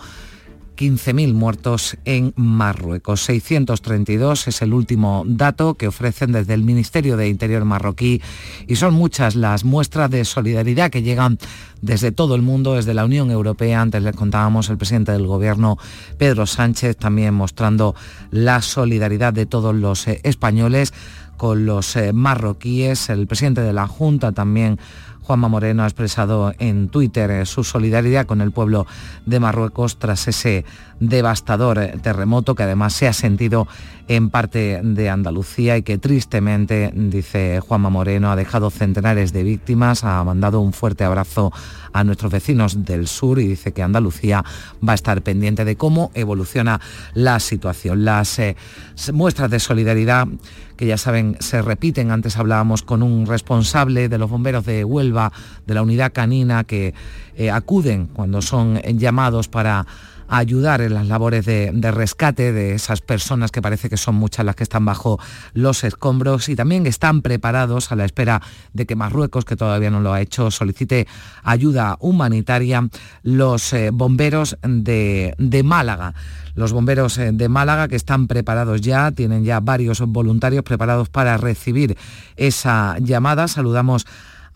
15.000 0.77 1.33
muertos 1.33 1.97
en 2.05 2.33
Marruecos. 2.37 3.23
632 3.23 4.49
es 4.49 4.63
el 4.63 4.75
último 4.75 5.25
dato 5.27 5.75
que 5.75 5.89
ofrecen 5.89 6.33
desde 6.33 6.55
el 6.55 6.63
Ministerio 6.63 7.17
de 7.17 7.29
Interior 7.29 7.65
marroquí 7.65 8.21
y 8.67 8.77
son 8.77 8.95
muchas 8.95 9.35
las 9.35 9.65
muestras 9.65 10.11
de 10.11 10.25
solidaridad 10.25 10.91
que 10.91 11.03
llegan 11.03 11.39
desde 11.81 12.13
todo 12.13 12.35
el 12.35 12.43
mundo, 12.43 12.75
desde 12.75 12.95
la 12.95 13.05
Unión 13.05 13.31
Europea. 13.31 13.81
Antes 13.81 14.03
les 14.03 14.15
contábamos 14.15 14.69
el 14.69 14.77
presidente 14.77 15.13
del 15.13 15.27
Gobierno, 15.27 15.79
Pedro 16.19 16.47
Sánchez, 16.47 16.97
también 16.97 17.35
mostrando 17.35 17.95
la 18.31 18.63
solidaridad 18.63 19.33
de 19.33 19.47
todos 19.47 19.75
los 19.75 20.07
eh, 20.09 20.21
españoles 20.25 20.93
con 21.37 21.67
los 21.67 21.97
eh, 21.97 22.13
marroquíes. 22.13 23.09
El 23.11 23.27
presidente 23.27 23.61
de 23.61 23.73
la 23.73 23.87
Junta 23.87 24.33
también 24.33 24.79
Juanma 25.27 25.49
Moreno 25.49 25.83
ha 25.83 25.87
expresado 25.87 26.53
en 26.61 26.89
Twitter 26.89 27.45
su 27.47 27.65
solidaridad 27.65 28.27
con 28.27 28.41
el 28.41 28.53
pueblo 28.53 28.87
de 29.25 29.41
Marruecos 29.41 29.99
tras 29.99 30.29
ese 30.29 30.65
devastador 31.01 31.81
terremoto 32.01 32.55
que 32.55 32.63
además 32.63 32.93
se 32.93 33.09
ha 33.09 33.13
sentido 33.13 33.67
en 34.09 34.31
parte 34.31 34.81
de 34.83 35.11
Andalucía 35.11 35.77
y 35.77 35.83
que 35.83 35.99
tristemente, 35.99 36.93
dice 36.95 37.61
Juanma 37.61 37.91
Moreno, 37.91 38.31
ha 38.31 38.37
dejado 38.37 38.71
centenares 38.71 39.33
de 39.33 39.43
víctimas, 39.43 40.05
ha 40.05 40.23
mandado 40.23 40.61
un 40.61 40.73
fuerte 40.73 41.05
abrazo 41.05 41.53
a 41.93 42.05
nuestros 42.05 42.31
vecinos 42.31 42.85
del 42.85 43.09
sur 43.09 43.41
y 43.41 43.49
dice 43.49 43.73
que 43.73 43.83
Andalucía 43.83 44.45
va 44.87 44.93
a 44.93 44.95
estar 44.95 45.23
pendiente 45.23 45.65
de 45.65 45.77
cómo 45.77 46.11
evoluciona 46.15 46.81
la 47.15 47.41
situación. 47.41 48.05
Las 48.05 48.39
eh, 48.39 48.57
muestras 49.13 49.51
de 49.51 49.59
solidaridad 49.59 50.29
que 50.77 50.87
ya 50.87 50.99
saben 50.99 51.37
se 51.41 51.63
repiten, 51.63 52.11
antes 52.11 52.37
hablábamos 52.37 52.83
con 52.83 53.03
un 53.03 53.27
responsable 53.27 54.09
de 54.09 54.19
los 54.19 54.31
bomberos 54.31 54.65
de 54.67 54.85
Huelva, 54.85 55.33
de 55.67 55.75
la 55.75 55.83
unidad 55.83 56.13
canina, 56.13 56.65
que 56.65 56.95
eh, 57.35 57.51
acuden 57.51 58.07
cuando 58.07 58.43
son 58.43 58.81
llamados 58.83 59.49
para 59.49 59.87
ayudar 60.29 60.81
en 60.81 60.95
las 60.95 61.07
labores 61.07 61.45
de, 61.45 61.73
rescate 61.93 62.53
de 62.53 62.75
esas 62.75 63.01
personas 63.01 63.51
que 63.51 63.63
parece 63.63 63.89
que 63.89 63.97
son 63.97 64.17
muchas 64.17 64.45
las 64.45 64.57
que 64.57 64.65
están 64.65 64.85
bajo 64.85 65.19
los 65.55 65.85
escombros 65.85 66.49
y 66.49 66.57
también 66.57 66.87
están 66.87 67.23
preparados 67.23 67.93
a 67.93 67.97
la 67.97 68.05
espera 68.05 68.43
de 68.73 68.87
que 68.87 68.97
Marruecos, 68.97 69.45
que 69.45 69.57
todavía 69.57 69.91
no 69.91 70.01
lo 70.01 70.13
ha 70.13 70.21
hecho, 70.21 70.51
solicite 70.51 71.07
ayuda 71.43 71.97
humanitaria 72.01 72.89
los 73.23 73.73
eh, 73.73 73.91
bomberos 73.93 74.59
de, 74.63 75.35
de 75.39 75.63
Málaga 75.63 76.15
los 76.57 76.73
bomberos 76.73 77.19
eh, 77.19 77.31
de 77.33 77.49
Málaga 77.49 77.87
que 77.87 77.97
están 77.97 78.27
preparados 78.27 78.81
ya, 78.81 79.13
tienen 79.13 79.45
ya 79.45 79.61
varios 79.61 80.01
voluntarios 80.01 80.65
preparados 80.65 81.09
para 81.09 81.37
recibir 81.37 81.97
esa 82.37 82.97
llamada. 82.99 83.47
Saludamos 83.47 84.07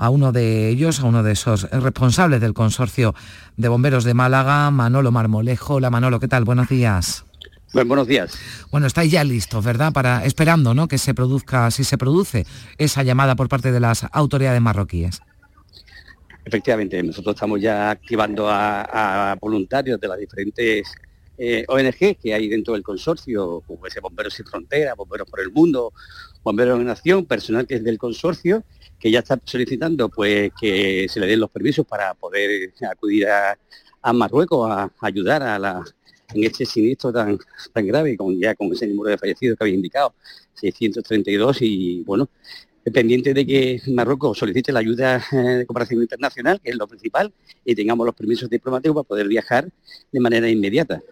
a 0.01 0.09
uno 0.09 0.33
de 0.33 0.71
ellos, 0.71 1.01
a 1.01 1.05
uno 1.05 1.23
de 1.23 1.33
esos 1.33 1.71
responsables 1.71 2.41
del 2.41 2.55
consorcio 2.55 3.15
de 3.59 3.69
bomberos 3.69 4.03
de 4.03 4.15
Málaga, 4.15 4.71
Manolo 4.71 5.13
Marmolejo. 5.13 5.75
Hola 5.75 5.91
Manolo, 5.91 6.19
¿qué 6.19 6.27
tal? 6.27 6.45
Buenos 6.45 6.71
días. 6.71 7.27
buenos 7.75 8.07
días. 8.07 8.33
Bueno, 8.71 8.87
estáis 8.87 9.13
ya 9.13 9.23
listos, 9.25 9.63
¿verdad? 9.63 9.93
Para 9.93 10.25
esperando, 10.25 10.73
¿no? 10.73 10.89
Que 10.89 10.97
se 10.97 11.13
produzca, 11.13 11.71
si 11.71 11.85
se 11.85 11.99
produce 11.99 12.47
esa 12.79 13.03
llamada 13.03 13.37
por 13.37 13.51
parte 13.51 13.73
de 13.73 13.79
las 13.79 14.07
autoridades 14.11 14.61
marroquíes. 14.63 15.21
Efectivamente, 16.47 17.03
nosotros 17.03 17.35
estamos 17.35 17.61
ya 17.61 17.91
activando 17.91 18.47
a, 18.49 19.37
voluntarios 19.39 20.01
de 20.01 20.09
las 20.09 20.19
diferentes 20.19 20.91
eh, 21.37 21.67
ONG 21.69 22.17
que 22.17 22.33
hay 22.33 22.49
dentro 22.49 22.73
del 22.73 22.83
consorcio, 22.83 23.63
como 23.67 23.87
ese 23.87 24.01
Bomberos 24.01 24.33
Sin 24.33 24.47
Fronteras, 24.47 24.97
Bomberos 24.97 25.29
por 25.29 25.41
el 25.41 25.53
Mundo, 25.53 25.93
Bomberos 26.43 26.79
de 26.79 26.85
Nación, 26.87 27.27
personal 27.27 27.67
que 27.67 27.75
es 27.75 27.85
del 27.85 27.99
consorcio, 27.99 28.65
que 29.01 29.11
ya 29.11 29.21
está 29.21 29.41
solicitando 29.45 30.09
pues 30.09 30.53
que 30.61 31.07
se 31.09 31.19
le 31.19 31.27
den 31.27 31.41
los 31.41 31.51
permisos 31.51 31.87
para 31.87 32.15
poder 32.15 32.73
acudir 32.91 33.27
a, 33.29 33.57
Marruecos 34.13 34.71
a, 34.71 34.93
ayudar 35.01 35.43
a 35.43 35.59
la, 35.59 35.83
en 36.35 36.45
este 36.45 36.65
siniestro 36.65 37.13
tan, 37.13 37.39
tan 37.73 37.87
grave, 37.87 38.17
con 38.17 38.39
ya 38.39 38.55
con 38.55 38.73
ese 38.73 38.87
número 38.87 39.11
de 39.11 39.19
fallecidos 39.19 39.59
que 39.59 39.65
había 39.65 39.75
indicado, 39.75 40.15
632 40.55 41.59
y 41.63 42.03
bueno, 42.05 42.29
pendiente 42.93 43.35
de 43.35 43.47
que 43.47 43.83
Marruecos 43.89 44.39
solicite 44.39 44.73
la 44.73 44.81
ayuda 44.81 45.23
eh, 45.33 45.37
de 45.37 45.67
cooperación 45.67 46.03
internacional, 46.03 46.61
que 46.61 46.71
es 46.71 46.77
lo 46.77 46.87
principal, 46.87 47.33
y 47.65 47.75
tengamos 47.75 48.07
los 48.07 48.15
permisos 48.15 48.49
diplomáticos 48.49 48.97
para 48.97 49.09
poder 49.09 49.29
viajar 49.29 49.69
de 50.13 50.21
manera 50.21 50.49
inmediata. 50.49 51.03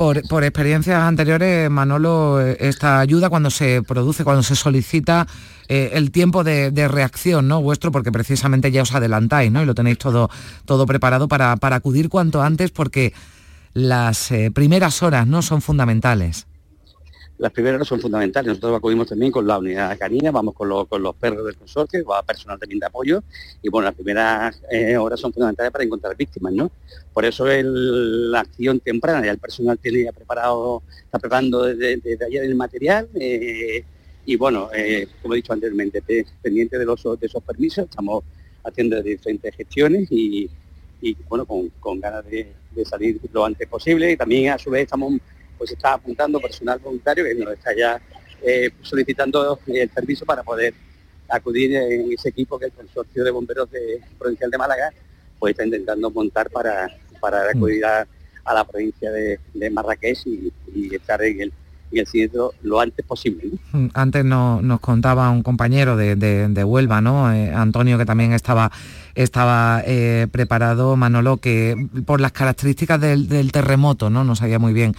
Por, 0.00 0.44
experiencias 0.44 0.98
anteriores, 0.98 1.68
Manolo, 1.68 2.40
eh, 2.40 2.56
esta 2.60 3.00
ayuda 3.00 3.28
cuando 3.28 3.50
se 3.50 3.82
produce, 3.82 4.24
cuando 4.24 4.42
se 4.42 4.56
solicita 4.56 5.26
eh, 5.68 5.90
el 5.92 6.10
tiempo 6.10 6.42
de, 6.42 6.70
de, 6.70 6.88
reacción 6.88 7.48
¿no? 7.48 7.60
vuestro, 7.60 7.92
porque 7.92 8.10
precisamente 8.10 8.72
ya 8.72 8.80
os 8.80 8.94
adelantáis 8.94 9.52
¿no? 9.52 9.62
y 9.62 9.66
lo 9.66 9.74
tenéis 9.74 9.98
todo, 9.98 10.30
todo 10.64 10.86
preparado 10.86 11.28
para, 11.28 11.54
para 11.56 11.76
acudir 11.76 12.08
cuanto 12.08 12.40
antes, 12.40 12.70
porque 12.70 13.12
las 13.74 14.30
eh, 14.30 14.50
primeras 14.50 15.02
horas 15.02 15.26
no 15.26 15.42
son 15.42 15.60
fundamentales 15.60 16.46
las 17.40 17.52
primeras 17.52 17.76
horas 17.76 17.88
son 17.88 18.00
fundamentales. 18.00 18.48
Nosotros 18.48 18.76
acudimos 18.76 19.08
también 19.08 19.32
con 19.32 19.46
la 19.46 19.58
unidad 19.58 19.98
canina, 19.98 20.30
vamos 20.30 20.54
con, 20.54 20.68
lo, 20.68 20.84
con 20.84 21.02
los 21.02 21.16
perros 21.16 21.46
del 21.46 21.56
consorcio, 21.56 22.04
va 22.04 22.22
personal 22.22 22.58
también 22.58 22.78
de 22.78 22.86
apoyo, 22.86 23.22
y 23.62 23.70
bueno, 23.70 23.86
las 23.86 23.94
primeras 23.94 24.60
eh, 24.70 24.96
horas 24.98 25.18
son 25.18 25.32
fundamentales 25.32 25.72
para 25.72 25.82
encontrar 25.82 26.14
víctimas, 26.14 26.52
¿no? 26.52 26.70
Por 27.14 27.24
eso 27.24 27.50
el, 27.50 28.30
la 28.30 28.40
acción 28.40 28.78
temprana, 28.80 29.24
ya 29.24 29.32
el 29.32 29.38
personal 29.38 29.78
tiene 29.78 30.04
ya 30.04 30.12
preparado, 30.12 30.82
está 31.02 31.18
preparando 31.18 31.64
desde, 31.64 31.96
desde 31.96 32.26
ayer 32.26 32.44
el 32.44 32.54
material, 32.54 33.08
eh, 33.14 33.84
y 34.26 34.36
bueno, 34.36 34.68
eh, 34.74 35.08
como 35.22 35.32
he 35.32 35.38
dicho 35.38 35.54
anteriormente, 35.54 36.02
pendiente 36.42 36.78
de, 36.78 36.84
los, 36.84 37.02
de 37.02 37.26
esos 37.26 37.42
permisos, 37.42 37.86
estamos 37.86 38.22
haciendo 38.62 39.02
diferentes 39.02 39.56
gestiones 39.56 40.08
y, 40.10 40.50
y 41.00 41.16
bueno, 41.26 41.46
con, 41.46 41.70
con 41.80 41.98
ganas 41.98 42.22
de, 42.26 42.52
de 42.70 42.84
salir 42.84 43.18
lo 43.32 43.46
antes 43.46 43.66
posible, 43.66 44.12
y 44.12 44.16
también 44.18 44.52
a 44.52 44.58
su 44.58 44.68
vez 44.68 44.82
estamos 44.82 45.14
pues 45.60 45.72
está 45.72 45.92
apuntando 45.92 46.40
personal 46.40 46.78
voluntario 46.78 47.22
que 47.22 47.34
nos 47.34 47.52
está 47.52 47.76
ya 47.76 48.00
eh, 48.42 48.70
solicitando 48.80 49.60
el 49.66 49.88
permiso 49.90 50.24
para 50.24 50.42
poder 50.42 50.72
acudir 51.28 51.76
en 51.76 52.10
ese 52.10 52.30
equipo 52.30 52.58
que 52.58 52.64
el 52.64 52.72
consorcio 52.72 53.22
de 53.22 53.30
bomberos 53.30 53.70
de 53.70 54.00
provincial 54.18 54.50
de 54.50 54.56
Málaga 54.56 54.90
pues 55.38 55.50
está 55.50 55.66
intentando 55.66 56.10
montar 56.10 56.48
para, 56.48 56.88
para 57.20 57.44
Mm. 57.52 57.56
acudir 57.58 57.84
a, 57.84 58.08
a 58.44 58.54
la 58.54 58.64
provincia 58.64 59.10
de, 59.12 59.38
de 59.52 59.68
Marrakech 59.70 60.26
y, 60.26 60.50
y 60.74 60.94
estar 60.94 61.22
en 61.22 61.42
el, 61.42 61.52
en 61.92 61.98
el 61.98 62.06
siniestro 62.06 62.52
lo 62.62 62.80
antes 62.80 63.04
posible. 63.04 63.44
Mm, 63.72 63.86
Antes 63.94 64.24
no- 64.24 64.60
nos 64.62 64.80
contaba 64.80 65.28
un 65.30 65.42
compañero 65.42 65.96
de, 65.96 66.16
de- 66.16 66.48
Huelva, 66.64 67.00
¿no? 67.00 67.32
Eh, 67.32 67.52
Antonio, 67.52 67.98
que 67.98 68.04
también 68.06 68.32
estaba, 68.32 68.70
estaba 69.14 69.82
eh, 69.86 70.26
preparado, 70.30 70.96
Manolo, 70.96 71.38
que 71.38 71.74
por 72.06 72.20
las 72.20 72.32
características 72.32 73.00
del, 73.00 73.28
terremoto, 73.52 74.10
¿no? 74.10 74.24
No 74.24 74.36
sabía 74.36 74.58
muy 74.58 74.72
bien 74.72 74.94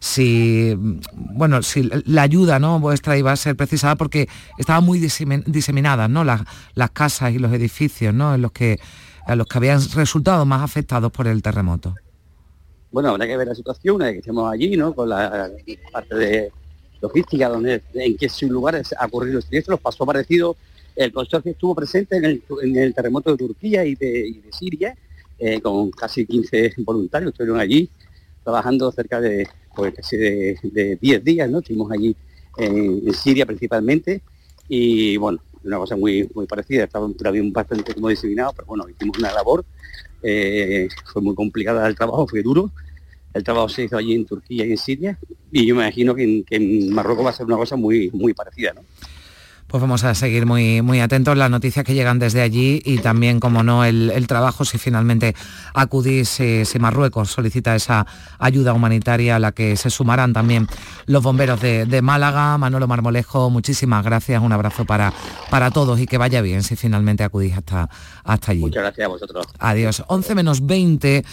si, 0.00 0.74
bueno, 1.14 1.62
si 1.62 1.90
la 2.04 2.22
ayuda, 2.22 2.58
¿no? 2.58 2.78
Vuestra 2.80 3.16
iba 3.16 3.32
a 3.32 3.36
ser 3.36 3.56
precisada 3.56 3.96
porque 3.96 4.28
estaban 4.58 4.84
muy 4.84 5.00
disemin- 5.00 5.44
diseminadas, 5.44 6.08
¿no? 6.08 6.24
Las, 6.24 6.42
las 6.74 6.90
casas 6.90 7.32
y 7.32 7.38
los 7.38 7.52
edificios, 7.52 8.14
¿no? 8.14 8.34
En 8.34 8.42
los 8.42 8.52
que, 8.52 8.78
a 9.26 9.34
los 9.34 9.46
que 9.46 9.58
habían 9.58 9.80
resultado 9.94 10.44
más 10.46 10.62
afectados 10.62 11.10
por 11.10 11.26
el 11.26 11.42
terremoto. 11.42 11.94
Bueno, 12.90 13.10
habrá 13.10 13.26
que 13.26 13.36
ver 13.36 13.48
la 13.48 13.54
situación 13.54 13.96
una 13.96 14.06
vez 14.06 14.14
que 14.14 14.18
estemos 14.20 14.50
allí, 14.50 14.76
¿no? 14.76 14.94
Con 14.94 15.08
la 15.08 15.50
parte 15.92 16.14
de 16.14 16.52
logística, 17.00 17.48
donde 17.48 17.82
en 17.94 18.16
qué 18.16 18.28
lugares 18.48 18.94
ha 18.98 19.06
ocurrido 19.06 19.38
el 19.38 19.44
siniestro, 19.44 19.72
los 19.72 19.80
pasó 19.80 20.04
parecido. 20.06 20.56
El 20.96 21.12
consorcio 21.12 21.52
estuvo 21.52 21.74
presente 21.74 22.16
en 22.16 22.76
el, 22.76 22.94
terremoto 22.94 23.30
de 23.30 23.36
Turquía 23.36 23.84
y 23.84 23.94
de, 23.94 24.42
Siria, 24.50 24.96
eh, 25.38 25.60
con 25.60 25.90
casi 25.90 26.26
15 26.26 26.74
voluntarios, 26.78 27.32
estuvieron 27.32 27.60
allí 27.60 27.88
trabajando 28.42 28.90
cerca 28.90 29.20
de, 29.20 29.46
pues, 29.76 29.94
de, 30.10 30.58
de 30.62 30.96
10 30.96 31.24
días, 31.24 31.50
¿no? 31.50 31.58
Estuvimos 31.58 31.92
allí 31.92 32.16
en, 32.56 33.14
Siria 33.14 33.46
principalmente 33.46 34.22
y 34.68 35.16
bueno, 35.16 35.38
una 35.64 35.78
cosa 35.78 35.96
muy, 35.96 36.24
parecida, 36.48 36.84
estaba 36.84 37.06
un 37.06 37.52
bastante 37.52 37.94
como 37.94 38.08
diseminado, 38.08 38.52
pero 38.54 38.66
bueno, 38.66 38.88
hicimos 38.88 39.18
una 39.18 39.32
labor, 39.32 39.64
eh, 40.22 40.88
fue 41.12 41.22
muy 41.22 41.34
complicada 41.34 41.86
el 41.86 41.94
trabajo, 41.94 42.26
fue 42.26 42.42
duro, 42.42 42.72
el 43.34 43.44
trabajo 43.44 43.68
se 43.68 43.84
hizo 43.84 43.96
allí 43.96 44.14
en 44.14 44.24
Turquía 44.24 44.66
y 44.66 44.72
en 44.72 44.78
Siria 44.78 45.18
y 45.52 45.66
yo 45.66 45.74
me 45.74 45.82
imagino 45.82 46.14
que 46.14 46.24
en, 46.24 46.44
que 46.44 46.56
en 46.56 46.92
Marruecos 46.92 47.24
va 47.24 47.30
a 47.30 47.34
ser 47.34 47.46
una 47.46 47.56
cosa 47.56 47.76
muy, 47.76 48.10
muy 48.12 48.34
parecida, 48.34 48.72
¿no? 48.74 48.82
Pues 49.68 49.82
vamos 49.82 50.02
a 50.04 50.14
seguir 50.14 50.46
muy, 50.46 50.80
muy 50.80 51.00
atentos 51.00 51.36
las 51.36 51.50
noticias 51.50 51.84
que 51.84 51.92
llegan 51.92 52.18
desde 52.18 52.40
allí 52.40 52.80
y 52.86 52.98
también, 52.98 53.38
como 53.38 53.62
no, 53.62 53.84
el, 53.84 54.10
el 54.10 54.26
trabajo 54.26 54.64
si 54.64 54.78
finalmente 54.78 55.34
acudís, 55.74 56.40
eh, 56.40 56.64
si 56.64 56.78
Marruecos 56.78 57.30
solicita 57.30 57.76
esa 57.76 58.06
ayuda 58.38 58.72
humanitaria 58.72 59.36
a 59.36 59.38
la 59.38 59.52
que 59.52 59.76
se 59.76 59.90
sumarán 59.90 60.32
también 60.32 60.66
los 61.04 61.22
bomberos 61.22 61.60
de, 61.60 61.84
de 61.84 62.00
Málaga. 62.00 62.56
Manolo 62.56 62.88
Marmolejo, 62.88 63.50
muchísimas 63.50 64.02
gracias, 64.04 64.42
un 64.42 64.52
abrazo 64.52 64.86
para, 64.86 65.12
para 65.50 65.70
todos 65.70 66.00
y 66.00 66.06
que 66.06 66.16
vaya 66.16 66.40
bien 66.40 66.62
si 66.62 66.74
finalmente 66.74 67.22
acudís 67.22 67.54
hasta, 67.56 67.90
hasta 68.24 68.52
allí. 68.52 68.62
Muchas 68.62 68.82
gracias 68.84 69.04
a 69.04 69.08
vosotros. 69.08 69.46
Adiós. 69.58 70.02
11 70.08 70.34
menos 70.34 70.66
20 70.66 71.24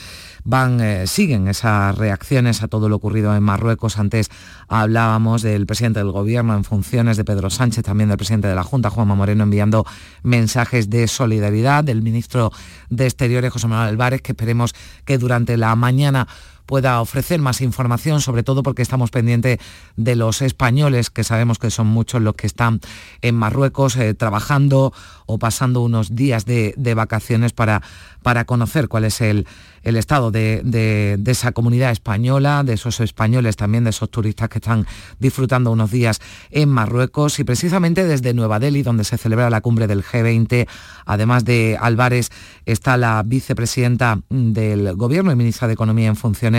van, 0.46 0.80
eh, 0.80 1.08
siguen 1.08 1.48
esas 1.48 1.98
reacciones 1.98 2.64
a 2.64 2.68
todo 2.68 2.88
lo 2.88 2.96
ocurrido 2.96 3.36
en 3.36 3.44
Marruecos. 3.44 3.98
Antes 3.98 4.30
hablábamos 4.68 5.42
del 5.42 5.66
presidente 5.66 6.00
del 6.00 6.12
gobierno 6.12 6.56
en 6.56 6.64
funciones, 6.64 7.18
de 7.18 7.26
Pedro 7.26 7.50
Sánchez, 7.50 7.84
también 7.84 8.10
del 8.10 8.18
presidente 8.18 8.48
de 8.48 8.56
la 8.56 8.64
Junta, 8.64 8.92
Juanma 8.92 9.16
Moreno, 9.16 9.44
enviando 9.44 9.86
mensajes 10.24 10.90
de 10.90 11.08
solidaridad, 11.08 11.84
del 11.84 12.04
ministro 12.04 12.52
de 12.90 13.06
Exteriores, 13.06 13.52
José 13.52 13.68
Manuel 13.68 13.90
Álvarez, 13.90 14.22
que 14.22 14.32
esperemos 14.34 14.74
que 15.04 15.18
durante 15.18 15.58
la 15.58 15.76
mañana 15.76 16.28
pueda 16.66 17.02
ofrecer 17.02 17.40
más 17.42 17.62
información, 17.62 18.22
sobre 18.22 18.44
todo 18.44 18.64
porque 18.64 18.82
estamos 18.82 19.12
pendientes 19.12 19.60
de 19.96 20.16
los 20.16 20.42
españoles, 20.42 21.10
que 21.10 21.24
sabemos 21.24 21.60
que 21.60 21.70
son 21.70 21.88
muchos 21.88 22.22
los 22.22 22.36
que 22.36 22.48
están 22.48 22.80
en 23.22 23.36
Marruecos 23.36 23.96
eh, 23.98 24.14
trabajando 24.14 24.94
o 25.26 25.40
pasando 25.40 25.82
unos 25.82 26.16
días 26.16 26.46
de, 26.46 26.74
vacaciones 26.96 27.52
para, 27.54 27.82
para 28.22 28.46
conocer 28.46 28.88
cuál 28.88 29.06
es 29.06 29.22
el, 29.22 29.48
el 29.84 29.96
estado 29.98 30.32
de, 30.32 30.62
de- 30.64 31.18
de 31.20 31.32
esa 31.32 31.52
comunidad 31.52 31.92
española, 31.92 32.64
de 32.64 32.74
esos 32.74 33.00
españoles 33.00 33.56
también, 33.56 33.84
de 33.84 33.90
esos 33.90 34.10
turistas 34.10 34.50
que 34.50 34.60
están 34.60 34.86
disfrutando 35.20 35.72
unos 35.72 35.92
días 35.92 36.20
en 36.52 36.70
Marruecos. 36.70 37.40
Y 37.40 37.44
precisamente 37.44 38.06
desde 38.06 38.34
Nueva 38.34 38.60
Delhi, 38.60 38.84
donde 38.84 39.04
se 39.04 39.18
celebra 39.18 39.50
la 39.50 39.62
cumbre 39.62 39.88
del 39.88 40.04
G20, 40.04 40.68
además 41.06 41.44
de 41.44 41.78
Álvarez, 41.82 42.30
está 42.66 42.96
la 42.98 43.22
vicepresidenta 43.26 44.22
del 44.30 44.96
Gobierno 44.96 45.32
y 45.32 45.36
ministra 45.36 45.68
de 45.68 45.74
Economía 45.74 46.08
en 46.08 46.16
funciones, 46.16 46.55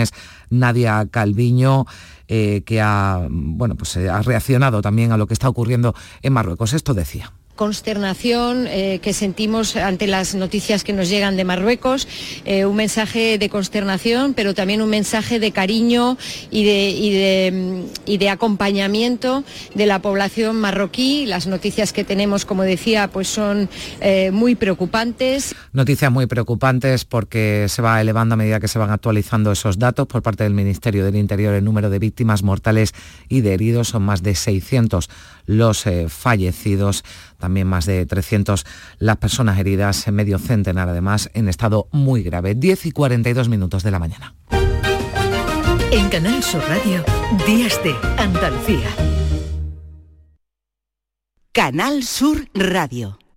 Nadia 0.49 1.07
Calviño, 1.09 1.85
eh, 2.27 2.63
que 2.65 2.81
ha, 2.81 3.27
bueno, 3.29 3.75
pues, 3.75 3.95
eh, 3.97 4.09
ha 4.09 4.21
reaccionado 4.21 4.81
también 4.81 5.11
a 5.11 5.17
lo 5.17 5.27
que 5.27 5.33
está 5.33 5.49
ocurriendo 5.49 5.93
en 6.21 6.33
Marruecos. 6.33 6.73
Esto 6.73 6.93
decía. 6.93 7.31
Consternación 7.57 8.67
eh, 8.67 8.99
que 9.01 9.11
sentimos 9.11 9.75
ante 9.75 10.07
las 10.07 10.33
noticias 10.33 10.85
que 10.85 10.93
nos 10.93 11.09
llegan 11.09 11.35
de 11.35 11.43
Marruecos, 11.43 12.07
eh, 12.45 12.65
un 12.65 12.77
mensaje 12.77 13.37
de 13.37 13.49
consternación, 13.49 14.33
pero 14.33 14.53
también 14.53 14.81
un 14.81 14.89
mensaje 14.89 15.39
de 15.39 15.51
cariño 15.51 16.17
y 16.49 16.63
de, 16.63 16.89
y 16.91 17.11
de, 17.11 17.83
y 18.05 18.17
de 18.17 18.29
acompañamiento 18.29 19.43
de 19.75 19.85
la 19.85 20.01
población 20.01 20.55
marroquí. 20.55 21.25
Las 21.25 21.47
noticias 21.47 21.91
que 21.91 22.05
tenemos, 22.05 22.45
como 22.45 22.63
decía, 22.63 23.09
pues 23.09 23.27
son 23.27 23.69
eh, 23.99 24.31
muy 24.31 24.55
preocupantes. 24.55 25.53
Noticias 25.73 26.11
muy 26.11 26.27
preocupantes 26.27 27.03
porque 27.03 27.65
se 27.67 27.81
va 27.81 27.99
elevando 27.99 28.33
a 28.33 28.37
medida 28.37 28.61
que 28.61 28.69
se 28.69 28.79
van 28.79 28.91
actualizando 28.91 29.51
esos 29.51 29.79
datos 29.79 30.07
por 30.07 30.21
parte 30.21 30.43
del 30.43 30.53
Ministerio 30.53 31.03
del 31.03 31.17
Interior. 31.17 31.53
El 31.53 31.65
número 31.65 31.89
de 31.89 31.99
víctimas 31.99 32.43
mortales 32.43 32.93
y 33.27 33.41
de 33.41 33.53
heridos 33.53 33.89
son 33.89 34.03
más 34.03 34.21
de 34.21 34.35
600 34.35 35.09
los 35.47 35.87
eh, 35.87 36.07
fallecidos, 36.09 37.03
también 37.39 37.65
más 37.65 37.87
de 37.87 38.05
300 38.05 38.65
las 38.99 39.17
personas 39.17 39.57
heridas, 39.57 40.07
medio 40.09 40.37
centenar 40.37 40.89
además 40.89 41.31
en 41.33 41.49
estado 41.49 41.87
muy 41.91 42.21
grave. 42.21 42.53
10 42.53 42.85
y 42.85 42.91
42 42.91 43.49
minutos 43.49 43.81
de 43.81 43.91
la 43.91 43.97
mañana. 43.97 44.35
En 45.91 46.09
Canal 46.09 46.43
Sur 46.43 46.61
Radio, 46.67 47.03
Días 47.47 47.81
de 47.81 47.95
Andalucía. 48.21 48.89
Canal 51.53 52.03
Sur 52.03 52.47
Radio. 52.53 53.17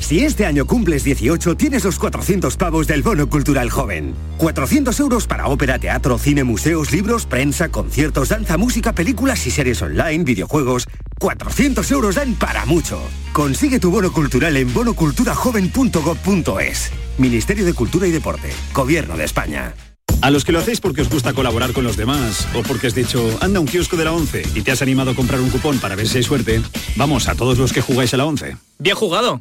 Si 0.00 0.24
este 0.24 0.46
año 0.46 0.66
cumples 0.66 1.04
18, 1.04 1.56
tienes 1.56 1.84
los 1.84 1.98
400 1.98 2.56
pavos 2.56 2.86
del 2.86 3.02
Bono 3.02 3.28
Cultural 3.28 3.70
Joven. 3.70 4.14
400 4.38 4.98
euros 4.98 5.26
para 5.26 5.46
ópera, 5.46 5.78
teatro, 5.78 6.18
cine, 6.18 6.42
museos, 6.42 6.90
libros, 6.90 7.26
prensa, 7.26 7.68
conciertos, 7.68 8.30
danza, 8.30 8.56
música, 8.56 8.92
películas 8.92 9.46
y 9.46 9.50
series 9.50 9.82
online, 9.82 10.24
videojuegos. 10.24 10.88
400 11.20 11.90
euros 11.92 12.14
dan 12.16 12.34
para 12.34 12.66
mucho. 12.66 13.00
Consigue 13.32 13.78
tu 13.78 13.90
bono 13.90 14.12
cultural 14.12 14.56
en 14.56 14.72
bonoculturajoven.gov.es. 14.74 16.90
Ministerio 17.18 17.66
de 17.66 17.74
Cultura 17.74 18.06
y 18.06 18.10
Deporte. 18.10 18.48
Gobierno 18.72 19.16
de 19.16 19.24
España. 19.24 19.74
A 20.22 20.30
los 20.30 20.44
que 20.44 20.52
lo 20.52 20.58
hacéis 20.58 20.80
porque 20.80 21.00
os 21.00 21.08
gusta 21.08 21.32
colaborar 21.32 21.72
con 21.72 21.82
los 21.82 21.96
demás 21.96 22.46
o 22.54 22.62
porque 22.62 22.86
has 22.86 22.94
dicho, 22.94 23.38
anda 23.40 23.58
un 23.58 23.66
kiosco 23.66 23.96
de 23.96 24.04
la 24.04 24.12
11 24.12 24.42
y 24.54 24.60
te 24.60 24.70
has 24.70 24.82
animado 24.82 25.12
a 25.12 25.14
comprar 25.14 25.40
un 25.40 25.48
cupón 25.48 25.78
para 25.78 25.96
ver 25.96 26.06
si 26.08 26.18
hay 26.18 26.22
suerte, 26.22 26.60
vamos 26.96 27.26
a 27.28 27.34
todos 27.34 27.56
los 27.56 27.72
que 27.72 27.80
jugáis 27.80 28.12
a 28.12 28.18
la 28.18 28.26
11. 28.26 28.56
Bien 28.78 28.96
jugado. 28.96 29.40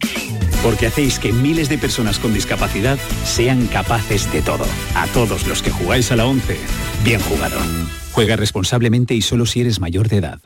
Porque 0.63 0.87
hacéis 0.87 1.19
que 1.19 1.33
miles 1.33 1.67
de 1.67 1.77
personas 1.77 2.17
con 2.17 2.33
discapacidad 2.33 2.97
sean 3.25 3.67
capaces 3.67 4.31
de 4.31 4.41
todo. 4.41 4.65
A 4.95 5.07
todos 5.07 5.45
los 5.47 5.61
que 5.61 5.71
jugáis 5.71 6.11
a 6.13 6.15
la 6.15 6.25
11, 6.25 6.57
bien 7.03 7.19
jugado. 7.21 7.57
Juega 8.13 8.37
responsablemente 8.37 9.13
y 9.13 9.21
solo 9.21 9.45
si 9.45 9.61
eres 9.61 9.81
mayor 9.81 10.07
de 10.07 10.17
edad. 10.17 10.41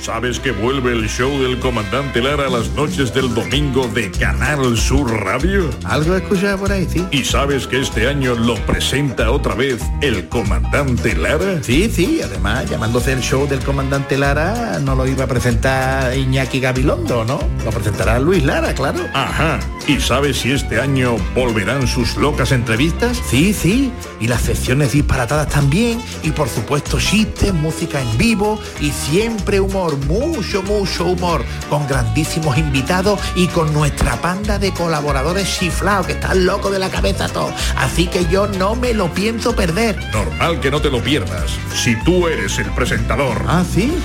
¿Sabes 0.00 0.38
que 0.38 0.52
vuelve 0.52 0.92
el 0.92 1.08
show 1.08 1.30
del 1.42 1.58
comandante 1.58 2.22
Lara 2.22 2.46
a 2.46 2.50
las 2.50 2.70
noches 2.70 3.12
del 3.12 3.34
domingo 3.34 3.88
de 3.88 4.10
Canal 4.10 4.76
Sur 4.76 5.10
Radio? 5.24 5.68
Algo 5.84 6.14
escuchado 6.14 6.58
por 6.58 6.70
ahí, 6.70 6.86
sí. 6.88 7.04
¿Y 7.10 7.24
sabes 7.24 7.66
que 7.66 7.80
este 7.80 8.06
año 8.06 8.34
lo 8.34 8.54
presenta 8.66 9.30
otra 9.30 9.54
vez 9.54 9.82
el 10.02 10.28
comandante 10.28 11.16
Lara? 11.16 11.62
Sí, 11.62 11.90
sí, 11.92 12.20
además 12.22 12.70
llamándose 12.70 13.12
el 13.12 13.20
show 13.20 13.48
del 13.48 13.60
comandante 13.60 14.16
Lara 14.16 14.78
no 14.78 14.94
lo 14.94 15.06
iba 15.06 15.24
a 15.24 15.26
presentar 15.26 16.16
Iñaki 16.16 16.60
Gabilondo, 16.60 17.24
¿no? 17.24 17.40
Lo 17.64 17.70
presentará 17.70 18.20
Luis 18.20 18.44
Lara, 18.44 18.74
claro. 18.74 19.00
Ajá. 19.14 19.58
¿Y 19.88 20.00
sabes 20.00 20.38
si 20.38 20.52
este 20.52 20.80
año 20.80 21.16
volverán 21.34 21.86
sus 21.86 22.16
locas 22.16 22.52
entrevistas? 22.52 23.20
Sí, 23.28 23.52
sí. 23.52 23.92
Y 24.20 24.28
las 24.28 24.42
secciones 24.42 24.92
disparatadas 24.92 25.48
también. 25.48 26.00
Y 26.22 26.30
por 26.30 26.48
supuesto 26.48 26.98
chistes, 26.98 27.52
música 27.54 28.00
en 28.00 28.18
vivo 28.18 28.60
y 28.80 28.90
siempre 28.90 29.60
humor, 29.60 29.85
mucho, 30.06 30.62
mucho 30.62 31.06
humor. 31.06 31.44
Con 31.68 31.86
grandísimos 31.86 32.58
invitados 32.58 33.20
y 33.34 33.46
con 33.48 33.72
nuestra 33.72 34.20
panda 34.20 34.58
de 34.58 34.72
colaboradores 34.72 35.58
chiflados 35.58 36.06
que 36.06 36.12
están 36.14 36.46
locos 36.46 36.72
de 36.72 36.78
la 36.78 36.90
cabeza 36.90 37.28
todos. 37.28 37.52
Así 37.76 38.06
que 38.06 38.26
yo 38.26 38.46
no 38.46 38.74
me 38.74 38.94
lo 38.94 39.12
pienso 39.12 39.54
perder. 39.54 39.96
Normal 40.12 40.60
que 40.60 40.70
no 40.70 40.80
te 40.80 40.90
lo 40.90 41.02
pierdas. 41.02 41.50
Si 41.74 41.96
tú 42.04 42.26
eres 42.26 42.58
el 42.58 42.70
presentador. 42.72 43.42
Ah, 43.46 43.64
sí. 43.70 43.96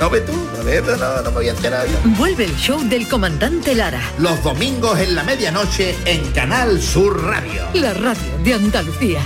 No 0.00 0.10
ve 0.10 0.20
tú. 0.20 0.32
No, 0.32 1.22
no 1.22 1.30
me 1.30 1.30
voy 1.30 1.48
a 1.48 1.52
enterar 1.52 1.86
yo. 1.86 1.96
Vuelve 2.16 2.44
el 2.44 2.56
show 2.56 2.80
del 2.82 3.06
comandante 3.08 3.74
Lara. 3.74 4.00
Los 4.18 4.42
domingos 4.42 4.98
en 4.98 5.14
la 5.14 5.22
medianoche 5.22 5.96
en 6.04 6.30
Canal 6.32 6.80
Sur 6.80 7.22
Radio. 7.24 7.64
La 7.74 7.92
radio 7.94 8.38
de 8.42 8.54
Andalucía. 8.54 9.20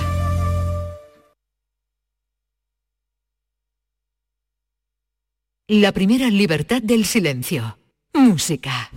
La 5.68 5.90
primera 5.90 6.30
libertad 6.30 6.80
del 6.80 7.04
silencio. 7.04 7.76
Música. 8.14 8.88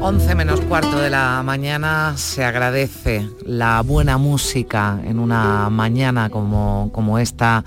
Once 0.00 0.34
menos 0.36 0.60
cuarto 0.60 1.00
de 1.00 1.10
la 1.10 1.42
mañana 1.42 2.16
se 2.16 2.44
agradece 2.44 3.28
la 3.44 3.80
buena 3.80 4.18
música 4.18 5.00
en 5.02 5.18
una 5.18 5.68
mañana 5.68 6.30
como, 6.30 6.90
como 6.92 7.18
esta, 7.18 7.64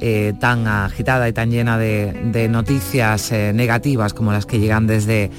eh, 0.00 0.34
tan 0.38 0.66
agitada 0.66 1.28
y 1.28 1.32
tan 1.32 1.50
llena 1.50 1.78
de, 1.78 2.48
noticias 2.50 3.32
eh, 3.32 3.52
negativas 3.54 4.12
como 4.12 4.32
las 4.32 4.46
que 4.46 4.58
llegan 4.58 4.86
desde, 4.86 5.30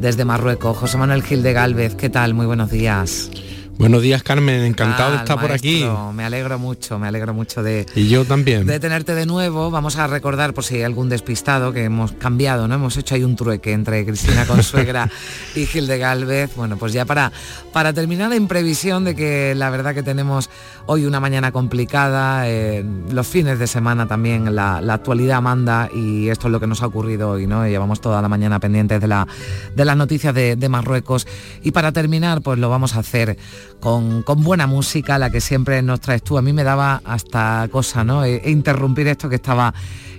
desde 0.00 0.24
Marruecos. 0.24 0.76
José 0.76 0.96
Manuel 0.98 1.22
Gil 1.22 1.42
de 1.42 1.52
Galvez, 1.52 1.94
¿qué 1.94 2.08
tal? 2.08 2.34
Muy 2.34 2.46
buenos 2.46 2.70
días. 2.70 3.30
Buenos 3.78 4.02
días, 4.02 4.24
Carmen. 4.24 4.64
Encantado 4.64 5.12
de 5.12 5.18
estar 5.18 5.40
por 5.40 5.52
aquí. 5.52 5.86
Me 6.12 6.24
alegro 6.24 6.58
mucho, 6.58 6.98
me 6.98 7.06
alegro 7.06 7.32
mucho 7.32 7.62
de, 7.62 7.86
Y 7.94 8.08
yo 8.08 8.24
también. 8.24 8.66
de 8.66 8.80
tenerte 8.80 9.14
de 9.14 9.24
nuevo. 9.24 9.70
Vamos 9.70 9.96
a 9.96 10.08
recordar, 10.08 10.52
por 10.52 10.64
si 10.64 10.74
hay 10.76 10.82
algún 10.82 11.08
despistado, 11.08 11.72
que 11.72 11.84
hemos 11.84 12.10
cambiado, 12.10 12.66
¿no? 12.66 12.74
Hemos 12.74 12.96
hecho 12.96 13.14
ahí 13.14 13.22
un 13.22 13.36
trueque 13.36 13.72
entre 13.72 14.04
Cristina 14.04 14.46
Consuegra 14.46 15.08
y 15.54 15.64
Gil 15.64 15.86
de 15.86 15.96
Galvez. 15.98 16.50
Bueno, 16.56 16.76
pues 16.76 16.92
ya 16.92 17.04
para, 17.04 17.30
para 17.72 17.92
terminar 17.92 18.32
en 18.32 18.48
previsión 18.48 19.04
de 19.04 19.14
que 19.14 19.54
la 19.54 19.70
verdad 19.70 19.94
que 19.94 20.02
tenemos 20.02 20.50
hoy 20.86 21.04
una 21.06 21.20
mañana 21.20 21.52
complicada, 21.52 22.48
eh, 22.48 22.84
los 23.12 23.28
fines 23.28 23.60
de 23.60 23.68
semana 23.68 24.08
también, 24.08 24.56
la, 24.56 24.80
la 24.80 24.94
actualidad 24.94 25.40
manda 25.40 25.88
y 25.94 26.30
esto 26.30 26.48
es 26.48 26.52
lo 26.52 26.58
que 26.58 26.66
nos 26.66 26.82
ha 26.82 26.86
ocurrido 26.86 27.30
hoy, 27.30 27.46
¿no? 27.46 27.64
Llevamos 27.64 28.00
toda 28.00 28.20
la 28.22 28.28
mañana 28.28 28.58
pendientes 28.58 29.00
de, 29.00 29.06
la, 29.06 29.28
de 29.76 29.84
las 29.84 29.96
noticias 29.96 30.34
de, 30.34 30.56
de 30.56 30.68
Marruecos. 30.68 31.28
Y 31.62 31.70
para 31.70 31.92
terminar, 31.92 32.42
pues 32.42 32.58
lo 32.58 32.68
vamos 32.70 32.96
a 32.96 32.98
hacer 32.98 33.38
con, 33.80 34.22
con 34.22 34.42
buena 34.42 34.66
música, 34.66 35.18
la 35.18 35.30
que 35.30 35.40
siempre 35.40 35.82
nos 35.82 36.00
traes 36.00 36.22
tú. 36.22 36.38
A 36.38 36.42
mí 36.42 36.52
me 36.52 36.64
daba 36.64 37.00
hasta 37.04 37.68
cosa, 37.70 38.04
¿no? 38.04 38.24
E- 38.24 38.42
e 38.44 38.50
interrumpir 38.50 39.08
esto 39.08 39.28
que 39.28 39.36
estaba, 39.36 39.72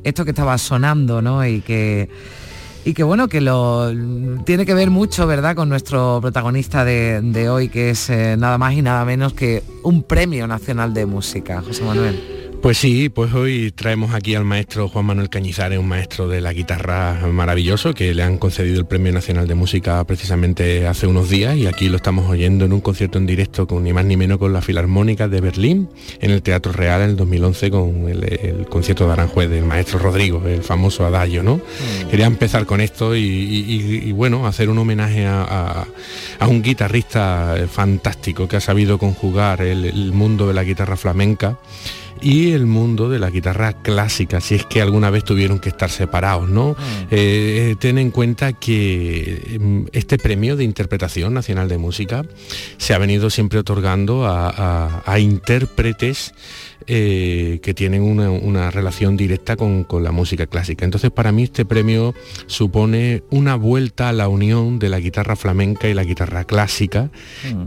esto 0.04 0.24
que 0.24 0.32
estaba 0.32 0.58
sonando, 0.58 1.22
¿no? 1.22 1.46
Y 1.46 1.62
que 1.62 2.10
y 2.86 2.94
que 2.94 3.04
bueno, 3.04 3.28
que 3.28 3.42
lo 3.42 3.92
tiene 4.46 4.66
que 4.66 4.74
ver 4.74 4.90
mucho, 4.90 5.28
¿verdad?, 5.28 5.56
con 5.56 5.68
nuestro 5.70 6.20
protagonista 6.22 6.86
de, 6.86 7.22
de 7.22 7.50
hoy, 7.50 7.68
que 7.68 7.90
es 7.92 8.10
eh, 8.10 8.36
nada 8.38 8.58
más 8.58 8.74
y 8.74 8.82
nada 8.82 9.04
menos 9.06 9.34
que 9.34 9.64
un 9.84 10.02
premio 10.04 10.48
nacional 10.48 10.94
de 10.94 11.06
música, 11.06 11.62
José 11.62 11.84
Manuel. 11.84 12.49
Pues 12.62 12.78
sí, 12.78 13.08
pues 13.08 13.34
hoy 13.34 13.72
traemos 13.72 14.14
aquí 14.14 14.36
al 14.36 14.44
maestro 14.44 14.90
Juan 14.90 15.06
Manuel 15.06 15.30
Cañizares, 15.30 15.80
un 15.80 15.88
maestro 15.88 16.28
de 16.28 16.42
la 16.42 16.52
guitarra 16.52 17.18
maravilloso, 17.32 17.94
que 17.94 18.14
le 18.14 18.22
han 18.22 18.38
concedido 18.38 18.78
el 18.80 18.86
Premio 18.86 19.14
Nacional 19.14 19.48
de 19.48 19.56
Música 19.56 20.04
precisamente 20.04 20.86
hace 20.86 21.08
unos 21.08 21.30
días 21.30 21.56
y 21.56 21.68
aquí 21.68 21.88
lo 21.88 21.96
estamos 21.96 22.30
oyendo 22.30 22.66
en 22.66 22.74
un 22.74 22.82
concierto 22.82 23.18
en 23.18 23.26
directo 23.26 23.66
con 23.66 23.84
ni 23.86 23.94
más 23.94 24.04
ni 24.04 24.18
menos 24.18 24.40
con 24.40 24.52
la 24.52 24.62
Filarmónica 24.62 25.30
de 25.30 25.40
Berlín 25.40 25.90
en 26.20 26.32
el 26.32 26.42
Teatro 26.44 26.74
Real 26.74 27.02
en 27.02 27.12
el 27.12 27.16
2011 27.16 27.72
con 27.72 28.10
el, 28.10 28.24
el 28.26 28.66
concierto 28.68 29.08
de 29.08 29.14
Aranjuez 29.14 29.50
del 29.50 29.64
maestro 29.64 29.98
Rodrigo, 29.98 30.44
el 30.46 30.62
famoso 30.62 31.06
adagio, 31.06 31.42
¿no? 31.44 31.62
Quería 32.12 32.26
empezar 32.28 32.66
con 32.66 32.82
esto 32.82 33.16
y, 33.16 33.22
y- 33.22 34.02
y, 34.06 34.12
bueno, 34.12 34.46
hacer 34.46 34.70
un 34.70 34.78
homenaje 34.80 35.26
a, 35.26 35.44
a- 35.44 35.88
a 36.40 36.48
un 36.48 36.62
guitarrista 36.62 37.56
eh, 37.58 37.68
fantástico 37.68 38.48
que 38.50 38.58
ha 38.58 38.62
sabido 38.62 38.98
conjugar 38.98 39.62
el- 39.62 39.86
el 39.86 40.12
mundo 40.12 40.46
de 40.50 40.54
la 40.54 40.64
guitarra 40.66 40.98
flamenca 40.98 41.58
y 42.22 42.52
el 42.52 42.66
mundo 42.66 43.10
de 43.10 43.18
la 43.20 43.30
guitarra 43.30 43.74
clásica, 43.74 44.42
si 44.42 44.56
es 44.56 44.66
que 44.66 44.82
alguna 44.82 45.10
vez 45.10 45.24
tuvieron 45.24 45.60
que 45.60 45.70
estar 45.70 45.90
separados, 45.90 46.50
¿no? 46.50 46.76
Eh, 47.12 47.72
eh, 47.72 47.76
ten 47.80 47.98
en 47.98 48.12
cuenta 48.12 48.54
que 48.54 49.58
mm, 49.60 49.86
este 49.94 50.18
premio 50.18 50.56
de 50.56 50.64
interpretación 50.66 51.34
nacional 51.34 51.70
de 51.70 51.78
música 51.78 52.26
se 52.78 52.94
ha 52.94 52.98
venido 52.98 53.30
siempre 53.30 53.60
otorgando 53.60 54.26
a, 54.26 54.50
a- 54.50 55.04
a 55.06 55.20
intérpretes 55.20 56.34
eh, 56.88 57.60
que 57.62 57.74
tienen 57.74 58.02
una, 58.02 58.32
una 58.32 58.72
relación 58.72 59.16
directa 59.16 59.56
con, 59.56 59.84
con 59.84 60.04
la 60.04 60.12
música 60.12 60.48
clásica. 60.48 60.86
Entonces 60.86 61.12
para 61.12 61.32
mí 61.32 61.44
este 61.44 61.64
premio 61.66 62.14
supone 62.48 63.24
una 63.30 63.56
vuelta 63.56 64.10
a 64.10 64.14
la 64.14 64.28
unión 64.28 64.80
de 64.80 64.90
la 64.90 65.00
guitarra 65.00 65.36
flamenca 65.36 65.88
y 65.88 65.94
la 65.94 66.04
guitarra 66.04 66.44
clásica, 66.46 67.12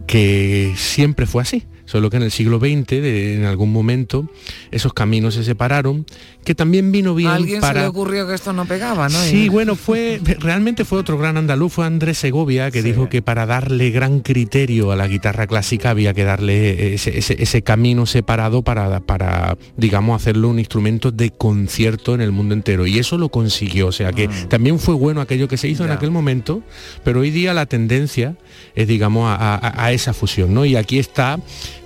que 0.07 0.73
siempre 0.77 1.27
fue 1.27 1.43
así. 1.43 1.65
Solo 1.93 2.09
que 2.09 2.17
en 2.17 2.23
el 2.23 2.31
siglo 2.31 2.59
XX, 2.59 2.87
de- 3.03 3.35
en 3.35 3.45
algún 3.45 3.71
momento, 3.71 4.27
esos 4.71 4.95
caminos 4.95 5.35
se 5.35 5.45
separaron, 5.45 6.07
que 6.43 6.55
también 6.55 6.91
vino 6.91 7.15
bien 7.15 7.29
A 7.29 7.35
alguien 7.35 7.61
para... 7.61 7.75
se 7.75 7.81
le 7.81 7.87
ocurrió 7.89 8.27
que 8.27 8.33
esto 8.33 8.55
no 8.55 8.65
pegaba, 8.65 9.11
¿no? 9.11 9.19
Sí, 9.19 9.51
bueno, 9.51 9.77
fue 9.77 10.19
realmente 10.41 10.87
fue 10.87 10.99
otro 11.01 11.19
gran 11.19 11.37
andaluz, 11.37 11.71
fue 11.75 11.85
Andrés 11.85 12.17
Segovia, 12.17 12.71
que 12.71 12.83
dijo 12.83 13.11
que 13.11 13.21
para 13.21 13.45
darle 13.45 13.91
gran 13.91 14.21
criterio 14.21 14.91
a 14.91 14.97
la 14.97 15.07
guitarra 15.07 15.47
clásica 15.47 15.91
había 15.91 16.15
que 16.15 16.25
darle 16.25 16.95
ese, 16.95 17.19
ese- 17.19 17.37
ese 17.43 17.61
camino 17.61 18.07
separado 18.07 18.63
para, 18.63 19.01
para, 19.01 19.59
digamos, 19.77 20.17
hacerlo 20.23 20.49
un 20.49 20.59
instrumento 20.59 21.11
de 21.13 21.29
concierto 21.31 22.15
en 22.15 22.23
el 22.23 22.33
mundo 22.33 22.55
entero. 22.55 22.87
Y 22.87 22.99
eso 22.99 23.19
lo 23.19 23.29
consiguió, 23.29 23.89
o 23.89 23.93
sea 23.93 24.13
que 24.13 24.29
también 24.49 24.79
fue 24.79 24.95
bueno 24.95 25.21
aquello 25.21 25.47
que 25.47 25.59
se 25.59 25.69
hizo 25.69 25.85
en 25.85 25.91
aquel 25.91 26.11
momento, 26.11 26.63
pero 27.05 27.21
hoy 27.21 27.31
día 27.31 27.53
la 27.53 27.67
tendencia 27.67 28.35
es, 28.75 28.87
digamos, 28.87 29.27
a, 29.29 29.55
a- 29.55 29.85
a 29.85 29.93
esa 29.93 30.13
fusión, 30.15 30.53
¿no? 30.55 30.65
Y 30.65 30.77
aquí 30.77 30.99
está, 30.99 31.39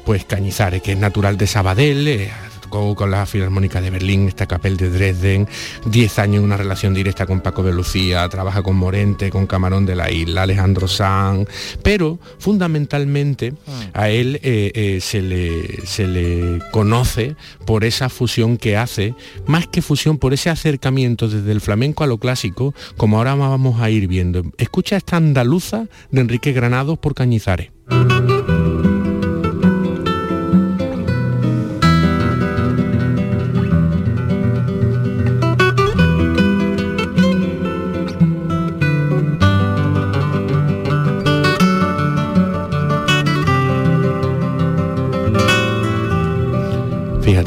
pues, 0.04 0.24
Cañizares, 0.24 0.82
que 0.82 0.92
es 0.92 0.98
natural 0.98 1.36
de 1.36 1.46
Sabadell, 1.46 2.08
eh, 2.08 2.30
tocó 2.76 2.94
con 2.94 3.10
la 3.10 3.24
Filarmónica 3.24 3.80
de 3.80 3.88
Berlín, 3.88 4.28
esta 4.28 4.46
Capel 4.46 4.76
de 4.76 4.90
Dresden, 4.90 5.48
10 5.86 6.18
años 6.18 6.36
en 6.36 6.44
una 6.44 6.58
relación 6.58 6.92
directa 6.92 7.24
con 7.24 7.40
Paco 7.40 7.62
de 7.62 7.72
Lucía, 7.72 8.28
trabaja 8.28 8.62
con 8.62 8.76
Morente, 8.76 9.30
con 9.30 9.46
Camarón 9.46 9.86
de 9.86 9.96
la 9.96 10.10
Isla, 10.10 10.42
Alejandro 10.42 10.86
Sanz, 10.86 11.48
pero 11.82 12.18
fundamentalmente 12.38 13.54
a 13.94 14.10
él 14.10 14.40
eh, 14.42 14.72
eh, 14.74 14.98
se, 15.00 15.22
le, 15.22 15.86
se 15.86 16.06
le 16.06 16.58
conoce 16.70 17.34
por 17.64 17.84
esa 17.84 18.10
fusión 18.10 18.58
que 18.58 18.76
hace, 18.76 19.14
más 19.46 19.66
que 19.66 19.80
fusión, 19.80 20.18
por 20.18 20.34
ese 20.34 20.50
acercamiento 20.50 21.28
desde 21.28 21.52
el 21.52 21.62
flamenco 21.62 22.04
a 22.04 22.06
lo 22.06 22.18
clásico, 22.18 22.74
como 22.98 23.16
ahora 23.16 23.34
vamos 23.36 23.80
a 23.80 23.88
ir 23.88 24.06
viendo. 24.06 24.42
Escucha 24.58 24.98
esta 24.98 25.16
andaluza 25.16 25.86
de 26.10 26.20
Enrique 26.20 26.52
Granados 26.52 26.98
por 26.98 27.14
Cañizares. 27.14 27.70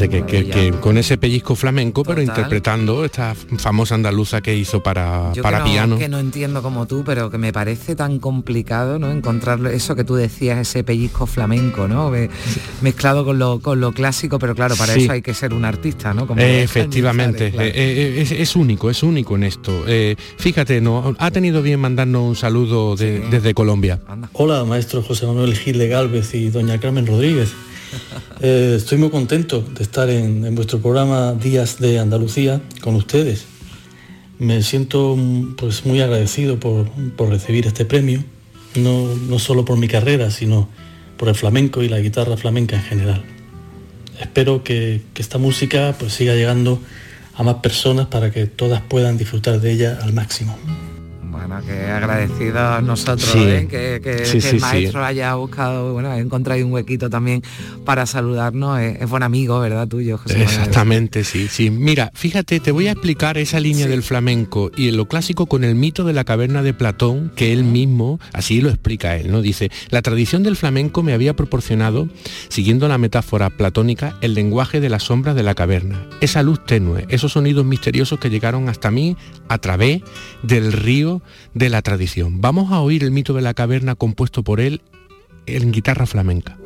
Fíjate 0.10 0.26
que, 0.26 0.46
que- 0.46 0.72
que 0.72 0.72
con 0.80 0.98
ese 0.98 1.18
pellizco 1.18 1.56
flamenco, 1.56 2.04
pero 2.04 2.22
interpretando 2.22 3.06
esta 3.06 3.36
famosa 3.58 3.96
andaluza 3.96 4.42
que 4.42 4.56
hizo 4.56 4.82
para, 4.82 5.32
Yo 5.34 5.44
para 5.44 5.60
que 5.60 5.64
no, 5.66 5.72
piano. 5.72 5.98
que 5.98 6.10
no 6.10 6.20
entiendo 6.20 6.62
como 6.64 6.86
tú, 6.88 7.04
pero 7.06 7.30
que 7.30 7.38
me 7.38 7.54
parece 7.54 7.96
tan 7.96 8.20
complicado, 8.20 8.98
¿no? 9.00 9.12
Encontrar 9.12 9.60
eso 9.68 9.96
que 9.96 10.04
tú 10.04 10.16
decías, 10.16 10.58
ese 10.60 10.84
pellizco 10.84 11.26
flamenco, 11.28 11.88
¿no? 11.88 12.10
Me- 12.10 12.30
Mezclado 12.82 13.24
con 13.26 13.38
lo, 13.40 13.60
con 13.60 13.80
lo 13.80 13.92
clásico, 13.92 14.40
pero 14.40 14.56
claro, 14.56 14.76
para 14.76 14.94
Sí. 14.94 15.04
eso 15.04 15.12
hay 15.12 15.22
que 15.22 15.34
ser 15.34 15.54
un 15.54 15.66
artista, 15.66 16.14
¿no? 16.14 16.26
Como 16.28 16.42
Eh, 16.42 16.64
efectivamente, 16.64 17.52
claro. 17.52 17.68
eh, 17.68 17.74
eh, 17.76 18.22
es, 18.22 18.32
es 18.32 18.56
único, 18.56 18.90
es 18.90 19.04
único 19.04 19.36
en 19.36 19.44
esto. 19.44 19.84
Eh, 19.88 20.16
fíjate, 20.38 20.82
no, 20.82 21.16
ha 21.20 21.32
tenido 21.32 21.62
bien 21.62 21.80
mandarnos 21.80 22.24
un 22.24 22.36
saludo 22.36 22.96
de- 22.96 23.20
desde 23.30 23.54
Colombia. 23.54 24.00
Hola, 24.34 24.64
maestro 24.66 25.02
José 25.04 25.26
Manuel 25.28 25.56
Gil 25.56 25.78
de 25.78 25.88
Galvez 25.88 26.34
y 26.34 26.50
doña 26.50 26.80
Carmen 26.80 27.06
Rodríguez. 27.06 27.54
Eh, 28.42 28.76
estoy 28.78 28.98
muy 28.98 29.10
contento 29.10 29.62
de 29.62 29.84
estar 29.84 30.10
en, 30.10 30.56
vuestro 30.56 30.80
programa 30.80 31.34
Días 31.34 31.78
de 31.80 32.00
Andalucía 32.00 32.62
con 32.80 32.96
ustedes. 32.96 33.44
Me 34.38 34.64
siento 34.64 35.18
mm, 35.18 35.56
pues, 35.58 35.86
muy 35.86 36.00
agradecido 36.00 36.58
por, 36.58 36.90
por 37.18 37.28
recibir 37.28 37.68
este 37.68 37.84
premio, 37.84 38.24
no, 38.76 39.14
no 39.14 39.40
solo 39.40 39.66
por 39.66 39.78
mi 39.78 39.90
carrera, 39.90 40.32
sino 40.32 40.70
por 41.18 41.28
el 41.28 41.36
flamenco 41.36 41.84
y 41.84 41.90
la 41.90 42.00
guitarra 42.00 42.38
flamenca 42.38 42.78
en 42.78 42.84
general. 42.84 43.26
Espero 44.22 44.64
que, 44.64 45.02
que 45.14 45.22
esta 45.22 45.38
música 45.38 45.94
pues, 46.00 46.14
siga 46.14 46.34
llegando 46.34 46.80
a 47.36 47.44
más 47.44 47.56
personas 47.56 48.08
para 48.08 48.32
que 48.32 48.48
todas 48.48 48.82
puedan 48.82 49.18
disfrutar 49.18 49.60
de 49.60 49.72
ella 49.72 50.00
al 50.02 50.14
máximo. 50.14 50.58
Bueno, 51.48 51.62
que 51.66 51.86
agradecidos 51.92 52.84
nosotros, 52.84 53.30
Sí. 53.32 53.40
¿eh? 53.40 53.68
que, 53.70 54.02
que- 54.04 54.26
Sí, 54.26 54.34
que 54.34 54.42
sí, 54.42 54.56
el 54.58 54.62
maestro 54.62 55.04
haya 55.06 55.34
buscado, 55.36 55.94
bueno, 55.94 56.10
ha 56.10 56.20
encontrado 56.20 56.66
un 56.66 56.72
huequito 56.74 57.10
también 57.10 57.42
para 57.86 58.06
saludarnos. 58.06 58.80
Es, 58.80 59.02
es 59.02 59.10
buen 59.10 59.24
amigo, 59.24 59.60
¿verdad? 59.60 59.88
Tuyo, 59.88 60.18
José 60.18 60.38
Manuel? 60.38 60.50
Exactamente, 60.50 61.24
sí, 61.24 61.48
sí. 61.48 61.70
Mira, 61.70 62.12
fíjate, 62.14 62.60
te 62.60 62.72
voy 62.72 62.88
a 62.88 62.92
explicar 62.92 63.38
esa 63.38 63.60
línea 63.60 63.88
del 63.88 64.04
flamenco 64.04 64.72
y 64.76 64.90
en 64.90 64.98
lo 64.98 65.08
clásico 65.08 65.46
con 65.46 65.64
el 65.64 65.76
mito 65.76 66.04
de 66.04 66.14
la 66.14 66.24
caverna 66.24 66.62
de 66.64 66.74
Platón, 66.74 67.32
que 67.36 67.54
él 67.54 67.64
mismo, 67.64 68.20
así 68.34 68.62
lo 68.62 68.70
explica 68.70 69.16
él, 69.18 69.32
¿no? 69.32 69.42
Dice, 69.42 69.72
la 69.90 70.02
tradición 70.02 70.44
del 70.44 70.56
flamenco 70.56 71.04
me 71.04 71.14
había 71.14 71.36
proporcionado, 71.36 72.10
siguiendo 72.50 72.88
la 72.88 72.98
metáfora 72.98 73.50
platónica, 73.50 74.18
el 74.22 74.34
lenguaje 74.34 74.80
de 74.80 74.90
las 74.90 75.04
sombras 75.04 75.36
de 75.36 75.44
la 75.44 75.56
caverna, 75.56 76.06
esa 76.22 76.44
luz 76.44 76.64
tenue, 76.66 77.06
esos 77.10 77.32
sonidos 77.34 77.66
misteriosos 77.66 78.20
que 78.20 78.30
llegaron 78.30 78.70
hasta 78.70 78.92
mí 78.92 79.16
a 79.48 79.58
través 79.58 80.02
del 80.44 80.72
río 80.74 81.22
de 81.54 81.70
la 81.70 81.82
tradición. 81.82 82.42
Vamos 82.42 82.72
a 82.72 82.82
oír 82.82 83.04
el 83.04 83.12
mito 83.12 83.34
de 83.34 83.42
la 83.42 83.54
caverna 83.54 83.96
compuesto 83.96 84.44
por 84.44 84.60
él 84.60 84.82
en 85.46 85.72
guitarra 85.72 86.06
flamenca. 86.06 86.58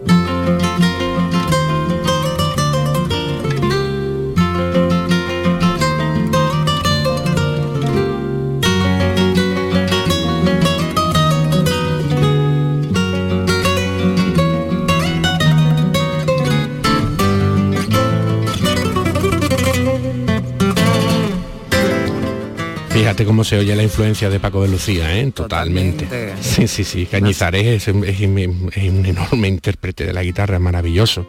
Fíjate 23.14 23.26
cómo 23.28 23.44
se 23.44 23.60
oye 23.60 23.76
la 23.76 23.84
influencia 23.84 24.28
de 24.32 24.40
Paco 24.40 24.64
de 24.64 24.70
Lucía, 24.70 25.16
¿eh? 25.20 25.32
Totalmente. 25.32 26.06
Totalmente. 26.06 26.42
Sí, 26.42 26.68
sí, 26.68 26.84
sí. 26.84 27.06
Cañizares 27.06 27.64
es, 27.64 27.88
es- 27.88 28.22
es 28.22 28.22
un 28.90 29.06
enorme 29.06 29.48
intérprete 29.50 30.04
de 30.08 30.14
la 30.14 30.24
guitarra, 30.24 30.58
maravilloso. 30.58 31.28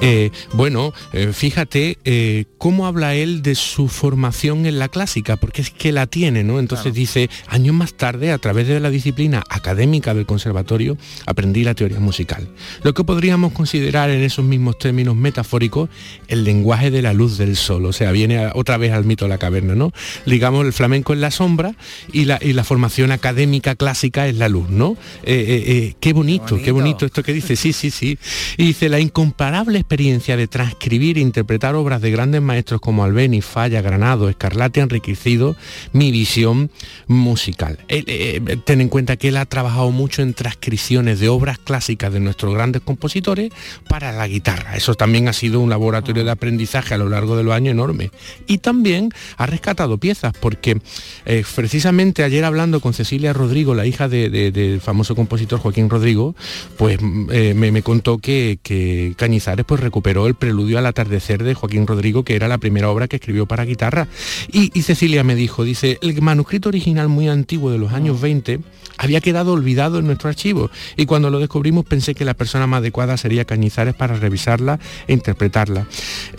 Eh, 0.00 0.30
bueno, 0.54 0.94
eh, 1.12 1.32
fíjate 1.34 1.98
eh, 2.06 2.46
cómo 2.56 2.86
habla 2.86 3.14
él 3.14 3.42
de 3.42 3.54
su 3.54 3.88
formación 3.88 4.64
en 4.64 4.78
la 4.78 4.88
clásica, 4.88 5.36
porque 5.36 5.60
es 5.60 5.68
que 5.68 5.92
la 5.92 6.06
tiene, 6.06 6.42
¿no? 6.42 6.58
Entonces 6.58 6.94
dice, 6.94 7.28
años 7.48 7.74
más 7.74 7.92
tarde, 7.92 8.32
a 8.32 8.38
través 8.38 8.66
de 8.66 8.80
la 8.80 8.88
disciplina 8.88 9.44
académica 9.50 10.14
del 10.14 10.24
conservatorio, 10.24 10.96
aprendí 11.26 11.64
la 11.64 11.74
teoría 11.74 12.00
musical. 12.00 12.48
Lo 12.82 12.94
que 12.94 13.04
podríamos 13.04 13.52
considerar 13.52 14.08
en 14.08 14.22
esos 14.22 14.42
mismos 14.46 14.78
términos 14.78 15.14
metafóricos 15.14 15.90
el 16.28 16.44
lenguaje 16.44 16.90
de 16.90 17.02
la 17.02 17.12
luz 17.12 17.36
del 17.36 17.56
sol. 17.56 17.84
O 17.84 17.92
sea, 17.92 18.10
viene 18.12 18.38
a- 18.38 18.52
otra 18.54 18.78
vez 18.78 18.92
al 18.92 19.04
mito 19.04 19.26
de 19.26 19.28
la 19.28 19.38
caverna, 19.38 19.74
¿no? 19.74 19.92
Digamos, 20.24 20.64
el 20.64 20.72
flamenco 20.72 21.12
es 21.12 21.18
la 21.18 21.25
sombra 21.30 21.74
y 22.12 22.24
la, 22.24 22.38
y 22.40 22.52
la 22.52 22.64
formación 22.64 23.12
académica 23.12 23.74
clásica 23.74 24.26
es 24.26 24.36
la 24.36 24.48
luz, 24.48 24.68
¿no? 24.68 24.96
Eh, 25.22 25.34
eh, 25.34 25.64
eh, 25.66 25.94
qué 26.00 26.12
bonito, 26.12 26.58
qué 26.62 26.72
bonito 26.72 27.06
esto 27.06 27.22
que 27.22 27.32
dice, 27.32 27.56
sí, 27.56 27.72
sí, 27.72 27.90
sí. 27.90 28.18
Y 28.56 28.66
dice, 28.66 28.88
la 28.88 29.00
incomparable 29.00 29.78
experiencia 29.78 30.36
de 30.36 30.46
transcribir 30.46 31.18
e 31.18 31.20
interpretar 31.20 31.74
obras 31.74 32.00
de 32.00 32.10
grandes 32.10 32.42
maestros 32.42 32.80
como 32.80 33.04
Albeni, 33.04 33.40
Falla, 33.40 33.82
Granado, 33.82 34.28
Escarlate 34.28 34.80
ha 34.80 34.84
enriquecido 34.84 35.56
mi 35.92 36.10
visión 36.10 36.70
musical. 37.06 37.78
Él, 37.88 38.62
ten 38.64 38.80
en 38.80 38.88
cuenta 38.88 39.16
que 39.16 39.28
él 39.28 39.36
ha 39.36 39.46
trabajado 39.46 39.90
mucho 39.90 40.22
en 40.22 40.34
transcripciones 40.34 41.20
de 41.20 41.28
obras 41.28 41.58
clásicas 41.58 42.12
de 42.12 42.20
nuestros 42.20 42.54
grandes 42.54 42.82
compositores 42.82 43.52
para 43.88 44.12
la 44.12 44.26
guitarra. 44.28 44.76
Eso 44.76 44.94
también 44.94 45.28
ha 45.28 45.32
sido 45.32 45.60
un 45.60 45.70
laboratorio 45.70 46.24
de 46.24 46.30
aprendizaje 46.30 46.94
a 46.94 46.98
lo 46.98 47.08
largo 47.08 47.36
de 47.36 47.44
los 47.44 47.54
años 47.54 47.72
enorme. 47.72 48.10
Y 48.46 48.58
también 48.58 49.10
ha 49.36 49.46
rescatado 49.46 49.98
piezas, 49.98 50.32
porque 50.40 50.80
eh, 51.26 51.44
precisamente 51.54 52.22
ayer 52.24 52.44
hablando 52.44 52.80
con 52.80 52.94
Cecilia 52.94 53.32
Rodrigo, 53.32 53.74
la 53.74 53.84
hija 53.86 54.08
de- 54.08 54.30
de- 54.30 54.50
del 54.52 54.80
famoso 54.80 55.14
compositor 55.14 55.58
Joaquín 55.58 55.90
Rodrigo, 55.90 56.34
pues 56.78 56.98
mm, 57.00 57.28
eh, 57.32 57.54
me, 57.54 57.70
me 57.72 57.82
contó 57.82 58.18
que, 58.18 58.58
que 58.62 59.14
Cañizares 59.16 59.64
pues 59.66 59.80
recuperó 59.80 60.26
el 60.26 60.34
preludio 60.34 60.78
al 60.78 60.86
atardecer 60.86 61.42
de 61.42 61.54
Joaquín 61.54 61.86
Rodrigo, 61.86 62.22
que 62.24 62.36
era 62.36 62.48
la 62.48 62.58
primera 62.58 62.88
obra 62.90 63.08
que 63.08 63.16
escribió 63.16 63.46
para 63.46 63.64
guitarra. 63.64 64.08
Y, 64.52 64.70
y 64.78 64.82
Cecilia 64.82 65.24
me 65.24 65.34
dijo, 65.34 65.64
dice, 65.64 65.98
el 66.00 66.20
manuscrito 66.22 66.68
original 66.68 67.08
muy 67.08 67.28
antiguo 67.28 67.70
de 67.70 67.78
los 67.78 67.92
años 67.92 68.20
20 68.20 68.60
había 68.98 69.20
quedado 69.20 69.52
olvidado 69.52 69.98
en 69.98 70.06
nuestro 70.06 70.28
archivo 70.30 70.70
y 70.96 71.04
cuando 71.04 71.28
lo 71.28 71.38
descubrimos 71.38 71.84
pensé 71.84 72.14
que 72.14 72.24
la 72.24 72.32
persona 72.34 72.66
más 72.66 72.78
adecuada 72.78 73.16
sería 73.16 73.44
Cañizares 73.44 73.94
para 73.94 74.14
revisarla 74.16 74.78
e 75.06 75.12
interpretarla. 75.12 75.86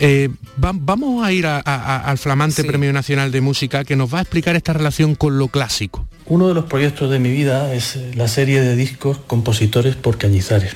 Eh, 0.00 0.28
va- 0.62 0.72
vamos 0.74 1.24
a 1.24 1.32
ir 1.32 1.46
a- 1.46 1.58
a- 1.58 1.62
a- 1.64 1.98
al 2.10 2.18
flamante 2.18 2.64
Premio 2.64 2.92
Nacional 2.92 3.30
de 3.30 3.40
Música 3.40 3.84
que 3.84 3.94
nos 3.96 4.12
va 4.12 4.18
a 4.18 4.22
explicar 4.22 4.56
esta 4.56 4.72
relación 4.78 5.14
con 5.14 5.38
lo 5.38 5.48
clásico. 5.48 6.06
Uno 6.26 6.48
de 6.48 6.54
los 6.54 6.64
proyectos 6.64 7.10
de 7.10 7.18
mi 7.18 7.30
vida 7.30 7.74
es 7.74 7.96
eh, 7.96 8.12
la 8.14 8.28
serie 8.28 8.60
de 8.60 8.76
discos 8.76 9.18
Compositores 9.26 9.96
por 9.96 10.18
Cañizares. 10.18 10.74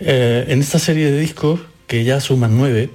Eh, 0.00 0.46
en 0.48 0.60
esta 0.60 0.78
serie 0.78 1.10
de 1.10 1.18
discos, 1.18 1.60
que 1.86 2.04
ya 2.04 2.20
suman 2.20 2.56
nueve, 2.56 2.90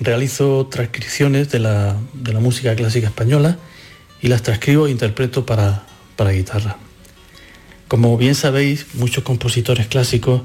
realizo 0.00 0.66
transcripciones 0.66 1.50
de 1.50 1.58
la, 1.58 1.96
de 2.12 2.32
la 2.32 2.40
música 2.40 2.74
clásica 2.74 3.08
española 3.08 3.58
y 4.20 4.28
las 4.28 4.42
transcribo 4.42 4.86
e 4.86 4.90
interpreto 4.90 5.44
para, 5.46 5.84
para 6.16 6.30
guitarra. 6.30 6.76
Como 7.88 8.16
bien 8.18 8.34
sabéis, 8.34 8.86
muchos 8.94 9.24
compositores 9.24 9.86
clásicos 9.86 10.42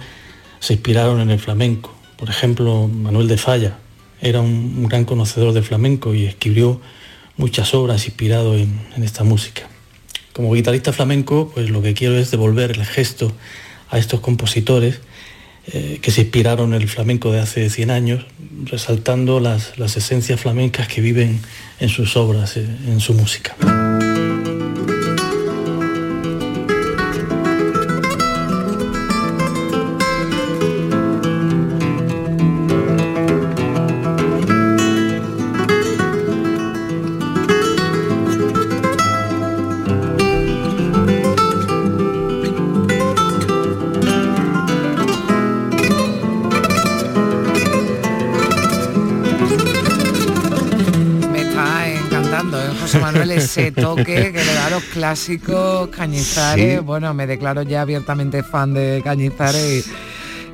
se 0.59 0.73
inspiraron 0.73 1.19
en 1.19 1.29
el 1.29 1.39
flamenco. 1.39 1.93
Por 2.17 2.29
ejemplo, 2.29 2.87
Manuel 2.87 3.27
de 3.27 3.37
Falla 3.37 3.77
era 4.21 4.39
un, 4.39 4.87
gran 4.87 5.03
conocedor 5.03 5.51
del 5.51 5.63
flamenco 5.63 6.13
y 6.13 6.25
escribió 6.25 6.79
muchas 7.37 7.73
obras 7.73 8.05
inspirado 8.05 8.55
en, 8.55 8.79
esta 9.03 9.23
música. 9.23 9.63
Como 10.33 10.53
guitarrista 10.53 10.93
flamenco, 10.93 11.51
pues 11.53 11.69
lo 11.69 11.81
que 11.81 11.93
quiero 11.93 12.17
es 12.17 12.31
devolver 12.31 12.71
el 12.71 12.85
gesto 12.85 13.33
a 13.89 13.97
estos 13.97 14.19
compositores 14.19 15.01
eh, 15.67 15.99
que 16.01 16.11
se 16.11 16.21
inspiraron 16.21 16.73
en 16.73 16.81
el 16.81 16.89
flamenco 16.89 17.31
de 17.31 17.39
hace 17.39 17.69
100 17.69 17.91
años, 17.91 18.25
resaltando 18.65 19.39
las, 19.39 19.77
las 19.77 19.95
esencias 19.95 20.39
flamencas 20.39 20.87
que 20.87 21.01
viven 21.01 21.39
en 21.79 21.89
sus 21.89 22.17
obras, 22.17 22.57
eh, 22.57 22.67
en 22.87 22.99
su 22.99 23.13
música. 23.13 23.55
Ese 53.57 53.71
toque 53.71 54.31
que 54.31 54.43
le 54.43 54.53
da 54.53 54.67
a 54.67 54.69
los 54.71 54.83
clásicos 54.83 55.89
Cañizares. 55.89 56.83
Bueno, 56.83 57.13
me 57.13 57.27
declaro 57.27 57.61
ya 57.61 57.81
abiertamente 57.81 58.41
fan 58.41 58.73
de 58.73 59.01
Cañizares 59.03 59.89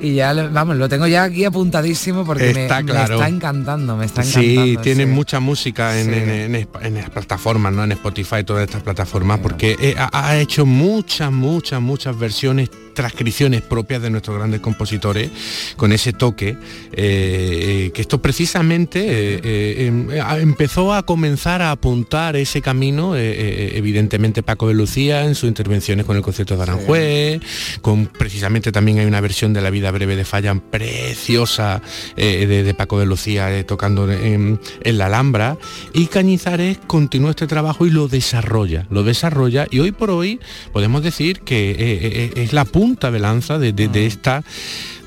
y 0.01 0.15
ya 0.15 0.33
vamos 0.33 0.77
lo 0.77 0.87
tengo 0.87 1.07
ya 1.07 1.23
aquí 1.23 1.43
apuntadísimo 1.43 2.25
porque 2.25 2.53
me, 2.53 2.63
está 2.63 2.79
encantando 3.27 3.97
me 3.97 4.05
está 4.05 4.21
encantando 4.21 4.65
sí. 4.65 4.77
tiene 4.81 5.05
mucha 5.05 5.41
música 5.41 5.99
en, 5.99 6.55
en, 6.55 6.93
las 6.93 7.09
plataformas 7.09 7.73
no 7.73 7.83
en 7.83 7.91
Spotify 7.91 8.45
todas 8.45 8.63
estas 8.63 8.81
plataformas 8.81 9.39
porque 9.39 9.75
eh, 9.77 9.95
ha, 9.97 10.37
hecho 10.37 10.65
muchas 10.65 11.33
muchas 11.33 11.81
muchas 11.81 12.17
versiones 12.17 12.69
transcripciones 12.99 13.61
propias 13.61 14.01
de 14.01 14.09
nuestros 14.09 14.35
grandes 14.35 14.59
compositores, 14.59 15.31
con 15.77 15.93
ese 15.93 16.11
toque, 16.11 16.49
eh, 16.49 16.57
eh, 16.91 17.91
que 17.93 18.01
esto 18.01 18.21
precisamente 18.21 18.99
eh, 19.41 19.85
em, 19.85 20.11
empezó 20.41 20.93
a 20.93 21.03
comenzar 21.03 21.61
a 21.61 21.71
apuntar 21.71 22.35
ese 22.35 22.61
camino, 22.61 23.15
evidentemente 23.15 24.43
Paco 24.43 24.67
de 24.67 24.73
Lucía 24.73 25.23
en 25.23 25.35
sus 25.35 25.47
intervenciones 25.47 26.05
con 26.05 26.17
el 26.17 26.23
concierto 26.23 26.57
de 26.57 26.63
Aranjuez, 26.63 27.41
con 27.81 28.07
precisamente 28.07 28.73
también 28.73 28.99
hay 28.99 29.05
una 29.05 29.21
versión 29.21 29.53
de 29.53 29.61
La 29.61 29.69
vida 29.69 29.91
breve 29.91 30.17
de 30.17 30.25
Fallan 30.25 30.59
preciosa 30.59 31.81
de, 32.17 32.75
Paco 32.77 32.99
de 32.99 33.05
Lucía 33.05 33.65
tocando 33.65 34.11
en, 34.11 34.59
en, 34.83 34.97
la 34.97 35.05
Alhambra, 35.05 35.57
y 35.93 36.07
Cañizares 36.07 36.79
continúa 36.85 37.29
este 37.29 37.47
trabajo 37.47 37.85
y 37.85 37.91
lo 37.91 38.09
desarrolla, 38.09 38.87
lo 38.89 39.03
desarrolla, 39.03 39.67
y 39.71 39.79
hoy 39.79 39.93
por 39.93 40.09
hoy 40.09 40.41
podemos 40.73 41.01
decir 41.01 41.39
que 41.39 42.33
es 42.35 42.51
la 42.51 42.65
punta 42.65 42.88
punta 42.89 43.11
de 43.11 43.19
lanza 43.19 43.59
de, 43.59 43.71
de, 43.71 44.05
esta 44.07 44.43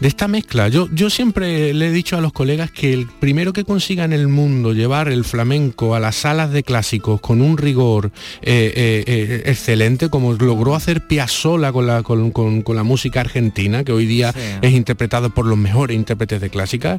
de 0.02 0.08
esta 0.08 0.26
mezcla. 0.26 0.66
Yo, 0.66 0.88
yo 0.92 1.10
siempre 1.10 1.72
le 1.72 1.86
he 1.86 1.90
dicho 1.92 2.16
a 2.16 2.20
los 2.20 2.32
colegas 2.32 2.72
que 2.72 2.92
el 2.92 3.06
primero 3.06 3.52
que 3.52 3.62
consiga 3.62 4.04
en 4.04 4.12
el 4.12 4.26
mundo 4.26 4.72
llevar 4.72 5.06
el 5.06 5.24
flamenco 5.24 5.94
a 5.94 6.00
las 6.00 6.16
salas 6.16 6.50
de 6.50 6.64
clásicos 6.64 7.20
con 7.20 7.40
un 7.40 7.56
rigor 7.56 8.10
eh, 8.42 8.72
eh, 8.74 9.04
eh, 9.06 9.42
excelente, 9.46 10.10
como 10.10 10.32
logró 10.32 10.74
hacer 10.74 11.06
Piazzolla 11.06 11.70
con 11.70 11.86
la, 11.86 12.02
con, 12.02 12.64
la 12.66 12.82
música 12.82 13.20
argentina, 13.20 13.84
que 13.84 13.92
hoy 13.92 14.06
día 14.06 14.34
es 14.60 14.72
interpretado 14.72 15.30
por 15.30 15.46
los 15.46 15.56
mejores 15.56 15.96
intérpretes 15.96 16.40
de 16.40 16.50
clásica, 16.50 16.98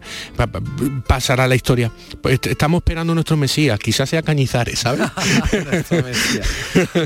pasará 1.05 1.49
la 1.49 1.55
historia. 1.55 1.91
Pues 2.21 2.39
estamos 2.43 2.79
esperando 2.79 3.13
nuestro 3.13 3.35
Mesías, 3.35 3.79
quizás 3.79 4.09
sea 4.09 4.21
Cañizares, 4.21 4.79
¿sabes? 4.79 5.09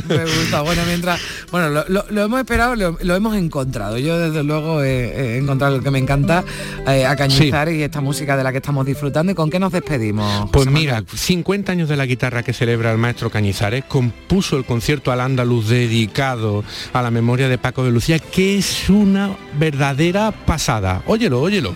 Me 0.07 0.25
gusta. 0.25 0.61
Bueno, 0.61 0.83
mientras. 0.85 1.19
Bueno, 1.51 1.83
lo, 1.87 2.23
hemos 2.23 2.39
esperado, 2.39 2.75
lo, 2.75 3.15
hemos 3.15 3.35
encontrado. 3.35 3.97
Yo 3.97 4.19
desde 4.19 4.43
luego 4.43 4.83
he, 4.83 5.39
encontrado 5.39 5.86
me 5.91 5.99
encanta 5.99 6.43
eh, 6.88 7.05
a 7.05 7.15
Cañizares 7.15 7.75
y 7.75 7.83
esta 7.83 8.01
música 8.01 8.38
de 8.38 8.43
la 8.43 8.51
que 8.51 8.57
estamos 8.57 8.85
disfrutando. 8.85 9.31
¿Y 9.31 9.35
con 9.35 9.49
qué 9.49 9.59
nos 9.59 9.71
despedimos? 9.71 10.49
Pues 10.51 10.67
mira, 10.67 11.03
50 11.13 11.71
años 11.71 11.89
de 11.89 11.97
la 11.97 12.05
guitarra 12.05 12.43
que 12.43 12.53
celebra 12.53 12.91
el 12.91 12.97
maestro 12.97 13.29
Cañizares, 13.29 13.85
compuso 13.85 14.57
el 14.57 14.65
concierto 14.65 15.11
al 15.11 15.21
Andaluz 15.21 15.67
dedicado 15.69 16.63
a 16.93 17.01
la 17.01 17.11
memoria 17.11 17.49
de 17.49 17.57
Paco 17.57 17.83
de 17.83 17.91
Lucía, 17.91 18.19
que 18.19 18.57
es 18.57 18.89
una 18.89 19.35
verdadera 19.57 20.31
pasada. 20.31 21.03
Óyelo, 21.05 21.41
óyelo. 21.41 21.73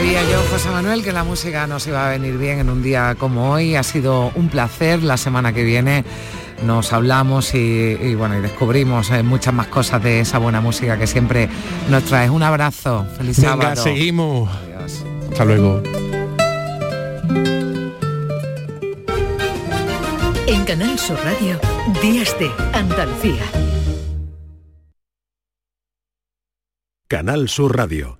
Sabía 0.00 0.22
yo, 0.30 0.42
José 0.50 0.70
Manuel, 0.70 1.04
que 1.04 1.12
la 1.12 1.24
música 1.24 1.66
nos 1.66 1.86
iba 1.86 2.06
a 2.06 2.10
venir 2.12 2.38
bien 2.38 2.58
en 2.58 2.70
un 2.70 2.82
día 2.82 3.16
como 3.18 3.52
hoy. 3.52 3.76
Ha 3.76 3.82
sido 3.82 4.32
un 4.34 4.48
placer. 4.48 5.02
La 5.02 5.18
semana 5.18 5.52
que 5.52 5.62
viene 5.62 6.06
nos 6.64 6.94
hablamos 6.94 7.54
y, 7.54 8.14
bueno, 8.14 8.38
y 8.38 8.40
descubrimos 8.40 9.10
eh, 9.10 9.22
muchas 9.22 9.52
más 9.52 9.66
cosas 9.66 10.02
de 10.02 10.20
esa 10.20 10.38
buena 10.38 10.62
música 10.62 10.98
que 10.98 11.06
siempre 11.06 11.50
nos 11.90 12.02
traes. 12.04 12.30
Un 12.30 12.42
abrazo. 12.42 13.04
Feliz 13.18 13.42
Venga, 13.42 13.76
seguimos. 13.76 14.48
Hasta 15.30 15.44
luego. 15.44 15.82
En 20.46 20.64
Canal 20.64 20.98
Sur 20.98 21.18
Radio, 21.22 21.60
Días 22.00 22.34
de 22.38 22.50
Andalucía. 22.72 23.44
Canal 27.06 27.50
Sur 27.50 27.76
Radio. 27.76 28.19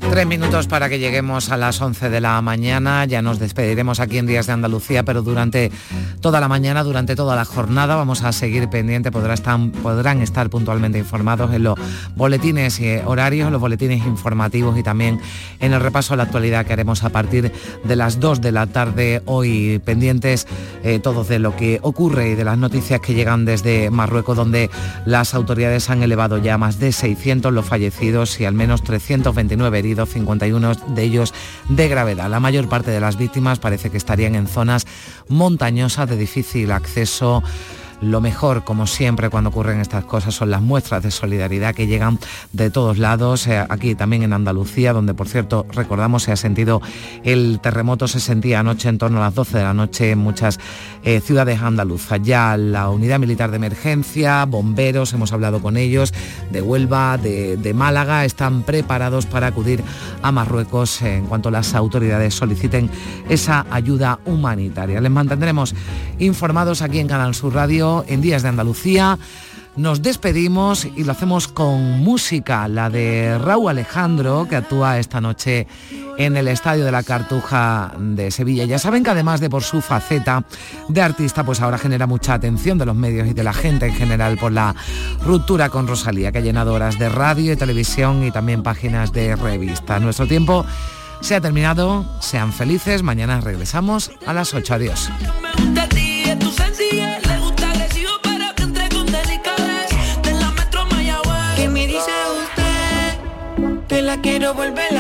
Tres 0.10 0.26
minutos 0.26 0.66
para 0.66 0.90
que 0.90 0.98
lleguemos 0.98 1.52
a 1.52 1.58
las 1.58 1.80
11 1.80 2.10
de 2.10 2.20
la 2.20 2.42
mañana. 2.42 3.06
Ya 3.06 3.22
nos 3.22 3.38
despediremos 3.38 4.00
aquí 4.00 4.18
en 4.18 4.26
Días 4.26 4.48
de 4.48 4.54
Andalucía, 4.54 5.04
pero 5.04 5.22
durante 5.22 5.72
toda 6.20 6.40
la 6.40 6.48
mañana, 6.48 6.84
durante 6.84 7.16
toda 7.16 7.36
la 7.36 7.46
jornada, 7.46 7.96
vamos 7.96 8.24
a 8.24 8.32
seguir 8.32 8.68
pendiente. 8.70 9.12
Podrán, 9.12 9.72
podrán 9.72 10.22
estar 10.22 10.50
puntualmente 10.50 10.98
informados 10.98 11.54
en 11.54 11.62
los 11.62 11.80
boletines 12.16 12.80
y 12.80 12.98
horarios, 13.06 13.52
los 13.52 13.62
boletines 13.62 14.04
informativos 14.08 14.78
y 14.80 14.84
también 14.84 15.22
en 15.60 15.74
el 15.74 15.80
repaso 15.80 16.14
de 16.14 16.18
la 16.18 16.24
actualidad 16.24 16.66
que 16.66 16.74
haremos 16.74 17.04
a 17.04 17.10
partir 17.10 17.54
de 17.84 17.96
las 17.96 18.20
2 18.20 18.42
de 18.42 18.52
la 18.52 18.66
tarde. 18.66 19.22
Hoy 19.26 19.80
pendientes 19.86 20.48
eh, 20.84 21.00
todos 21.00 21.28
de 21.28 21.38
lo 21.38 21.56
que 21.56 21.80
ocurre 21.84 22.32
y 22.32 22.36
de 22.36 22.44
las 22.44 22.58
noticias 22.58 23.00
que 23.00 23.14
llegan 23.14 23.46
desde 23.46 23.92
Marruecos, 23.92 24.36
donde 24.36 24.72
las 25.06 25.36
autoridades 25.36 25.92
han 25.92 26.02
elevado 26.02 26.40
ya 26.40 26.58
más 26.58 26.80
de 26.80 26.92
600 26.92 27.54
los 27.54 27.66
fallecidos 27.66 28.40
y 28.40 28.46
al 28.46 28.56
menos 28.56 28.84
329 28.84 29.80
heridos 29.80 30.00
51 30.10 30.74
de 30.88 31.04
ellos 31.04 31.34
de 31.70 31.88
gravedad. 31.88 32.30
La 32.30 32.40
mayor 32.40 32.68
parte 32.68 32.92
de 32.92 33.00
las 33.00 33.18
víctimas 33.18 33.60
parece 33.60 33.90
que 33.90 33.98
estarían 33.98 34.36
en 34.36 34.48
zonas 34.48 34.86
montañosas 35.28 36.10
de 36.10 36.18
difícil 36.18 36.72
acceso 36.72 37.44
lo 38.02 38.22
mejor, 38.22 38.64
como 38.64 38.88
siempre, 38.88 39.30
cuando 39.30 39.50
ocurren 39.50 39.82
estas 39.82 40.06
cosas 40.06 40.34
son 40.34 40.50
las 40.50 40.62
muestras 40.62 41.04
de 41.04 41.12
solidaridad 41.12 41.76
que 41.76 41.88
llegan 41.88 42.18
de 42.54 42.70
todos 42.70 42.98
lados, 42.98 43.46
eh, 43.48 43.66
aquí 43.70 43.96
también 43.96 44.24
en 44.24 44.34
Andalucía, 44.34 44.94
donde 44.94 45.14
por 45.14 45.28
cierto 45.28 45.66
recordamos 45.72 46.24
se 46.24 46.32
ha 46.32 46.36
sentido 46.38 46.82
el 47.24 47.60
terremoto, 47.62 48.08
se 48.08 48.20
sentía 48.20 48.62
anoche 48.62 48.88
en 48.88 48.98
torno 48.98 49.18
a 49.18 49.26
las 49.26 49.36
12 49.36 49.58
de 49.58 49.64
la 49.64 49.74
noche 49.74 50.12
en 50.12 50.20
muchas 50.20 50.60
eh, 51.04 51.20
ciudades 51.20 51.62
andaluzas. 51.62 52.22
Ya 52.24 52.56
la 52.56 52.90
unidad 52.90 53.20
militar 53.20 53.50
de 53.50 53.58
emergencia, 53.58 54.46
bomberos, 54.46 55.12
hemos 55.14 55.34
hablado 55.34 55.62
con 55.62 55.76
ellos, 55.76 56.14
de 56.52 56.62
Huelva, 56.62 57.18
de, 57.18 57.58
de 57.58 57.74
Málaga, 57.74 58.24
están 58.24 58.64
preparados 58.64 59.26
para 59.26 59.48
acudir 59.48 59.84
a 60.22 60.32
Marruecos 60.32 61.02
en 61.02 61.26
cuanto 61.26 61.52
las 61.52 61.76
autoridades 61.76 62.34
soliciten 62.34 62.90
esa 63.28 63.66
ayuda 63.70 64.20
humanitaria. 64.26 65.02
Les 65.02 65.12
mantendremos 65.12 65.76
informados 66.18 66.82
aquí 66.82 67.00
en 67.00 67.08
Canal 67.08 67.36
Sur 67.36 67.56
Radio 67.56 67.89
en 68.08 68.22
Días 68.22 68.44
de 68.44 68.50
Andalucía. 68.50 69.18
Nos 69.76 70.02
despedimos 70.02 70.86
y 70.86 71.04
lo 71.04 71.14
hacemos 71.14 71.48
con 71.48 72.02
música, 72.02 72.68
la 72.68 72.90
de 72.90 73.38
Raúl 73.38 73.70
Alejandro, 73.70 74.46
que 74.50 74.58
actúa 74.58 75.00
esta 75.00 75.22
noche 75.22 75.68
en 76.18 76.36
el 76.36 76.50
Estadio 76.50 76.84
de 76.84 76.92
la 76.92 77.04
Cartuja 77.04 77.94
de 77.98 78.30
Sevilla. 78.30 78.66
Ya 78.66 78.78
saben 78.78 79.04
que 79.04 79.12
además 79.12 79.40
de 79.40 79.50
por 79.50 79.64
su 79.64 79.80
faceta 79.80 80.44
de 80.90 81.02
artista, 81.02 81.46
pues 81.46 81.62
ahora 81.62 81.78
genera 81.78 82.08
mucha 82.08 82.34
atención 82.34 82.78
de 82.78 82.86
los 82.86 82.96
medios 82.96 83.28
y 83.28 83.34
de 83.34 83.44
la 83.44 83.54
gente 83.54 83.86
en 83.86 83.94
general 83.94 84.38
por 84.38 84.52
la 84.52 84.76
ruptura 85.24 85.70
con 85.70 85.88
Rosalía, 85.88 86.32
que 86.32 86.40
ha 86.40 86.42
llenado 86.42 86.74
horas 86.74 87.00
de 87.00 87.08
radio 87.08 87.54
y 87.54 87.56
televisión 87.56 88.24
y 88.26 88.32
también 88.32 88.64
páginas 88.64 89.14
de 89.14 89.36
revista. 89.38 90.00
Nuestro 90.00 90.28
tiempo 90.28 90.66
se 91.22 91.36
ha 91.36 91.42
terminado, 91.42 92.06
sean 92.20 92.52
felices, 92.52 93.02
mañana 93.02 93.40
regresamos 93.40 94.12
a 94.26 94.34
las 94.34 94.54
8. 94.54 94.74
Adiós. 94.74 95.10
Quiero 104.18 104.54
volver 104.56 104.99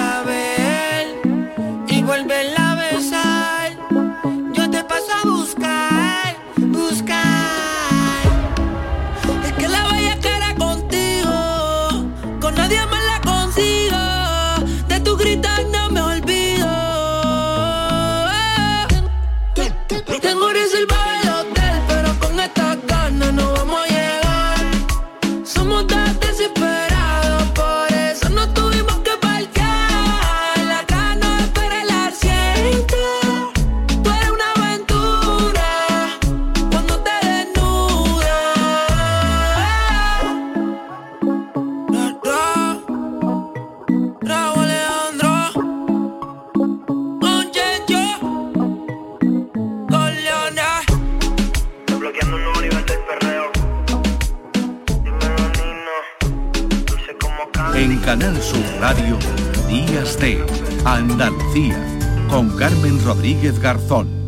Carmen 62.59 63.01
Rodríguez 63.05 63.57
Garzón. 63.57 64.18